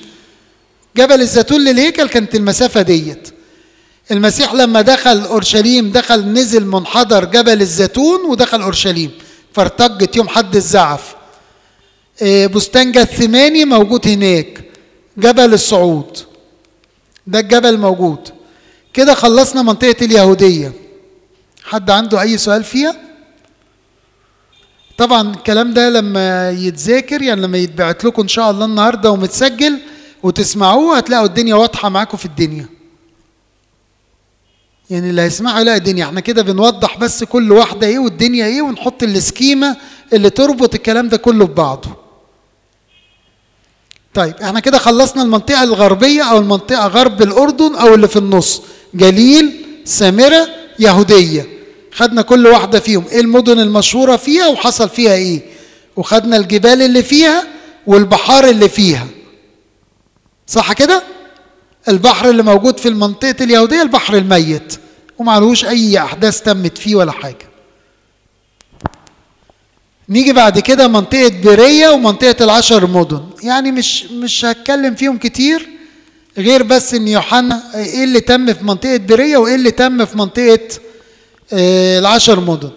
جبل 0.96 1.20
الزيتون 1.20 1.60
للهيكل 1.60 2.08
كانت 2.08 2.34
المسافة 2.34 2.82
ديت. 2.82 3.28
المسيح 4.10 4.54
لما 4.54 4.80
دخل 4.80 5.20
أورشليم 5.20 5.90
دخل 5.90 6.24
نزل 6.24 6.66
منحدر 6.66 7.24
جبل 7.24 7.60
الزيتون 7.60 8.20
ودخل 8.20 8.62
أورشليم. 8.62 9.10
فارتجت 9.52 10.16
يوم 10.16 10.28
حد 10.28 10.56
الزعف. 10.56 11.14
بستان 12.54 12.92
جثماني 12.92 13.64
موجود 13.64 14.08
هناك. 14.08 14.64
جبل 15.18 15.54
الصعود. 15.54 16.18
ده 17.26 17.40
الجبل 17.40 17.78
موجود. 17.78 18.28
كده 18.94 19.14
خلصنا 19.14 19.62
منطقة 19.62 20.04
اليهودية. 20.04 20.72
حد 21.64 21.90
عنده 21.90 22.20
أي 22.20 22.38
سؤال 22.38 22.64
فيها؟ 22.64 22.96
طبعا 24.98 25.30
الكلام 25.34 25.74
ده 25.74 25.88
لما 25.90 26.50
يتذاكر 26.50 27.22
يعني 27.22 27.40
لما 27.40 27.58
يتبعت 27.58 28.04
لكم 28.04 28.22
إن 28.22 28.28
شاء 28.28 28.50
الله 28.50 28.64
النهارده 28.64 29.10
ومتسجل 29.10 29.78
وتسمعوه 30.22 30.96
هتلاقوا 30.96 31.26
الدنيا 31.26 31.54
واضحة 31.54 31.88
معاكم 31.88 32.16
في 32.16 32.24
الدنيا. 32.24 32.66
يعني 34.90 35.10
اللي 35.10 35.22
هيسمعها 35.22 35.60
يلاقي 35.60 35.78
الدنيا. 35.78 36.04
إحنا 36.04 36.20
كده 36.20 36.42
بنوضح 36.42 36.98
بس 36.98 37.24
كل 37.24 37.52
واحدة 37.52 37.86
إيه 37.86 37.98
والدنيا 37.98 38.46
إيه 38.46 38.62
ونحط 38.62 39.02
السكيمة 39.02 39.76
اللي 40.12 40.30
تربط 40.30 40.74
الكلام 40.74 41.08
ده 41.08 41.16
كله 41.16 41.46
ببعضه. 41.46 41.88
طيب 44.14 44.34
إحنا 44.42 44.60
كده 44.60 44.78
خلصنا 44.78 45.22
المنطقة 45.22 45.62
الغربية 45.62 46.22
أو 46.22 46.38
المنطقة 46.38 46.86
غرب 46.86 47.22
الأردن 47.22 47.74
أو 47.74 47.94
اللي 47.94 48.08
في 48.08 48.16
النص. 48.16 48.62
جليل 48.94 49.66
سامرة 49.84 50.48
يهودية. 50.78 51.46
خدنا 51.92 52.22
كل 52.22 52.46
واحدة 52.46 52.80
فيهم. 52.80 53.04
إيه 53.12 53.20
المدن 53.20 53.60
المشهورة 53.60 54.16
فيها 54.16 54.48
وحصل 54.48 54.88
فيها 54.88 55.14
إيه؟ 55.14 55.40
وخدنا 55.96 56.36
الجبال 56.36 56.82
اللي 56.82 57.02
فيها 57.02 57.46
والبحار 57.86 58.44
اللي 58.48 58.68
فيها. 58.68 59.06
صح 60.46 60.72
كده؟ 60.72 61.02
البحر 61.88 62.30
اللي 62.30 62.42
موجود 62.42 62.80
في 62.80 62.88
المنطقة 62.88 63.44
اليهودية 63.44 63.82
البحر 63.82 64.16
الميت 64.16 64.74
ومعلوش 65.18 65.64
أي 65.64 65.98
أحداث 65.98 66.42
تمت 66.42 66.78
فيه 66.78 66.94
ولا 66.94 67.12
حاجة. 67.12 67.50
نيجي 70.08 70.32
بعد 70.32 70.58
كده 70.58 70.88
منطقة 70.88 71.28
بيرية 71.28 71.88
ومنطقة 71.88 72.44
العشر 72.44 72.86
مدن. 72.86 73.20
يعني 73.42 73.72
مش 73.72 74.04
مش 74.04 74.44
هتكلم 74.44 74.94
فيهم 74.94 75.18
كتير 75.18 75.68
غير 76.38 76.62
بس 76.62 76.94
إن 76.94 77.08
يوحنا 77.08 77.62
إيه 77.74 78.04
اللي 78.04 78.20
تم 78.20 78.52
في 78.54 78.64
منطقة 78.64 78.96
بيرية 78.96 79.36
وإيه 79.36 79.54
اللي 79.54 79.70
تم 79.70 80.04
في 80.04 80.18
منطقة 80.18 80.58
آه 81.52 81.98
العشر 81.98 82.40
مدن. 82.40 82.70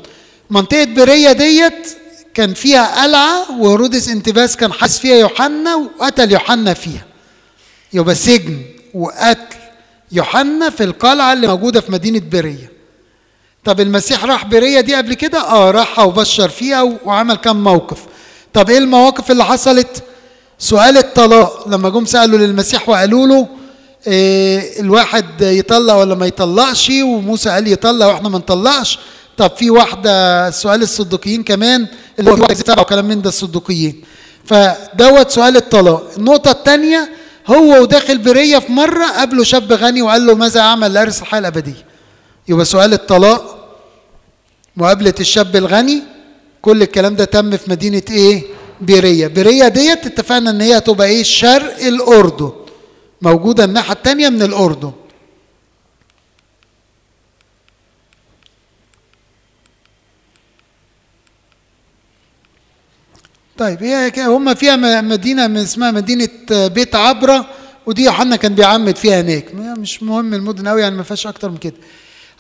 منطقة 0.50 0.84
بيرية 0.84 1.32
ديت 1.32 1.88
كان 2.34 2.54
فيها 2.54 3.04
قلعة 3.04 3.62
وهرودس 3.62 4.10
انتباس 4.10 4.58
كان 4.58 4.74
حاس 4.74 5.00
فيها 5.00 5.16
يوحنا 5.16 5.76
وقتل 5.76 6.32
يوحنا 6.32 6.74
فيها. 6.74 7.06
يبقى 7.94 8.16
سجن. 8.16 8.62
وقتل 8.94 9.58
يوحنا 10.12 10.70
في 10.70 10.84
القلعة 10.84 11.34
اللي 11.34 11.48
موجودة 11.48 11.82
في 11.82 11.92
مدينة 11.92 12.20
بيرية 12.20 12.72
طب 13.66 13.80
المسيح 13.80 14.26
راح 14.26 14.46
بيرية 14.46 14.82
دي 14.82 14.96
قبل 14.96 15.14
كده؟ 15.14 15.40
آه 15.40 15.72
راحها 15.72 16.06
وبشر 16.06 16.50
فيها 16.50 16.98
وعمل 17.06 17.36
كم 17.36 17.64
موقف. 17.64 18.00
طب 18.54 18.70
إيه 18.70 18.78
المواقف 18.78 19.32
اللي 19.32 19.46
حصلت؟ 19.46 20.04
سؤال 20.60 20.98
الطلاق. 20.98 21.68
لما 21.68 21.90
جم 21.90 22.06
سألوا 22.06 22.40
للمسيح 22.40 22.90
وقالوا 22.90 23.28
له 23.28 23.48
إيه 24.08 24.80
الواحد 24.82 25.42
يطلق 25.42 25.94
ولا 25.94 26.16
ما 26.16 26.26
يطلقش؟ 26.26 26.90
وموسى 26.90 27.50
قال 27.50 27.68
يطلق 27.68 28.06
وإحنا 28.06 28.30
ما 28.30 28.38
نطلقش. 28.38 29.00
طب 29.38 29.52
في 29.58 29.70
واحدة 29.70 30.52
سؤال 30.52 30.82
الصدوقيين 30.82 31.44
كمان 31.44 31.88
اللي 32.20 32.32
هو 32.32 32.38
وكلام 32.80 33.06
من 33.06 33.22
ده 33.22 33.30
الصدوقيين. 33.30 34.04
فدوت 34.46 35.32
سؤال 35.32 35.58
الطلاق. 35.58 36.12
النقطة 36.18 36.52
الثانية 36.52 37.10
هو 37.48 37.82
وداخل 37.82 38.18
برية 38.18 38.60
في 38.60 38.72
مرة 38.72 39.06
قابله 39.06 39.44
شاب 39.44 39.74
غني 39.74 40.02
وقال 40.02 40.26
له 40.26 40.36
ماذا 40.36 40.60
أعمل 40.60 40.94
لأرث 40.94 41.22
الحياة 41.22 41.40
الأبدية 41.40 41.86
يبقى 42.48 42.66
سؤال 42.66 42.94
الطلاق 42.94 43.60
مقابلة 44.78 45.14
الشاب 45.20 45.56
الغني 45.56 46.04
كل 46.62 46.82
الكلام 46.82 47.16
ده 47.16 47.26
تم 47.26 47.58
في 47.58 47.72
مدينة 47.72 48.02
إيه؟ 48.12 48.44
بيرية 48.82 49.28
بيرية 49.28 49.68
ديت 49.68 50.06
اتفقنا 50.06 50.50
إن 50.50 50.62
هي 50.62 50.78
هتبقى 50.78 51.08
إيه؟ 51.08 51.24
شرق 51.24 51.78
الأردن 51.86 52.52
موجودة 53.22 53.64
الناحية 53.66 53.94
التانية 53.94 54.30
من 54.30 54.42
الأردن 54.42 54.92
طيب 63.58 63.84
هي 63.84 64.12
هم 64.18 64.54
فيها 64.56 65.02
مدينة 65.02 65.64
اسمها 65.64 65.92
مدينة 65.92 66.28
بيت 66.52 66.96
عبرة 66.96 67.50
ودي 67.86 68.04
يوحنا 68.04 68.36
كان 68.36 68.56
بيعمد 68.56 68.96
فيها 68.98 69.22
هناك. 69.22 69.56
مش 69.56 70.04
مهم 70.04 70.34
المدن 70.34 70.68
قوي 70.68 70.82
يعني 70.82 70.96
ما 70.96 71.04
فيهاش 71.04 71.28
أكتر 71.28 71.50
من 71.50 71.58
كده. 71.58 71.74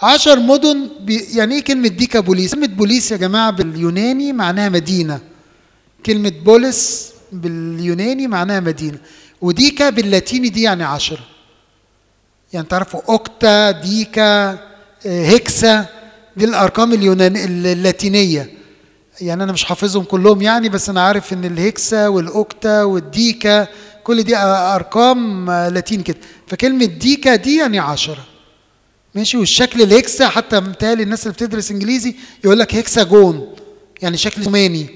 عشر 0.01 0.39
مدن 0.39 0.89
بي 1.01 1.17
يعني 1.33 1.55
إيه 1.55 1.63
كلمة 1.63 1.87
ديكا 1.87 2.19
بوليس؟ 2.19 2.55
كلمة 2.55 2.67
بوليس 2.67 3.11
يا 3.11 3.17
جماعة 3.17 3.51
باليوناني 3.51 4.33
معناها 4.33 4.69
مدينة. 4.69 5.19
كلمة 6.05 6.31
بوليس 6.45 7.11
باليوناني 7.31 8.27
معناها 8.27 8.59
مدينة. 8.59 8.97
وديكا 9.41 9.89
باللاتيني 9.89 10.49
دي 10.49 10.61
يعني 10.61 10.83
عشرة 10.83 11.25
يعني 12.53 12.67
تعرفوا 12.67 13.01
أوكتا 13.09 13.71
ديكا 13.71 14.59
هكسا 15.05 15.85
دي 16.37 16.45
الأرقام 16.45 16.93
اليونان 16.93 17.37
اللاتينية. 17.37 18.49
يعني 19.21 19.43
أنا 19.43 19.51
مش 19.51 19.63
حافظهم 19.63 20.03
كلهم 20.03 20.41
يعني 20.41 20.69
بس 20.69 20.89
أنا 20.89 21.01
عارف 21.01 21.33
إن 21.33 21.45
الهكسا 21.45 22.07
والأوكتا 22.07 22.83
والديكا 22.83 23.67
كل 24.03 24.23
دي 24.23 24.37
أرقام 24.37 25.51
لاتين 25.51 26.03
كده. 26.03 26.17
فكلمة 26.47 26.85
deca 26.85 27.35
دي 27.35 27.57
يعني 27.57 27.79
عشرة. 27.79 28.25
ماشي؟ 29.15 29.37
والشكل 29.37 29.81
ال 29.81 29.91
hexa 29.91 30.29
حتى 30.29 30.59
متهيألي 30.59 31.03
الناس 31.03 31.23
اللي 31.23 31.33
بتدرس 31.33 31.71
إنجليزي 31.71 32.15
يقول 32.43 32.59
لك 32.59 32.75
هكسا 32.75 33.03
جون. 33.03 33.55
يعني 34.01 34.17
شكل 34.17 34.43
ثماني. 34.43 34.89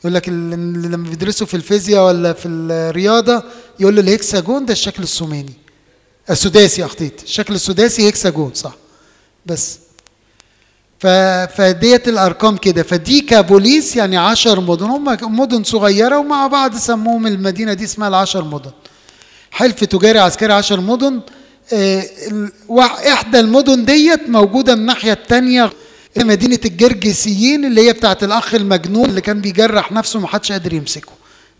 يقول 0.00 0.14
لك 0.14 0.28
لما 0.28 1.08
بيدرسوا 1.08 1.46
في 1.46 1.54
الفيزياء 1.54 2.06
ولا 2.06 2.32
في 2.32 2.48
الرياضة 2.48 3.42
يقول 3.80 3.94
له 3.96 4.00
الهكسا 4.00 4.40
جون 4.40 4.66
ده 4.66 4.72
الشكل 4.72 5.02
الثماني. 5.02 5.52
السداسي 6.30 6.84
أخطيت. 6.84 7.22
الشكل 7.22 7.54
السداسي 7.54 8.08
هكسا 8.08 8.30
جون 8.30 8.54
صح. 8.54 8.76
بس. 9.46 9.78
فديت 11.56 12.08
الأرقام 12.08 12.56
كده. 12.56 12.82
فديكابوليس 12.82 13.96
يعني 13.96 14.16
عشر 14.16 14.60
مدن. 14.60 14.86
هم 14.86 15.40
مدن 15.40 15.64
صغيرة 15.64 16.18
ومع 16.18 16.46
بعض 16.46 16.74
سموهم 16.76 17.26
المدينة 17.26 17.72
دي 17.72 17.84
اسمها 17.84 18.08
العشر 18.08 18.44
مدن. 18.44 18.70
حلف 19.50 19.84
تجاري 19.84 20.18
عسكري 20.18 20.52
عشر 20.52 20.80
مدن. 20.80 21.20
إحدى 23.12 23.40
المدن 23.40 23.84
ديت 23.84 24.28
موجودة 24.28 24.72
الناحية 24.72 25.12
الثانية 25.12 25.72
مدينة 26.16 26.58
الجرجسيين 26.64 27.64
اللي 27.64 27.88
هي 27.88 27.92
بتاعت 27.92 28.24
الأخ 28.24 28.54
المجنون 28.54 29.04
اللي 29.04 29.20
كان 29.20 29.40
بيجرح 29.40 29.92
نفسه 29.92 30.18
ومحدش 30.18 30.52
قادر 30.52 30.72
يمسكه. 30.72 31.12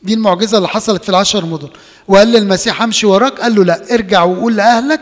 دي 0.02 0.14
المعجزة 0.14 0.56
اللي 0.56 0.68
حصلت 0.68 1.02
في 1.02 1.08
العشر 1.08 1.46
مدن. 1.46 1.68
وقال 2.08 2.28
للمسيح 2.28 2.82
امشي 2.82 3.06
وراك. 3.06 3.40
قال 3.40 3.54
له 3.54 3.64
لا 3.64 3.94
ارجع 3.94 4.24
وقول 4.24 4.56
لأهلك 4.56 5.00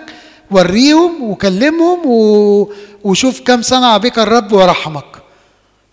وريهم 0.51 1.23
وكلمهم 1.23 2.07
و... 2.07 2.73
وشوف 3.05 3.41
كم 3.41 3.63
صنع 3.63 3.97
بك 3.97 4.19
الرب 4.19 4.53
ورحمك. 4.53 5.05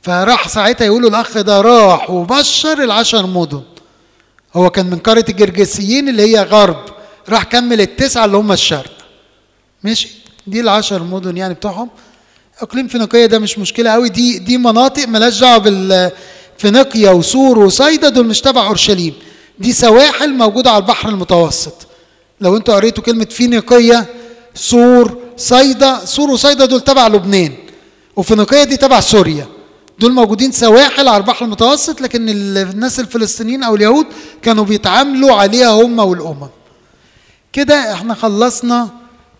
فراح 0.01 0.47
ساعتها 0.47 0.85
يقولوا 0.85 1.09
الأخ 1.09 1.37
ده 1.37 1.61
راح 1.61 2.09
وبشر 2.09 2.83
العشر 2.83 3.25
مدن. 3.25 3.61
هو 4.55 4.69
كان 4.69 4.89
من 4.89 4.97
كورة 4.97 5.25
الجرجسيين 5.29 6.09
اللي 6.09 6.23
هي 6.23 6.41
غرب. 6.43 6.85
راح 7.29 7.43
كمل 7.43 7.81
التسعة 7.81 8.25
اللي 8.25 8.37
هم 8.37 8.51
الشرق. 8.51 8.91
ماشي؟ 9.83 10.09
دي 10.47 10.59
العشر 10.59 11.03
مدن 11.03 11.37
يعني 11.37 11.53
بتوعهم. 11.53 11.89
إقليم 12.61 12.87
فينيقيه 12.87 13.25
ده 13.25 13.39
مش 13.39 13.59
مشكلة 13.59 13.89
قوي 13.89 14.09
دي 14.09 14.39
دي 14.39 14.57
مناطق 14.57 15.07
مالهاش 15.07 15.39
دعوة 15.39 15.57
بال 15.57 16.11
فينيقيا 16.57 17.11
وسور 17.11 17.59
وصيدا 17.59 18.09
دول 18.09 18.27
مش 18.27 18.41
تبع 18.41 18.67
أورشليم. 18.67 19.13
دي 19.59 19.73
سواحل 19.73 20.33
موجودة 20.33 20.71
على 20.71 20.81
البحر 20.81 21.09
المتوسط. 21.09 21.87
لو 22.41 22.57
أنتوا 22.57 22.75
قريتوا 22.75 23.03
كلمة 23.03 23.25
فينيقيه 23.25 24.05
سور 24.55 25.17
صيدا 25.37 26.05
سور 26.05 26.29
وصيدا 26.29 26.65
دول 26.65 26.81
تبع 26.81 27.07
لبنان. 27.07 27.53
وفينيقيا 28.15 28.63
دي 28.63 28.77
تبع 28.77 28.99
سوريا. 28.99 29.47
دول 29.99 30.11
موجودين 30.11 30.51
سواحل 30.51 31.07
على 31.07 31.17
البحر 31.17 31.45
المتوسط 31.45 32.01
لكن 32.01 32.29
الناس 32.29 32.99
الفلسطينيين 32.99 33.63
أو 33.63 33.75
اليهود 33.75 34.05
كانوا 34.41 34.65
بيتعاملوا 34.65 35.33
عليها 35.33 35.69
هم 35.69 35.99
والأمم. 35.99 36.47
كده 37.53 37.93
إحنا 37.93 38.13
خلصنا. 38.13 38.89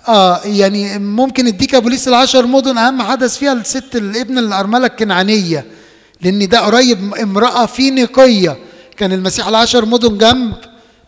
آه 0.08 0.42
يعني 0.46 1.00
ممكن 1.00 1.48
اديك 1.48 1.76
بوليس 1.76 2.08
العشر 2.08 2.48
مدن 2.48 2.78
أهم 2.78 3.02
حدث 3.02 3.38
فيها 3.38 3.54
الست 3.54 3.96
الابن 3.96 4.38
الأرملة 4.38 4.88
الكنعانية. 4.88 5.66
لأن 6.22 6.48
ده 6.48 6.60
قريب 6.60 7.16
امرأة 7.16 7.66
فينيقية. 7.66 8.58
كان 8.98 9.14
المسيح 9.14 9.48
العشر 9.48 9.86
مدن 9.86 10.18
جنب 10.18 10.54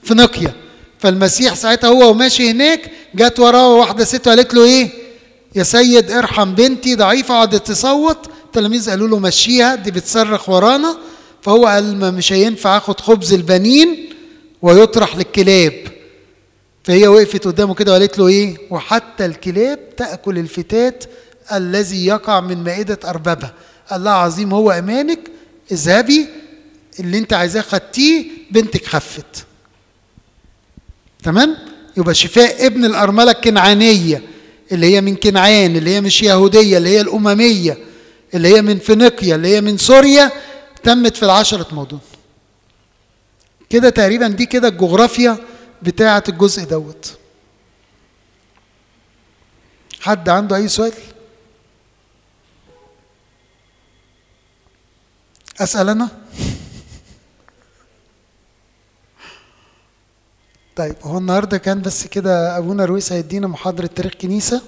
فينيقيا. 0.03 0.53
فالمسيح 0.99 1.55
ساعتها 1.55 1.87
هو 1.87 2.09
وماشي 2.09 2.51
هناك 2.51 2.91
جت 3.15 3.39
وراه 3.39 3.73
واحدة 3.75 4.03
ست 4.05 4.27
وقالت 4.27 4.53
له 4.53 4.63
إيه؟ 4.63 4.89
يا 5.55 5.63
سيد 5.63 6.11
ارحم 6.11 6.55
بنتي 6.55 6.95
ضعيفة 6.95 7.33
قعدت 7.33 7.67
تصوت. 7.67 8.29
التلاميذ 8.45 8.89
قالوا 8.89 9.07
له 9.07 9.19
مشيها 9.19 9.75
دي 9.75 9.91
بتصرخ 9.91 10.49
ورانا. 10.49 10.97
فهو 11.41 11.65
قال 11.65 11.97
ما 11.97 12.11
مش 12.11 12.33
هينفع 12.33 12.77
آخد 12.77 12.99
خبز 12.99 13.33
البنين 13.33 14.09
ويطرح 14.61 15.15
للكلاب. 15.17 15.73
فهي 16.83 17.07
وقفت 17.07 17.45
قدامه 17.47 17.73
كده 17.73 17.91
وقالت 17.91 18.19
له 18.19 18.27
إيه؟ 18.27 18.57
وحتى 18.69 19.25
الكلاب 19.25 19.79
تأكل 19.97 20.37
الفتات 20.37 21.03
الذي 21.53 22.05
يقع 22.05 22.39
من 22.39 22.63
مائدة 22.63 22.99
اربابها 23.05 23.53
الله 23.91 24.11
عظيم 24.11 24.53
هو 24.53 24.71
امانك 24.71 25.19
اذهبي 25.71 26.25
اللي 26.99 27.17
أنت 27.17 27.33
عايزاه 27.33 27.61
خدتيه 27.61 28.25
بنتك 28.51 28.85
خفت. 28.85 29.45
تمام؟ 31.23 31.57
يبقى 31.97 32.13
شفاء 32.15 32.65
ابن 32.65 32.85
الأرملة 32.85 33.31
الكنعانية 33.31 34.23
اللي 34.71 34.95
هي 34.95 35.01
من 35.01 35.15
كنعان 35.15 35.75
اللي 35.75 35.89
هي 35.95 36.01
مش 36.01 36.23
يهودية 36.23 36.77
اللي 36.77 36.89
هي 36.89 37.01
الأممية 37.01 37.77
اللي 38.33 38.55
هي 38.55 38.61
من 38.61 38.79
فينيقيا 38.79 39.35
اللي 39.35 39.47
هي 39.47 39.61
من 39.61 39.77
سوريا 39.77 40.31
تمت 40.83 41.17
في 41.17 41.23
العشرة 41.23 41.67
مدن 41.75 41.99
كده 43.69 43.89
تقريبا 43.89 44.27
دي 44.27 44.45
كده 44.45 44.67
الجغرافيا 44.67 45.37
بتاعة 45.81 46.23
الجزء 46.29 46.63
دوت 46.63 47.17
حد 50.01 50.29
عنده 50.29 50.55
أي 50.55 50.67
سؤال؟ 50.67 50.93
أسأل 55.59 55.89
أنا؟ 55.89 56.09
طيب 60.75 60.95
هو 61.03 61.17
النهارده 61.17 61.57
كان 61.57 61.81
بس 61.81 62.07
كده 62.07 62.57
أبونا 62.57 62.85
رويس 62.85 63.11
هيدينا 63.11 63.47
محاضرة 63.47 63.85
تاريخ 63.87 64.13
كنيسة 64.13 64.61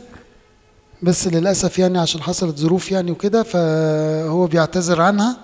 بس 1.01 1.27
للأسف 1.27 1.79
يعني 1.79 1.99
عشان 1.99 2.21
حصلت 2.21 2.57
ظروف 2.57 2.91
يعني 2.91 3.11
وكده 3.11 3.43
فهو 3.43 4.47
بيعتذر 4.47 5.01
عنها. 5.01 5.37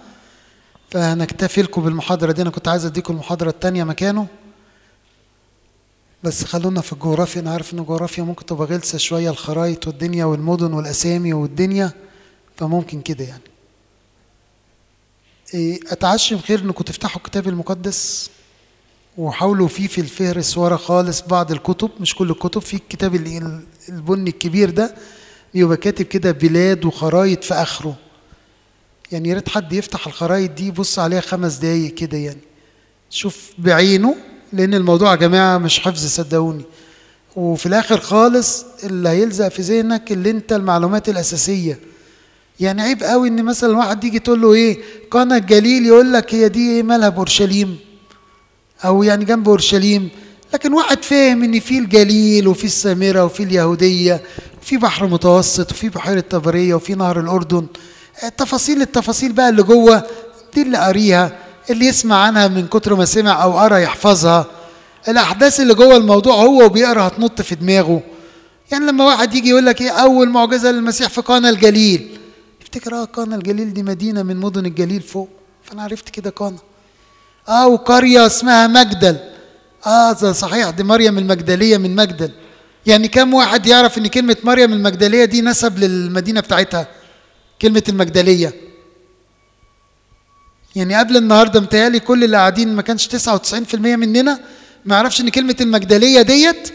فهنكتفي 0.92 1.62
لكم 1.62 1.84
بالمحاضرة 1.84 2.32
دي 2.32 2.42
أنا 2.42 2.50
كنت 2.50 2.68
عايز 2.68 2.86
أديكم 2.86 3.14
المحاضرة 3.14 3.50
الثانية 3.50 3.84
مكانه. 3.84 4.28
بس 6.24 6.44
خلونا 6.44 6.82
في 6.82 6.94
الجغرافيا 6.94 7.42
أنا 7.42 7.52
عارف 7.52 7.74
إن 7.74 7.80
الجغرافيا 7.80 8.24
ممكن 8.24 8.46
تبقى 8.46 8.68
غلسة 8.68 8.98
شوية 8.98 9.30
الخرايط 9.30 9.88
والدنيا 9.88 10.26
والمدن 10.26 10.74
والأسامي 10.74 11.34
والدنيا 11.34 11.92
فممكن 12.58 13.02
كده 13.02 13.24
يعني. 13.26 13.42
إيه، 15.54 15.80
أتعشم 15.88 16.38
خير 16.38 16.60
إنكم 16.60 16.84
تفتحوا 16.84 17.18
الكتاب 17.18 17.48
المقدس؟ 17.48 18.30
وحاولوا 19.18 19.68
فيه 19.68 19.88
في 19.88 20.02
الفهرس 20.02 20.58
ورا 20.58 20.78
خالص 20.78 21.22
بعض 21.22 21.52
الكتب 21.52 21.90
مش 22.00 22.16
كل 22.16 22.30
الكتب 22.32 22.62
في 22.62 22.74
الكتاب 22.74 23.16
ال- 23.16 23.64
البني 23.90 24.30
الكبير 24.30 24.70
ده 24.70 24.96
بيبقى 25.54 25.78
كاتب 25.78 26.06
كده 26.06 26.32
بلاد 26.32 26.86
وخرايط 26.86 27.44
في 27.44 27.54
آخره. 27.54 27.96
يعني 29.12 29.30
يا 29.30 29.36
ريت 29.36 29.50
حد 29.50 29.74
يفتح 29.74 30.08
الخرايط 30.08 30.52
دي 30.52 30.68
يبص 30.68 31.00
عليها 31.00 31.22
خمس 31.22 31.56
دقايق 31.56 31.94
كده 31.94 32.18
يعني. 32.18 32.42
شوف 33.10 33.50
بعينه 33.58 34.16
لأن 34.54 34.74
الموضوع 34.74 35.12
يا 35.12 35.16
جماعة 35.16 35.58
مش 35.58 35.80
حفظ 35.80 36.06
صدقوني. 36.06 36.64
وفي 37.36 37.66
الآخر 37.66 38.00
خالص 38.00 38.66
اللي 38.84 39.10
هيلزق 39.10 39.48
في 39.48 39.62
ذهنك 39.62 40.12
اللي 40.12 40.30
أنت 40.30 40.54
المعلومات 40.54 41.10
الأساسية. 41.10 41.80
يعني 42.60 42.82
عيب 42.82 43.04
قوي 43.04 43.28
إن 43.28 43.44
مثلا 43.46 43.78
واحد 43.78 44.04
يجي 44.04 44.20
تقول 44.20 44.42
له 44.42 44.54
إيه 44.54 44.80
قنا 45.12 45.38
الجليل 45.38 45.86
يقول 45.86 46.14
لك 46.14 46.36
هي 46.36 46.50
دي 46.50 46.70
إيه؟ 46.72 46.84
مالها 46.84 47.10
بورشليم 47.10 47.78
أو 48.86 49.04
يعني 49.04 49.26
جنب 49.26 49.50
أورشليم. 49.50 50.10
لكن 50.54 50.74
واحد 50.74 51.04
فاهم 51.04 51.44
إن 51.44 51.60
في 51.60 51.78
الجليل 51.78 52.48
وفي 52.48 52.64
السامرة 52.64 53.26
وفي 53.26 53.44
اليهودية 53.44 54.22
وفي 54.62 54.78
بحر 54.78 55.08
متوسط 55.08 55.72
وفي 55.72 55.90
بحيرة 55.90 56.20
طبرية 56.30 56.74
وفي 56.74 56.96
نهر 56.96 57.20
الأردن. 57.20 57.66
التفاصيل 58.24 58.82
التفاصيل 58.82 59.32
بقى 59.32 59.50
اللي 59.50 59.64
جوه 59.64 60.04
دي 60.56 60.62
اللي 60.62 60.78
قاريها 60.78 61.38
اللي 61.70 61.86
يسمع 61.86 62.16
عنها 62.16 62.48
من 62.48 62.68
كتر 62.68 62.96
ما 62.96 63.06
سمع 63.06 63.44
أو 63.44 63.60
قرأ 63.60 63.78
يحفظها. 63.78 64.46
الأحداث 65.08 65.60
اللي 65.60 65.74
جوه 65.74 65.98
الموضوع 65.98 66.36
هو 66.36 66.66
وبيقرأ 66.66 67.08
هتنط 67.08 67.42
في 67.42 67.56
دماغه. 67.56 68.02
يعني 68.72 68.86
لما 68.86 69.06
واحد 69.06 69.36
يجي 69.36 69.50
يقول 69.50 69.66
لك 69.66 69.82
إيه 69.82 69.90
أول 69.90 70.30
معجزة 70.30 70.72
للمسيح 70.72 71.10
في 71.10 71.22
قانا 71.22 71.50
الجليل. 71.50 72.18
افتكر 72.62 72.96
آه 72.96 73.04
قانا 73.06 73.36
الجليل 73.36 73.74
دي 73.74 73.84
مدينة 73.84 74.24
من 74.24 74.38
مدن 74.38 74.66
الجليل 74.66 75.02
فوق. 75.02 75.30
فأنا 75.64 75.84
عرفت 75.84 76.10
كده 76.10 76.30
قانا 76.30 76.58
آه 77.50 77.68
وقرية 77.68 78.26
اسمها 78.26 78.68
مجدل. 78.68 79.18
آه 79.86 80.14
صحيح 80.14 80.70
دي 80.70 80.84
مريم 80.84 81.18
المجدلية 81.18 81.78
من 81.78 81.96
مجدل. 81.96 82.32
يعني 82.86 83.08
كم 83.08 83.34
واحد 83.34 83.66
يعرف 83.66 83.98
إن 83.98 84.08
كلمة 84.08 84.38
مريم 84.44 84.74
المجدلية 84.74 85.26
دي 85.26 85.42
نسب 85.42 85.80
للمدينة 85.80 86.42
بتاعتها؟ 86.42 86.88
كلمة 87.62 87.84
المجدلية. 87.90 88.54
يعني 90.76 90.96
قبل 90.96 91.18
النهارده 91.18 91.60
متهيألي 91.60 92.00
كل 92.00 92.24
اللي 92.24 92.38
قاعدين 92.38 92.76
ما 92.76 92.82
كانش 92.82 93.08
99% 93.08 93.76
مننا 93.76 94.40
ما 94.86 94.96
يعرفش 94.96 95.22
إن 95.22 95.30
كلمة 95.30 95.56
المجدلية 95.62 96.22
ديت 96.22 96.74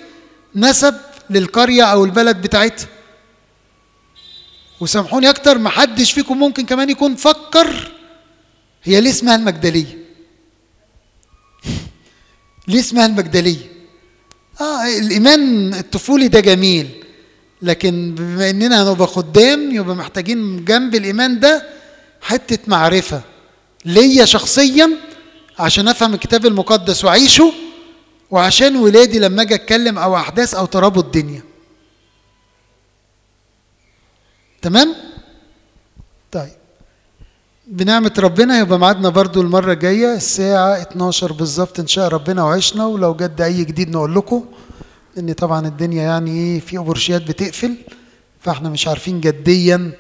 نسب 0.57 0.95
للقرية 1.31 1.83
أو 1.83 2.05
البلد 2.05 2.43
بتاعتها. 2.43 2.87
وسامحوني 4.81 5.31
أكتر 5.31 5.59
ما 5.59 5.71
حدش 5.71 6.13
فيكم 6.13 6.39
ممكن 6.39 6.67
كمان 6.67 6.91
يكون 6.91 7.15
فكر 7.17 7.93
هي 8.85 9.01
ليه 9.01 9.11
اسمها 9.11 9.37
المجدلية. 9.37 10.08
ليه 12.69 12.81
اسمها 12.81 13.07
المجدلية؟ 13.07 13.73
آه 14.61 14.99
الايمان 14.99 15.75
الطفولي 15.75 16.29
ده 16.29 16.41
جميل 16.41 17.05
لكن 17.63 18.15
بما 18.15 18.51
إننا 18.51 18.83
هنبقى 18.83 19.07
خدام 19.07 19.75
يبقى 19.75 19.97
محتاجين 19.97 20.65
جنب 20.65 20.95
الإيمان 20.95 21.41
ده 21.41 21.69
حتة 22.23 22.59
معرفة. 22.67 23.23
ليا 23.85 24.25
شخصيا 24.25 24.91
عشان 25.59 25.89
أفهم 25.89 26.15
الكتاب 26.15 26.47
المقدس 26.47 27.05
وأعيشه 27.05 27.53
وعشان 28.31 28.77
ولادي 28.77 29.19
لما 29.19 29.43
أجي 29.43 29.55
أتكلم 29.55 29.99
أو 29.99 30.17
أحداث 30.17 30.55
أو 30.55 30.67
ترابط 30.67 31.05
الدنيا. 31.05 31.43
تمام؟ 34.63 34.95
طيب. 36.33 36.53
بنعمة 37.69 38.13
ربنا 38.19 38.59
يبقى 38.59 38.79
ميعادنا 38.79 39.09
برضو 39.09 39.41
المرة 39.41 39.73
الجاية 39.73 40.15
الساعة 40.15 40.83
12 40.83 41.33
بالظبط 41.33 41.81
إن 41.81 41.87
شاء 41.87 42.09
ربنا 42.09 42.45
وعشنا. 42.45 42.87
ولو 42.87 43.15
جد 43.15 43.41
أي 43.41 43.65
جديد 43.65 43.91
نقول 43.91 44.15
لكم 44.15 44.45
إن 45.19 45.33
طبعا 45.33 45.67
الدنيا 45.67 46.03
يعني 46.03 46.31
إيه 46.31 46.61
في 46.61 46.79
أبرشيات 46.79 47.23
بتقفل. 47.23 47.77
فإحنا 48.41 48.69
مش 48.69 48.89
عارفين 48.89 49.21
جديا 49.21 49.93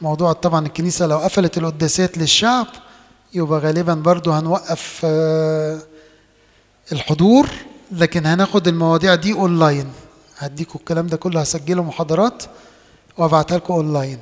موضوع 0.00 0.32
طبعا 0.32 0.66
الكنيسة 0.66 1.06
لو 1.06 1.18
قفلت 1.18 1.58
القداسات 1.58 2.18
للشعب 2.18 2.66
يبقى 3.34 3.58
غالبا 3.60 3.94
برضو 3.94 4.30
هنوقف 4.30 5.00
آه، 5.04 5.78
الحضور. 6.92 7.46
لكن 7.92 8.26
هناخد 8.26 8.68
المواضيع 8.68 9.14
دي 9.14 9.32
اونلاين 9.32 9.86
هديكوا 10.38 10.80
الكلام 10.80 11.06
ده 11.06 11.16
كله 11.16 11.40
هسجله 11.40 11.82
محاضرات 11.82 12.42
وأبعتها 13.18 13.56
لكم 13.58 13.74
اونلاين 13.74 14.18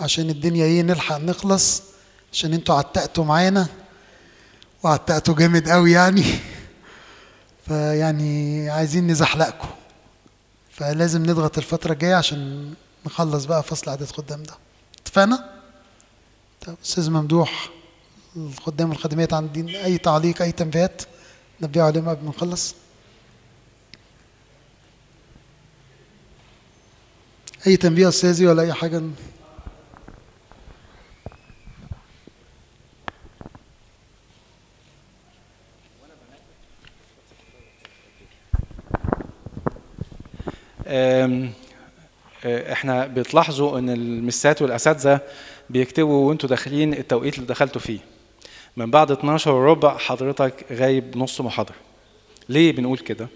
عشان 0.00 0.30
الدنيا 0.30 0.64
إيه 0.64 0.82
نلحق 0.82 1.18
نخلص 1.18 1.82
عشان 2.32 2.52
أنتوا 2.52 2.74
عتقتوا 2.74 3.24
معانا 3.24 3.66
وعتقتوا 4.82 5.34
جامد 5.34 5.68
قوي 5.68 5.92
يعني. 5.92 6.24
فيعني 7.66 8.70
عايزين 8.70 9.06
نزحلقكم 9.06 9.68
فلازم 10.70 11.22
نضغط 11.22 11.58
الفترة 11.58 11.92
الجاية 11.92 12.14
عشان 12.14 12.74
نخلص 13.06 13.44
بقى 13.44 13.62
فصل 13.62 13.90
إعداد 13.90 14.06
خدام 14.06 14.42
ده. 14.42 14.54
اتفقنا؟ 15.02 15.50
طب 16.66 16.74
أستاذ 16.84 17.10
ممدوح 17.10 17.70
الخدام 18.36 18.90
والخدمات 18.90 19.32
عندين 19.32 19.68
أي 19.68 19.98
تعليق 19.98 20.42
أي 20.42 20.52
تنبيهات؟ 20.52 21.02
نبيعوا 21.60 21.88
عليهم 21.88 22.08
قبل 22.08 22.24
ما 22.24 22.30
نخلص. 22.30 22.74
أي 27.66 27.76
تنبيه 27.76 28.08
أستاذي 28.08 28.46
ولا 28.46 28.62
أي 28.62 28.72
حاجة؟ 28.72 29.02
إحنا 42.46 43.06
بتلاحظوا 43.06 43.78
ان 43.78 43.90
المسات 43.90 44.62
والاساتذة 44.62 45.20
بيكتبوا 45.70 46.28
وانتوا 46.28 46.48
داخلين 46.48 46.92
التوقيت 46.94 47.34
اللي 47.34 47.46
دخلتوا 47.46 47.80
فيه. 47.80 47.98
من 48.76 48.90
بعد 48.90 49.10
12 49.10 49.50
وربع 49.50 49.98
حضرتك 49.98 50.64
غايب 50.72 51.16
نص 51.16 51.40
محاضرة. 51.40 51.74
ليه 52.48 52.72
بنقول 52.72 52.98
كده؟ 52.98 53.28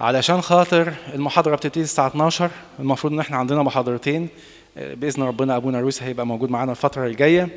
علشان 0.00 0.40
خاطر 0.40 0.92
المحاضرة 1.14 1.56
بتبتدي 1.56 1.84
الساعة 1.84 2.06
12 2.06 2.50
المفروض 2.80 3.12
ان 3.12 3.20
إحنا 3.20 3.36
عندنا 3.36 3.62
محاضرتين. 3.62 4.28
بإذن 4.76 5.22
ربنا 5.22 5.56
أبونا 5.56 5.80
رويس 5.80 6.02
هيبقى 6.02 6.26
موجود 6.26 6.50
معانا 6.50 6.70
الفترة 6.70 7.06
الجاية. 7.06 7.48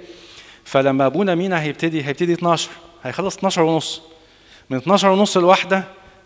فلما 0.65 1.05
أبونا 1.05 1.35
مينا 1.35 1.61
هيبتدي 1.61 2.03
هيبتدي 2.03 2.33
12 2.33 2.69
هيخلص 3.03 3.37
12 3.37 3.61
ونص. 3.61 4.01
من 4.69 4.77
12 4.77 5.09
ونص 5.09 5.37
لواحدة 5.37 5.83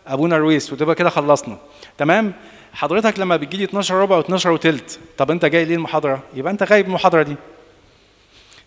أبونا 0.09 0.37
رويس 0.37 0.73
وتبقى 0.73 0.95
كده 0.95 1.09
خلصنا. 1.09 1.57
تمام؟ 1.97 2.33
حضرتك 2.73 3.19
لما 3.19 3.37
بتجيلي 3.37 3.63
12 3.63 3.95
ربع 3.95 4.21
و12 4.21 4.45
وتلت 4.45 4.99
طب 5.17 5.31
أنت 5.31 5.45
جاي 5.45 5.65
ليه 5.65 5.75
المحاضرة؟ 5.75 6.23
يبقى 6.33 6.51
أنت 6.53 6.63
غايب 6.63 6.85
المحاضرة 6.87 7.23
دي. 7.23 7.35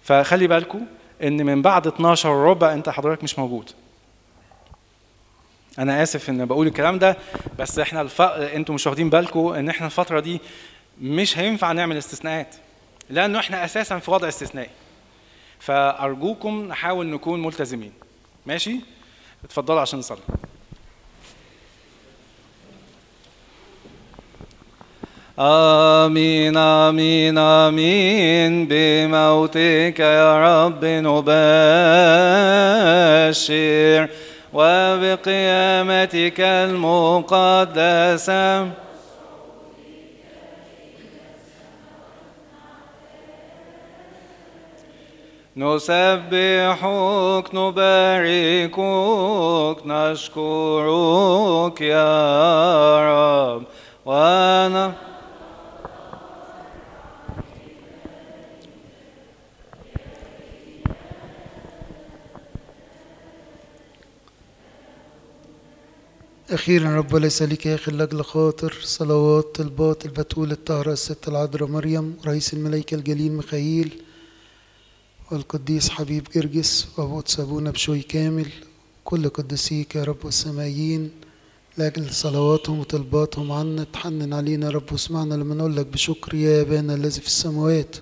فخلي 0.03 0.47
بالكم 0.47 0.81
إن 1.23 1.47
من 1.47 1.63
بعد 1.63 1.87
12 1.87 2.29
ربع 2.29 2.73
أنت 2.73 2.89
حضرتك 2.89 3.25
مش 3.25 3.39
موجود. 3.39 3.71
أنا 5.79 6.03
آسف 6.03 6.31
إن 6.31 6.45
بقول 6.47 6.67
الكلام 6.67 6.99
ده 6.99 7.17
بس 7.59 7.79
إحنا 7.79 8.01
الف... 8.01 8.23
أنتوا 8.23 8.75
مش 8.75 8.87
واخدين 8.87 9.11
بالكم 9.11 9.47
إن 9.49 9.69
إحنا 9.69 9.87
الفترة 9.87 10.21
دي 10.21 10.41
مش 11.01 11.39
هينفع 11.39 11.73
نعمل 11.73 11.97
استثناءات 11.97 12.55
لأنه 13.11 13.39
إحنا 13.39 13.65
أساسا 13.65 13.99
في 13.99 14.11
وضع 14.11 14.29
استثنائي. 14.29 14.71
فأرجوكم 15.61 16.65
نحاول 16.69 17.07
نكون 17.07 17.43
ملتزمين. 17.43 17.93
ماشي؟ 18.47 18.77
اتفضلوا 19.45 19.81
عشان 19.81 19.99
نصلي. 19.99 20.19
آمين 25.39 26.57
آمين 26.57 27.39
آمين. 27.39 28.67
بموتك 28.71 30.01
يا 30.01 30.67
رب 30.67 30.85
نبشر. 30.85 31.33
وبقيامتك 34.53 36.41
المقدسة. 36.41 37.23
نسبحك 45.57 47.55
نباركك 47.55 48.77
نشكرك 49.87 51.81
يا 51.81 52.15
رب. 53.09 53.63
وأنا 54.05 54.93
أخيرا 66.53 66.97
رب 66.97 67.17
ليس 67.17 67.43
لك 67.43 67.67
يا 67.67 67.75
أخي 67.75 67.93
لأجل 67.93 68.25
خاطر 68.25 68.75
صلوات 68.83 69.55
طلبات 69.55 70.07
البتول 70.07 70.53
الطاهرة 70.53 70.93
الست 70.93 71.29
العذراء 71.29 71.69
مريم 71.69 72.17
رئيس 72.27 72.55
الملائكة 72.55 72.95
الجليل 72.95 73.33
ميخائيل 73.33 74.03
والقديس 75.31 75.89
حبيب 75.91 76.29
جرجس 76.35 76.89
وأبو 76.97 77.23
سابونا 77.27 77.71
بشوي 77.71 78.03
كامل 78.03 78.47
كل 79.05 79.29
قدسيك 79.29 79.95
يا 79.97 80.05
رب 80.05 80.27
السمايين. 80.27 81.11
لأجل 81.79 82.11
صلواتهم 82.15 82.79
وطلباتهم 82.81 83.53
عنا 83.53 83.85
تحنن 83.85 84.33
علينا 84.33 84.67
يا 84.67 84.71
رب 84.73 84.93
واسمعنا 84.93 85.35
لما 85.35 85.55
نقول 85.55 85.77
لك 85.77 85.87
بشكر 85.87 86.35
يا 86.35 86.63
أبانا 86.63 86.95
الذي 86.95 87.21
في 87.21 87.27
السماوات. 87.27 87.97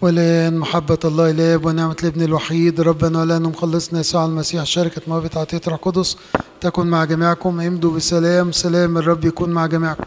والآن 0.00 0.58
محبة 0.58 0.98
الله 1.04 1.30
الآب 1.30 1.66
ونعمة 1.66 1.96
الابن 2.02 2.22
الوحيد. 2.22 2.80
ربنا 2.80 3.20
ولنا 3.20 3.48
مخلصنا 3.48 4.00
يسوع 4.00 4.24
المسيح. 4.24 4.64
شركة 4.64 5.02
موهبة 5.06 5.30
عطية 5.36 5.60
روح 5.68 5.78
قدس 5.82 6.16
تكن 6.60 6.86
مع 6.86 7.04
جميعكم. 7.04 7.60
امضوا 7.60 7.96
بسلام. 7.96 8.52
سلام. 8.52 8.98
الرب 8.98 9.24
يكون 9.24 9.50
مع 9.50 9.66
جميعكم. 9.66 10.04